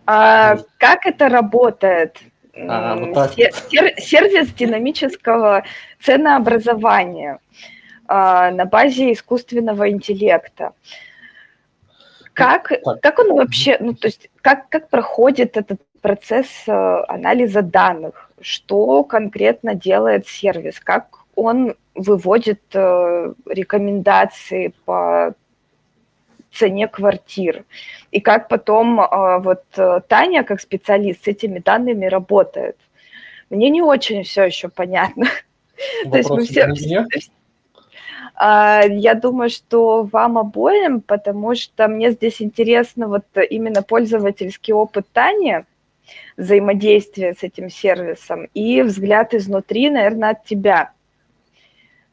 А, 0.05 0.57
как 0.79 1.07
это 1.07 1.29
работает? 1.29 2.19
А, 2.57 2.97
вот 2.97 3.15
так. 3.15 3.33
Сервис 3.35 4.53
динамического 4.53 5.63
ценообразования. 6.01 7.39
А, 8.15 8.51
на 8.51 8.67
базе 8.67 9.11
искусственного 9.11 9.89
интеллекта. 9.89 10.75
Как, 12.35 12.71
как 13.01 13.19
он 13.19 13.35
вообще, 13.35 13.79
ну, 13.81 13.95
то 13.95 14.09
есть, 14.09 14.29
как, 14.43 14.69
как 14.69 14.91
проходит 14.91 15.57
этот 15.57 15.81
процесс 16.03 16.47
э, 16.67 16.73
анализа 17.09 17.63
данных? 17.63 18.31
Что 18.39 19.03
конкретно 19.05 19.75
делает 19.75 20.29
сервис? 20.29 20.79
Как 20.79 21.25
он 21.37 21.75
выводит 21.95 22.61
э, 22.75 23.33
рекомендации 23.47 24.75
по 24.85 25.33
цене 26.53 26.89
квартир? 26.89 27.65
И 28.11 28.21
как 28.21 28.49
потом 28.49 29.01
э, 29.01 29.39
вот 29.39 29.65
Таня, 30.09 30.45
как 30.45 30.61
специалист, 30.61 31.25
с 31.25 31.29
этими 31.29 31.61
данными 31.61 32.05
работает? 32.05 32.77
Мне 33.49 33.71
не 33.71 33.81
очень 33.81 34.23
все 34.25 34.45
еще 34.45 34.69
понятно. 34.69 35.29
Вопрос 36.05 36.11
То 36.11 36.19
есть 36.19 36.31
мы 36.31 36.75
все, 36.75 37.07
я 38.39 39.15
думаю, 39.15 39.51
что 39.51 40.03
вам 40.05 40.39
обоим, 40.39 41.01
потому 41.01 41.55
что 41.55 41.89
мне 41.89 42.11
здесь 42.13 42.41
интересно 42.43 43.09
вот 43.09 43.25
именно 43.51 43.83
пользовательский 43.83 44.73
опыт 44.73 45.07
Тани, 45.13 45.65
взаимодействие 46.37 47.35
с 47.35 47.43
этим 47.43 47.71
сервисом 47.71 48.49
и 48.55 48.83
взгляд 48.83 49.35
изнутри, 49.35 49.91
наверное, 49.91 50.31
от 50.31 50.45
тебя. 50.45 50.93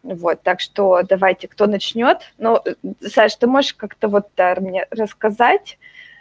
Вот, 0.03 0.41
так 0.43 0.59
что 0.61 1.01
давайте, 1.03 1.47
кто 1.47 1.65
начнет? 1.67 2.19
Ну, 2.37 2.59
Саш, 3.01 3.35
ты 3.35 3.47
можешь 3.47 3.73
как-то 3.73 4.07
вот 4.07 4.27
да, 4.37 4.55
мне 4.59 4.87
рассказать, 4.91 5.77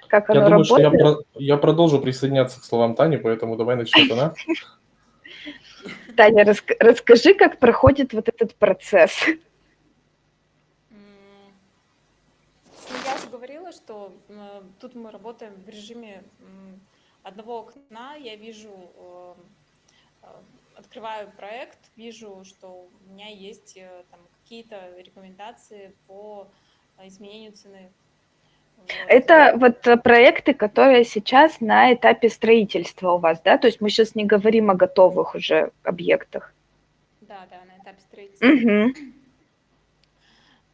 как 0.08 0.28
Я 0.30 0.40
оно 0.40 0.48
думаю, 0.48 0.64
что 0.64 0.78
я, 0.78 0.84
работает. 0.90 1.16
про- 1.32 1.40
я 1.42 1.56
продолжу 1.58 2.00
присоединяться 2.00 2.60
к 2.60 2.64
словам 2.64 2.94
Тани, 2.94 3.18
поэтому 3.18 3.56
давай 3.56 3.76
начнет 3.76 4.10
она. 4.10 4.34
Таня, 6.16 6.44
расскажи, 6.80 7.34
как 7.34 7.58
проходит 7.58 8.12
вот 8.14 8.28
этот 8.28 8.54
процесс. 8.56 9.12
М, 9.28 9.36
Ну, 12.90 12.96
я 13.06 13.14
уже 13.14 13.26
говорила, 13.68 13.72
что 13.72 14.12
э, 14.28 14.62
тут 14.80 14.94
мы 14.94 15.10
работаем 15.10 15.54
в 15.54 15.68
режиме 15.68 16.22
м, 16.40 16.80
одного 17.22 17.60
окна. 17.60 18.14
Я 18.16 18.36
вижу, 18.36 18.70
э, 18.96 19.34
э, 20.22 20.26
открываю 20.76 21.30
проект, 21.36 21.78
вижу, 21.96 22.44
что 22.44 22.88
у 23.06 23.12
меня 23.12 23.28
есть 23.28 23.76
э, 23.76 24.04
там 24.10 24.20
какие-то 24.42 24.76
рекомендации 24.98 25.92
по 26.06 26.46
э, 26.98 27.08
изменению 27.08 27.52
цены. 27.52 27.90
Вот. 28.76 28.90
Это 29.08 29.54
вот 29.56 29.86
э, 29.86 29.96
проекты, 29.96 30.54
которые 30.54 31.04
сейчас 31.04 31.60
на 31.60 31.92
этапе 31.92 32.28
строительства 32.28 33.12
у 33.12 33.18
вас, 33.18 33.40
да? 33.42 33.58
То 33.58 33.66
есть 33.66 33.80
мы 33.80 33.90
сейчас 33.90 34.14
не 34.14 34.24
говорим 34.24 34.70
о 34.70 34.74
готовых 34.74 35.34
уже 35.34 35.70
объектах. 35.82 36.54
Да, 37.20 37.46
да, 37.50 37.60
на 37.66 37.82
этапе 37.82 38.00
строительства. 38.00 39.02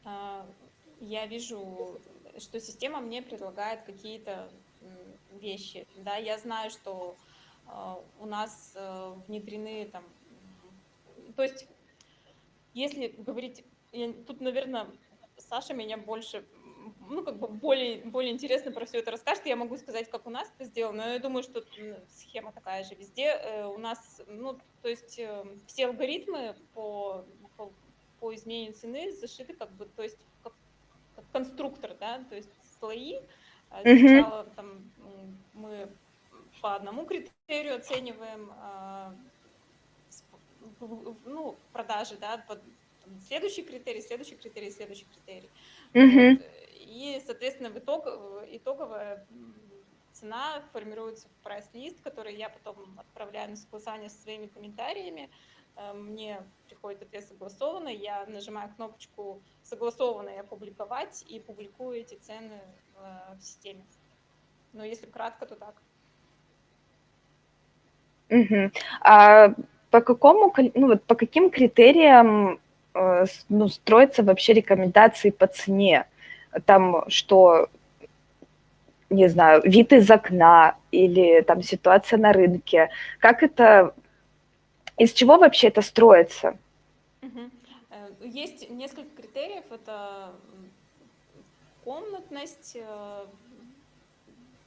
А, 0.05 0.45
Я 1.01 1.27
вижу, 1.27 1.99
что 2.39 2.61
система 2.61 3.01
мне 3.01 3.23
предлагает 3.23 3.83
какие-то 3.85 4.51
вещи. 5.33 5.87
Да, 5.97 6.17
я 6.17 6.39
знаю, 6.39 6.71
что 6.71 7.17
а, 7.67 8.03
у 8.21 8.27
нас 8.27 8.73
э, 8.75 9.15
внедрены 9.27 9.89
там, 9.91 10.05
то 11.37 11.43
есть, 11.43 11.67
если 12.75 13.09
говорить, 13.09 13.65
я- 13.93 14.13
тут, 14.13 14.41
наверное, 14.41 14.87
Саша 15.37 15.75
меня 15.75 15.97
больше, 15.97 16.45
ну, 17.09 17.25
как 17.25 17.39
бы 17.39 17.49
более, 17.49 18.05
более 18.05 18.33
интересно 18.33 18.71
про 18.71 18.85
все 18.85 18.99
это 18.99 19.11
расскажет. 19.11 19.47
Я 19.47 19.57
могу 19.57 19.77
сказать, 19.77 20.09
как 20.11 20.27
у 20.27 20.31
нас 20.31 20.51
это 20.55 20.65
сделано, 20.65 21.07
но 21.07 21.13
я 21.15 21.19
думаю, 21.19 21.43
что 21.43 21.65
схема 22.09 22.53
такая 22.53 22.85
же 22.85 22.95
везде. 22.95 23.27
Э, 23.27 23.65
У 23.67 23.79
нас, 23.79 24.21
ну, 24.27 24.59
то 24.83 24.89
есть 24.89 25.19
э, 25.19 25.45
все 25.67 25.87
алгоритмы 25.87 26.57
по, 26.75 27.25
по 27.57 27.73
по 28.21 28.35
изменению 28.35 28.73
цены 28.73 29.13
зашиты 29.13 29.53
как 29.53 29.71
бы, 29.73 29.85
то 29.85 30.03
есть 30.03 30.17
конструктор, 31.35 31.95
да, 31.99 32.21
то 32.31 32.37
есть 32.37 32.49
слои. 32.79 33.19
А. 33.71 33.81
Сначала 33.83 34.45
там 34.57 34.67
м, 34.99 35.39
мы 35.55 35.89
по 36.63 36.77
одному 36.77 37.05
критерию 37.05 37.77
оцениваем 37.77 38.51
а, 38.61 39.13
ну, 41.27 41.57
продажи, 41.73 42.17
да, 42.17 42.39
под 42.39 42.63
там, 43.05 43.21
следующий 43.27 43.63
критерий, 43.63 44.01
следующий 44.01 44.37
критерий, 44.37 44.71
следующий 44.71 45.07
критерий. 45.13 45.51
Вот. 45.93 46.43
И, 46.77 47.21
соответственно, 47.27 47.71
в 47.71 47.79
итог, 47.79 48.07
итоговая 48.51 49.27
цена 50.13 50.63
формируется 50.73 51.27
в 51.29 51.45
прайс-лист, 51.45 52.01
который 52.03 52.37
я 52.37 52.49
потом 52.49 52.77
отправляю 52.99 53.51
на 53.51 53.57
согласование 53.57 54.09
со 54.09 54.23
своими 54.23 54.47
комментариями. 54.47 55.23
Э, 55.23 55.54
Мне 55.95 56.41
приходит 56.69 57.03
ответ 57.03 57.25
согласованный, 57.27 57.97
я 57.97 58.25
нажимаю 58.27 58.71
кнопочку 58.77 59.43
«Согласованный» 59.63 60.39
опубликовать 60.41 61.25
и 61.29 61.41
публикую 61.41 62.01
эти 62.01 62.15
цены 62.15 62.61
э, 62.97 63.35
в 63.37 63.43
системе. 63.43 63.85
Но 64.73 64.85
если 64.85 65.07
кратко, 65.07 65.47
то 65.47 65.57
так. 65.57 65.75
Мгм. 68.29 68.73
А 69.01 69.55
по 69.91 70.01
какому, 70.01 70.53
ну 70.75 70.89
вот 70.89 71.05
по 71.05 71.15
каким 71.15 71.51
критериям 71.51 72.59
э, 72.95 73.27
ну, 73.49 73.69
строятся 73.69 74.23
вообще 74.23 74.53
рекомендации 74.53 75.31
по 75.31 75.47
цене? 75.47 76.07
Там 76.67 77.05
что, 77.09 77.69
не 79.11 79.29
знаю, 79.29 79.63
вид 79.65 79.93
из 79.93 80.11
окна 80.11 80.77
или 80.91 81.43
там 81.43 81.63
ситуация 81.63 82.19
на 82.19 82.33
рынке? 82.33 82.91
Как 83.21 83.43
это, 83.43 83.95
из 84.97 85.13
чего 85.13 85.39
вообще 85.39 85.69
это 85.69 85.83
строится? 85.83 86.59
Э, 87.23 88.11
Есть 88.23 88.71
несколько 88.71 89.23
критериев. 89.23 89.65
Это 89.71 90.35
комнатность, 91.85 92.77
э, 92.77 93.27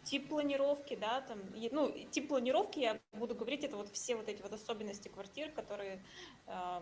тип 0.04 0.30
планировки, 0.30 0.96
да, 0.96 1.22
там, 1.22 1.40
ну, 1.72 1.92
тип 2.12 2.30
планировки, 2.30 2.80
я 2.80 3.00
буду 3.12 3.36
говорить, 3.36 3.64
это 3.66 3.76
вот 3.76 3.90
все 3.90 4.16
вот 4.16 4.30
эти 4.30 4.42
вот 4.42 4.54
особенности 4.54 5.10
квартир, 5.10 5.52
которые, 5.52 6.02
э, 6.46 6.82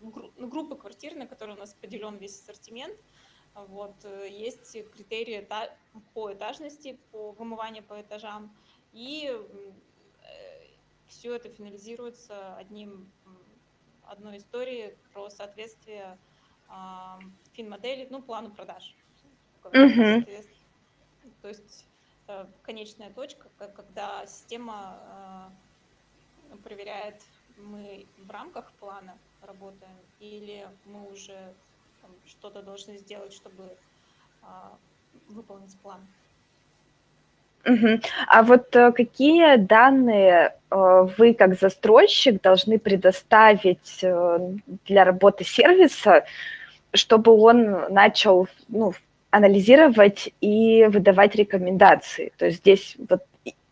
гру- 0.00 0.32
ну, 0.36 0.48
группы 0.48 0.74
квартир, 0.74 1.14
на 1.14 1.26
которые 1.26 1.56
у 1.56 1.58
нас 1.60 1.74
поделен 1.74 2.16
весь 2.16 2.40
ассортимент. 2.40 2.96
Вот, 3.54 3.94
есть 4.28 4.72
критерии 4.92 5.46
по 6.14 6.32
этажности, 6.32 6.98
по 7.10 7.32
вымыванию 7.32 7.82
по 7.82 8.00
этажам, 8.00 8.54
и 8.92 9.32
все 11.08 11.34
это 11.34 11.48
финализируется 11.48 12.56
одним, 12.56 13.10
одной 14.04 14.38
историей 14.38 14.94
про 15.12 15.28
соответствие 15.30 16.18
а, 16.68 17.18
фин-модели, 17.52 18.06
ну, 18.10 18.22
плану 18.22 18.50
продаж. 18.50 18.94
Соответственно, 19.62 20.22
То 21.42 21.48
есть 21.48 21.86
э, 22.28 22.46
конечная 22.62 23.12
точка, 23.12 23.48
ка- 23.58 23.68
когда 23.68 24.26
система 24.26 25.50
э, 26.52 26.56
проверяет, 26.58 27.22
мы 27.56 28.06
в 28.18 28.30
рамках 28.30 28.72
плана 28.74 29.18
работаем 29.42 29.96
или 30.20 30.68
мы 30.84 31.10
уже 31.10 31.54
что-то 32.26 32.62
должны 32.62 32.98
сделать, 32.98 33.32
чтобы 33.32 33.76
а, 34.42 34.78
выполнить 35.28 35.76
план. 35.80 36.06
А 37.64 38.42
вот 38.42 38.74
э, 38.74 38.92
какие 38.92 39.56
данные 39.56 40.54
э, 40.70 41.06
вы 41.18 41.34
как 41.34 41.58
застройщик 41.58 42.40
должны 42.40 42.78
предоставить 42.78 43.98
э, 44.02 44.38
для 44.86 45.04
работы 45.04 45.44
сервиса, 45.44 46.24
чтобы 46.92 47.32
он 47.32 47.92
начал 47.92 48.48
ну, 48.68 48.94
анализировать 49.30 50.32
и 50.40 50.86
выдавать 50.86 51.34
рекомендации? 51.34 52.32
То 52.38 52.46
есть 52.46 52.58
здесь 52.58 52.96
вот 53.08 53.22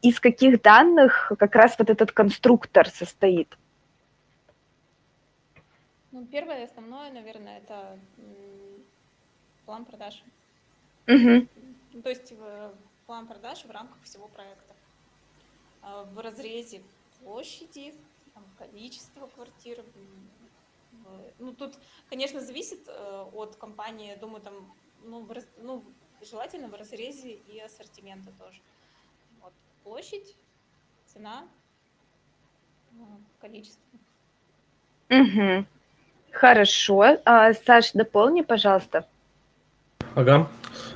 из 0.03 0.21
каких 0.21 0.61
данных 0.61 1.33
как 1.39 1.55
раз 1.55 1.77
вот 1.79 1.89
этот 1.89 2.13
конструктор 2.13 2.89
состоит? 2.89 3.57
Ну, 6.13 6.27
первое 6.27 6.61
и 6.61 6.65
основное, 6.65 7.11
наверное, 7.13 7.59
это 7.59 7.99
план 9.65 9.85
продаж. 9.85 10.23
Ну, 11.07 11.47
То 12.03 12.09
есть 12.09 12.33
план 13.07 13.27
продаж 13.27 13.65
в 13.65 13.71
рамках 13.71 14.03
всего 14.03 14.29
проекта. 14.29 14.75
А 15.83 16.05
В 16.05 16.19
разрезе 16.19 16.83
площади, 17.21 17.95
там, 18.35 18.45
количества 18.59 19.27
квартир. 19.29 19.85
Ну, 21.39 21.53
тут, 21.53 21.75
конечно, 22.11 22.41
зависит 22.41 22.89
э, 22.89 23.25
от 23.33 23.57
компании, 23.57 24.09
я 24.09 24.17
думаю, 24.17 24.43
там, 24.43 24.55
ну, 25.05 25.29
ну, 25.59 25.85
желательно 26.21 26.69
в 26.69 26.75
разрезе 26.75 27.33
и 27.33 27.61
ассортимента 27.61 28.33
тоже. 28.39 28.61
Вот. 29.41 29.53
Площадь, 29.85 30.35
цена, 31.07 31.45
э, 32.93 32.95
количество. 33.41 33.83
Мгм. 35.11 35.67
Хорошо. 36.33 37.19
А, 37.25 37.53
Саш, 37.55 37.93
дополни, 37.93 38.43
пожалуйста. 38.43 39.07
Ага. 40.17 40.51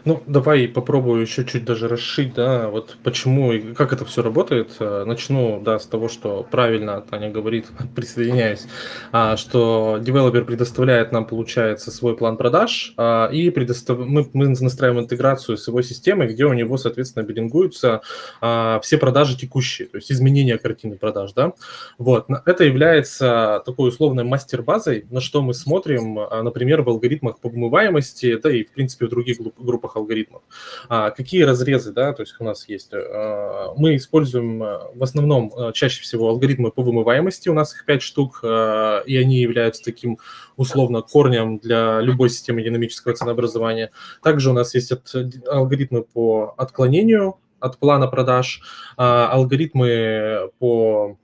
Ну, 0.05 0.23
давай 0.27 0.69
попробую 0.69 1.21
еще 1.21 1.45
чуть 1.45 1.65
даже 1.65 1.89
расшить, 1.89 2.35
да, 2.35 2.69
вот 2.69 2.97
почему 3.03 3.53
и 3.53 3.75
как 3.75 3.93
это 3.93 4.05
все 4.05 4.23
работает. 4.23 4.77
Э, 4.79 5.05
Начну, 5.07 5.61
да, 5.61 5.79
с 5.79 5.87
того, 5.87 6.09
что 6.09 6.47
правильно 6.51 7.01
Таня 7.01 7.31
говорит, 7.31 7.67
присоединяюсь, 7.95 8.67
а, 9.13 9.37
что 9.37 9.99
девелопер 10.01 10.45
предоставляет 10.45 11.13
нам, 11.13 11.27
получается, 11.27 11.91
свой 11.91 12.17
план 12.17 12.37
продаж, 12.37 12.95
а, 12.97 13.29
и 13.29 13.51
предостав... 13.51 13.99
мы, 13.99 14.29
мы 14.33 14.49
настраиваем 14.49 15.05
интеграцию 15.05 15.57
с 15.57 15.69
его 15.69 15.83
системой, 15.83 16.29
где 16.29 16.45
у 16.45 16.53
него, 16.53 16.77
соответственно, 16.77 17.25
биллингуются 17.25 18.03
а, 18.41 18.81
все 18.81 18.99
продажи 18.99 19.37
текущие, 19.37 19.89
то 19.89 19.97
есть 19.97 20.11
изменения 20.11 20.59
картины 20.59 20.97
продаж, 20.97 21.33
да. 21.33 21.53
Вот, 21.99 22.27
это 22.47 22.65
является 22.65 23.63
такой 23.67 23.89
условной 23.89 24.25
мастер-базой, 24.25 25.07
на 25.11 25.21
что 25.21 25.43
мы 25.43 25.55
смотрим, 25.55 26.15
например, 26.15 26.83
в 26.83 26.89
алгоритмах 26.89 27.39
по 27.39 27.49
вымываемости, 27.49 28.37
да 28.37 28.51
и, 28.51 28.65
в 28.65 28.73
принципе, 28.73 29.07
в 29.07 29.11
других 29.11 29.39
групп- 29.39 29.55
группах 29.71 29.97
алгоритмов. 29.97 30.43
А, 30.89 31.11
Какие 31.11 31.43
разрезы, 31.43 31.93
да, 31.93 32.13
то 32.13 32.23
есть 32.23 32.35
у 32.39 32.45
нас 32.45 32.69
есть. 32.69 32.91
А, 32.93 33.73
Мы 33.77 33.97
используем 33.97 34.63
а, 34.63 34.91
в 34.95 35.03
основном 35.03 35.53
а, 35.57 35.73
чаще 35.73 36.03
всего 36.03 36.29
алгоритмы 36.29 36.71
по 36.71 36.83
вымываемости, 36.83 37.49
у 37.49 37.55
нас 37.55 37.75
их 37.75 37.85
5 37.85 38.03
штук, 38.03 38.41
и 38.43 39.17
они 39.17 39.37
являются 39.41 39.83
таким 39.83 40.19
условно 40.57 41.03
корнем 41.03 41.59
для 41.59 42.01
любой 42.01 42.31
системы 42.31 42.63
динамического 42.63 43.15
ценообразования. 43.15 43.91
Также 44.23 44.51
у 44.51 44.53
нас 44.53 44.75
есть 44.75 44.93
от- 44.93 45.15
алгоритмы 45.49 46.03
по 46.03 46.55
отклонению 46.57 47.37
от 47.61 47.79
плана 47.79 48.07
продаж, 48.09 48.63
а, 48.97 49.29
алгоритмы 49.33 50.51
по 50.59 51.19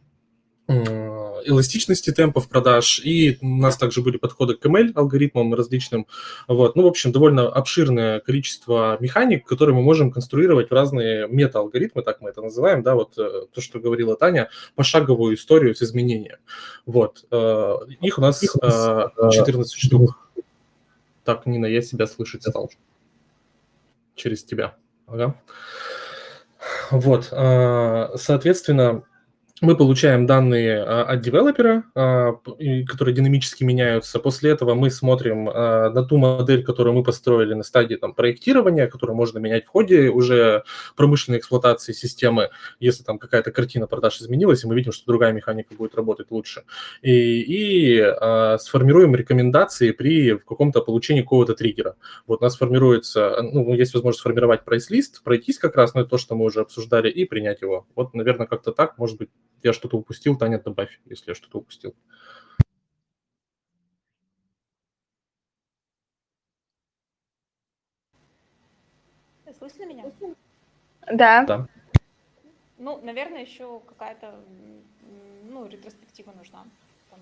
эластичности 0.68 2.10
темпов 2.12 2.48
продаж, 2.48 3.00
и 3.04 3.38
у 3.40 3.46
нас 3.46 3.76
также 3.76 4.02
были 4.02 4.16
подходы 4.16 4.56
к 4.56 4.64
ML-алгоритмам 4.66 5.54
различным. 5.54 6.06
Вот. 6.48 6.76
Ну, 6.76 6.82
в 6.82 6.86
общем, 6.86 7.12
довольно 7.12 7.48
обширное 7.48 8.20
количество 8.20 8.96
механик, 9.00 9.46
которые 9.46 9.76
мы 9.76 9.82
можем 9.82 10.10
конструировать 10.10 10.70
в 10.70 10.72
разные 10.72 11.28
мета-алгоритмы, 11.28 12.02
так 12.02 12.20
мы 12.20 12.30
это 12.30 12.42
называем, 12.42 12.82
да, 12.82 12.94
вот 12.94 13.16
э, 13.16 13.46
то, 13.52 13.60
что 13.60 13.78
говорила 13.78 14.16
Таня, 14.16 14.48
пошаговую 14.74 15.36
историю 15.36 15.74
с 15.74 15.82
изменением. 15.82 16.38
Вот. 16.84 17.24
Э, 17.30 17.76
их 18.00 18.18
у 18.18 18.20
нас 18.20 18.40
14 18.40 19.72
штук. 19.72 20.30
Так, 21.24 21.46
Нина, 21.46 21.66
я 21.66 21.82
себя 21.82 22.06
слышать 22.06 22.42
стал. 22.42 22.70
Через 24.14 24.44
тебя. 24.44 24.76
Ага. 25.06 25.36
Вот, 26.90 27.26
соответственно, 27.26 29.04
мы 29.62 29.74
получаем 29.74 30.26
данные 30.26 30.82
а, 30.82 31.04
от 31.04 31.20
девелопера, 31.20 31.84
а, 31.94 32.34
которые 32.86 33.14
динамически 33.14 33.64
меняются. 33.64 34.18
После 34.18 34.50
этого 34.50 34.74
мы 34.74 34.90
смотрим 34.90 35.48
а, 35.48 35.88
на 35.90 36.02
ту 36.02 36.18
модель, 36.18 36.62
которую 36.62 36.94
мы 36.94 37.02
построили 37.02 37.54
на 37.54 37.62
стадии 37.62 37.94
там, 37.94 38.12
проектирования, 38.12 38.86
которую 38.86 39.16
можно 39.16 39.38
менять 39.38 39.64
в 39.64 39.68
ходе 39.68 40.10
уже 40.10 40.64
промышленной 40.94 41.38
эксплуатации 41.38 41.92
системы, 41.92 42.50
если 42.80 43.02
там 43.02 43.18
какая-то 43.18 43.50
картина 43.50 43.86
продаж 43.86 44.20
изменилась, 44.20 44.62
и 44.62 44.66
мы 44.66 44.74
видим, 44.74 44.92
что 44.92 45.06
другая 45.06 45.32
механика 45.32 45.74
будет 45.74 45.94
работать 45.94 46.30
лучше. 46.30 46.64
И, 47.00 47.40
и 47.40 48.14
сформируем 48.58 49.14
рекомендации 49.14 49.92
при 49.92 50.36
каком-то 50.36 50.82
получении 50.82 51.22
какого-то 51.22 51.54
триггера. 51.54 51.96
Вот 52.26 52.40
у 52.40 52.44
нас 52.44 52.56
формируется, 52.56 53.40
ну, 53.40 53.72
есть 53.74 53.94
возможность 53.94 54.20
сформировать 54.20 54.64
прайс-лист, 54.64 55.22
пройтись 55.24 55.58
как 55.58 55.76
раз 55.76 55.94
на 55.94 56.04
то, 56.04 56.18
что 56.18 56.34
мы 56.34 56.44
уже 56.44 56.60
обсуждали, 56.60 57.08
и 57.08 57.24
принять 57.24 57.62
его. 57.62 57.86
Вот, 57.94 58.12
наверное, 58.14 58.46
как-то 58.46 58.72
так, 58.72 58.98
может 58.98 59.16
быть, 59.16 59.30
я 59.62 59.72
что-то 59.72 59.96
упустил, 59.96 60.36
Таня, 60.36 60.58
добавь, 60.58 61.00
если 61.06 61.30
я 61.30 61.34
что-то 61.34 61.58
упустил. 61.58 61.94
Слышно 69.58 69.86
меня? 69.86 70.04
Да. 71.12 71.44
Да. 71.44 71.68
Ну, 72.78 73.00
наверное, 73.00 73.40
еще 73.40 73.80
какая-то 73.80 74.38
ну, 75.44 75.66
ретроспектива 75.66 76.32
нужна 76.32 76.64
там, 77.10 77.20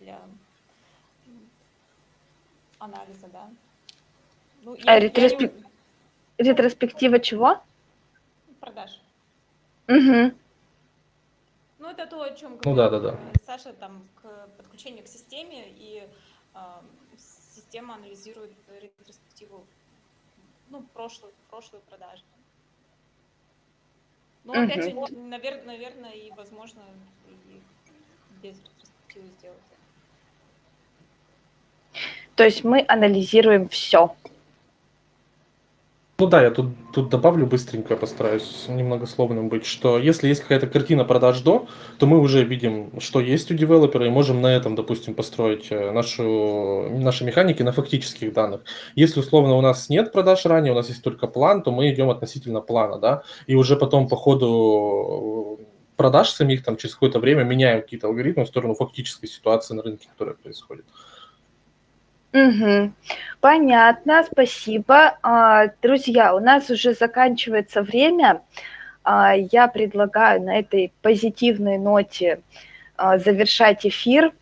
для 0.00 0.20
анализа, 2.78 3.28
да. 3.28 3.48
Ну, 4.62 4.74
я, 4.74 4.92
а 4.92 4.98
ретроспек... 4.98 5.52
не... 6.38 6.44
ретроспектива 6.44 7.20
чего? 7.20 7.62
Продаж. 8.60 9.00
Угу. 9.88 10.34
Ну, 11.86 11.92
это 11.92 12.04
то, 12.08 12.20
о 12.20 12.30
чем 12.34 12.56
говорил 12.56 12.72
ну, 12.72 12.74
да, 12.74 12.90
да, 12.90 12.98
да. 13.12 13.18
Саша, 13.46 13.72
там, 13.72 14.08
к 14.20 14.48
подключению 14.56 15.04
к 15.04 15.06
системе, 15.06 15.66
и 15.68 16.02
э, 16.52 16.58
система 17.54 17.94
анализирует 17.94 18.50
ретроспективу, 18.80 19.64
ну, 20.68 20.82
прошлую, 20.94 21.32
прошлую 21.48 21.82
продажу. 21.88 22.24
Ну, 24.42 24.64
опять 24.64 24.82
же, 24.82 24.90
навер- 24.90 25.64
наверное, 25.64 26.10
и 26.10 26.32
возможно 26.32 26.82
и 27.28 27.62
без 28.42 28.56
ретроспективы 28.56 29.28
сделать. 29.38 29.58
То 32.34 32.42
есть 32.42 32.64
мы 32.64 32.84
анализируем 32.88 33.68
все. 33.68 34.12
Ну 36.18 36.26
да, 36.28 36.42
я 36.42 36.50
тут, 36.50 36.68
тут 36.94 37.10
добавлю 37.10 37.46
быстренько, 37.46 37.94
постараюсь 37.94 38.64
немногословным 38.68 39.50
быть, 39.50 39.66
что 39.66 39.98
если 39.98 40.28
есть 40.28 40.40
какая-то 40.40 40.66
картина 40.66 41.04
продаж 41.04 41.40
до, 41.42 41.66
то 41.98 42.06
мы 42.06 42.18
уже 42.20 42.42
видим, 42.42 42.90
что 43.00 43.20
есть 43.20 43.50
у 43.50 43.54
девелопера, 43.54 44.06
и 44.06 44.08
можем 44.08 44.40
на 44.40 44.46
этом, 44.46 44.76
допустим, 44.76 45.12
построить 45.12 45.66
э, 45.70 45.90
нашу, 45.90 46.88
наши 46.88 47.22
механики 47.22 47.62
на 47.62 47.72
фактических 47.72 48.32
данных. 48.32 48.62
Если, 48.94 49.20
условно, 49.20 49.56
у 49.56 49.60
нас 49.60 49.90
нет 49.90 50.10
продаж 50.10 50.46
ранее, 50.46 50.72
у 50.72 50.76
нас 50.76 50.88
есть 50.88 51.02
только 51.02 51.26
план, 51.26 51.62
то 51.62 51.70
мы 51.70 51.92
идем 51.92 52.08
относительно 52.08 52.62
плана, 52.62 52.98
да, 52.98 53.22
и 53.46 53.54
уже 53.54 53.76
потом 53.76 54.08
по 54.08 54.16
ходу 54.16 55.60
продаж 55.96 56.30
самих, 56.30 56.64
там, 56.64 56.78
через 56.78 56.94
какое-то 56.94 57.18
время 57.18 57.44
меняем 57.44 57.82
какие-то 57.82 58.06
алгоритмы 58.06 58.44
в 58.44 58.48
сторону 58.48 58.74
фактической 58.74 59.26
ситуации 59.26 59.74
на 59.74 59.82
рынке, 59.82 60.08
которая 60.12 60.34
происходит. 60.34 60.86
Угу. 62.36 62.92
Понятно, 63.40 64.24
спасибо. 64.30 65.16
А, 65.22 65.68
друзья, 65.80 66.34
у 66.34 66.40
нас 66.40 66.68
уже 66.68 66.92
заканчивается 66.92 67.82
время. 67.82 68.42
А, 69.04 69.34
я 69.34 69.68
предлагаю 69.68 70.42
на 70.42 70.58
этой 70.58 70.92
позитивной 71.00 71.78
ноте 71.78 72.40
а, 72.96 73.16
завершать 73.16 73.86
эфир. 73.86 74.32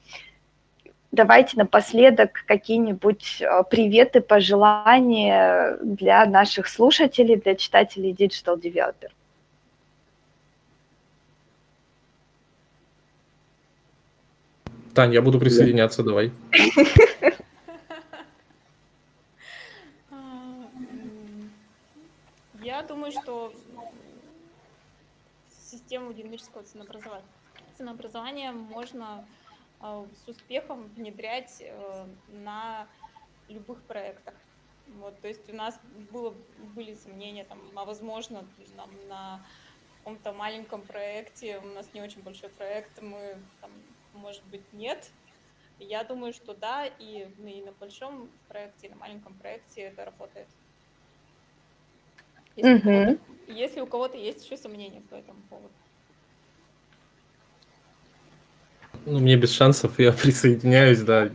Давайте 1.12 1.57
напоследок 1.57 2.42
какие-нибудь 2.49 3.40
приветы, 3.70 4.20
пожелания 4.20 5.78
для 5.80 6.26
наших 6.26 6.66
слушателей, 6.66 7.36
для 7.36 7.55
читателей 7.55 8.11
Digital 8.12 8.61
Developer. 8.61 9.11
Тань, 14.92 15.14
я 15.14 15.22
буду 15.22 15.38
присоединяться, 15.38 16.03
давай. 16.03 16.32
думаю, 22.85 23.12
что 23.12 23.53
систему 25.49 26.12
динамического 26.12 26.62
ценообразования, 26.62 27.26
ценообразования 27.76 28.53
можно 28.53 29.26
э, 29.80 30.07
с 30.24 30.28
успехом 30.28 30.89
внедрять 30.89 31.61
э, 31.61 32.07
на 32.28 32.87
любых 33.49 33.82
проектах. 33.82 34.35
Вот, 34.99 35.18
то 35.20 35.28
есть 35.28 35.49
у 35.51 35.55
нас 35.55 35.78
было, 36.12 36.35
были 36.74 36.95
сомнения, 36.95 37.45
там, 37.45 37.59
а 37.74 37.85
возможно, 37.85 38.47
нам 38.76 38.91
на 39.09 39.45
каком-то 39.99 40.32
маленьком 40.32 40.82
проекте, 40.82 41.59
у 41.59 41.66
нас 41.68 41.89
не 41.95 42.03
очень 42.03 42.22
большой 42.22 42.51
проект, 42.51 43.01
мы, 43.01 43.39
там, 43.61 43.70
может 44.12 44.45
быть, 44.45 44.72
нет. 44.72 45.11
Я 45.78 46.05
думаю, 46.05 46.32
что 46.32 46.55
да, 46.55 46.87
и, 46.87 47.26
и 47.39 47.62
на 47.62 47.72
большом 47.72 48.30
проекте, 48.49 48.87
и 48.87 48.91
на 48.91 48.97
маленьком 48.97 49.35
проекте 49.35 49.82
это 49.82 50.05
работает. 50.05 50.47
Если, 52.57 52.73
угу. 52.75 53.19
у 53.49 53.53
если 53.53 53.81
у 53.81 53.87
кого-то 53.87 54.17
есть 54.17 54.45
еще 54.45 54.57
сомнения 54.57 55.01
по 55.11 55.15
этому 55.15 55.41
поводу. 55.51 55.73
Ну, 59.07 59.19
мне 59.19 59.37
без 59.37 59.53
шансов, 59.53 59.99
я 59.99 60.13
присоединяюсь, 60.23 61.01
да, 61.01 61.29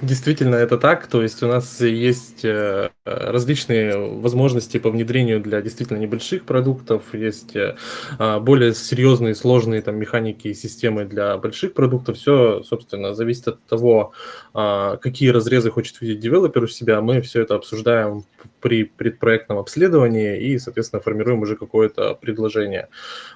действительно 0.00 0.54
это 0.54 0.78
так, 0.78 1.08
то 1.08 1.22
есть 1.22 1.42
у 1.42 1.48
нас 1.48 1.80
есть 1.80 2.44
э, 2.44 2.90
различные 3.04 3.96
возможности 3.96 4.78
по 4.78 4.90
внедрению 4.90 5.40
для 5.40 5.60
действительно 5.60 5.98
небольших 5.98 6.44
продуктов, 6.44 7.02
есть 7.12 7.56
э, 7.56 7.74
а, 8.18 8.38
более 8.38 8.74
серьезные, 8.74 9.34
сложные 9.34 9.82
там 9.82 9.96
механики 9.96 10.48
и 10.48 10.54
системы 10.54 11.04
для 11.04 11.36
больших 11.36 11.74
продуктов, 11.74 12.16
все, 12.16 12.62
собственно, 12.62 13.12
зависит 13.12 13.48
от 13.48 13.64
того, 13.66 14.12
а, 14.52 14.96
какие 14.98 15.30
разрезы 15.30 15.72
хочет 15.72 16.00
видеть 16.00 16.20
девелопер 16.20 16.62
у 16.62 16.68
себя, 16.68 17.00
мы 17.00 17.22
все 17.22 17.42
это 17.42 17.56
обсуждаем 17.56 18.24
при 18.60 18.84
предпроектном 18.84 19.58
обследовании 19.58 20.40
и, 20.40 20.58
соответственно, 20.58 21.02
формируем 21.02 21.42
уже 21.42 21.56
какое-то 21.56 22.14
предложение. 22.14 22.88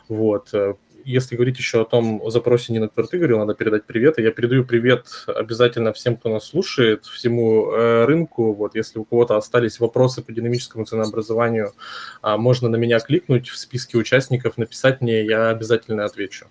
Вот 0.09 0.53
если 1.09 1.37
говорить 1.37 1.59
еще 1.59 1.81
о 1.81 1.85
том 1.85 2.21
о 2.23 2.31
запросе 2.31 2.73
Нина 2.73 2.91
говорил, 2.95 3.39
надо 3.39 3.55
передать 3.55 3.85
привет. 3.85 4.19
И 4.19 4.23
я 4.23 4.31
передаю 4.31 4.65
привет 4.65 5.07
обязательно 5.27 5.93
всем, 5.93 6.17
кто 6.17 6.29
нас 6.29 6.45
слушает, 6.45 7.07
всему 7.07 7.73
э, 7.73 8.05
рынку. 8.05 8.53
Вот, 8.53 8.75
если 8.75 8.99
у 8.99 9.05
кого-то 9.05 9.37
остались 9.37 9.81
вопросы 9.81 10.23
по 10.23 10.33
динамическому 10.33 10.85
ценообразованию, 10.85 11.73
э, 12.23 12.37
можно 12.37 12.69
на 12.69 12.77
меня 12.77 13.01
кликнуть 13.01 13.49
в 13.49 13.57
списке 13.57 13.97
участников, 13.97 14.59
написать 14.59 15.01
мне, 15.01 15.25
я 15.25 15.49
обязательно 15.49 16.05
отвечу. 16.05 16.47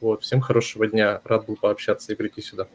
Вот, 0.00 0.22
всем 0.22 0.40
хорошего 0.40 0.86
дня, 0.86 1.20
рад 1.24 1.46
был 1.46 1.56
пообщаться 1.56 2.12
и 2.12 2.16
прийти 2.16 2.42
сюда. 2.42 2.68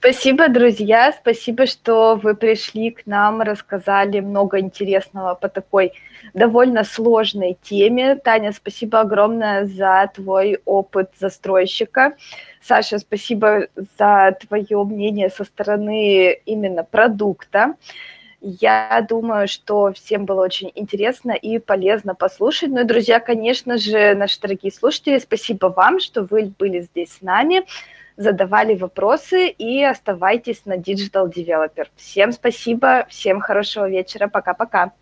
Спасибо, 0.00 0.48
друзья, 0.48 1.12
спасибо, 1.12 1.66
что 1.66 2.18
вы 2.22 2.34
пришли 2.34 2.90
к 2.90 3.04
нам, 3.04 3.42
рассказали 3.42 4.20
много 4.20 4.58
интересного 4.58 5.34
по 5.34 5.50
такой 5.50 5.92
довольно 6.32 6.84
сложной 6.84 7.58
теме. 7.60 8.16
Таня, 8.16 8.52
спасибо 8.52 9.00
огромное 9.00 9.66
за 9.66 10.10
твой 10.14 10.58
опыт 10.64 11.10
застройщика. 11.20 12.14
Саша, 12.62 12.98
спасибо 12.98 13.66
за 13.98 14.38
твое 14.40 14.82
мнение 14.84 15.28
со 15.28 15.44
стороны 15.44 16.32
именно 16.46 16.82
продукта. 16.82 17.74
Я 18.40 19.04
думаю, 19.06 19.48
что 19.48 19.92
всем 19.92 20.24
было 20.24 20.42
очень 20.42 20.72
интересно 20.74 21.32
и 21.32 21.58
полезно 21.58 22.14
послушать. 22.14 22.70
Ну 22.70 22.80
и, 22.80 22.84
друзья, 22.84 23.20
конечно 23.20 23.76
же, 23.76 24.14
наши 24.14 24.40
дорогие 24.40 24.72
слушатели, 24.72 25.18
спасибо 25.18 25.66
вам, 25.66 26.00
что 26.00 26.22
вы 26.22 26.54
были 26.58 26.80
здесь 26.80 27.18
с 27.18 27.20
нами 27.20 27.66
задавали 28.16 28.74
вопросы 28.74 29.48
и 29.48 29.82
оставайтесь 29.82 30.66
на 30.66 30.76
Digital 30.76 31.32
Developer. 31.32 31.88
Всем 31.96 32.32
спасибо, 32.32 33.06
всем 33.08 33.40
хорошего 33.40 33.88
вечера, 33.88 34.28
пока-пока. 34.28 34.92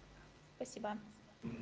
Спасибо. 0.57 0.91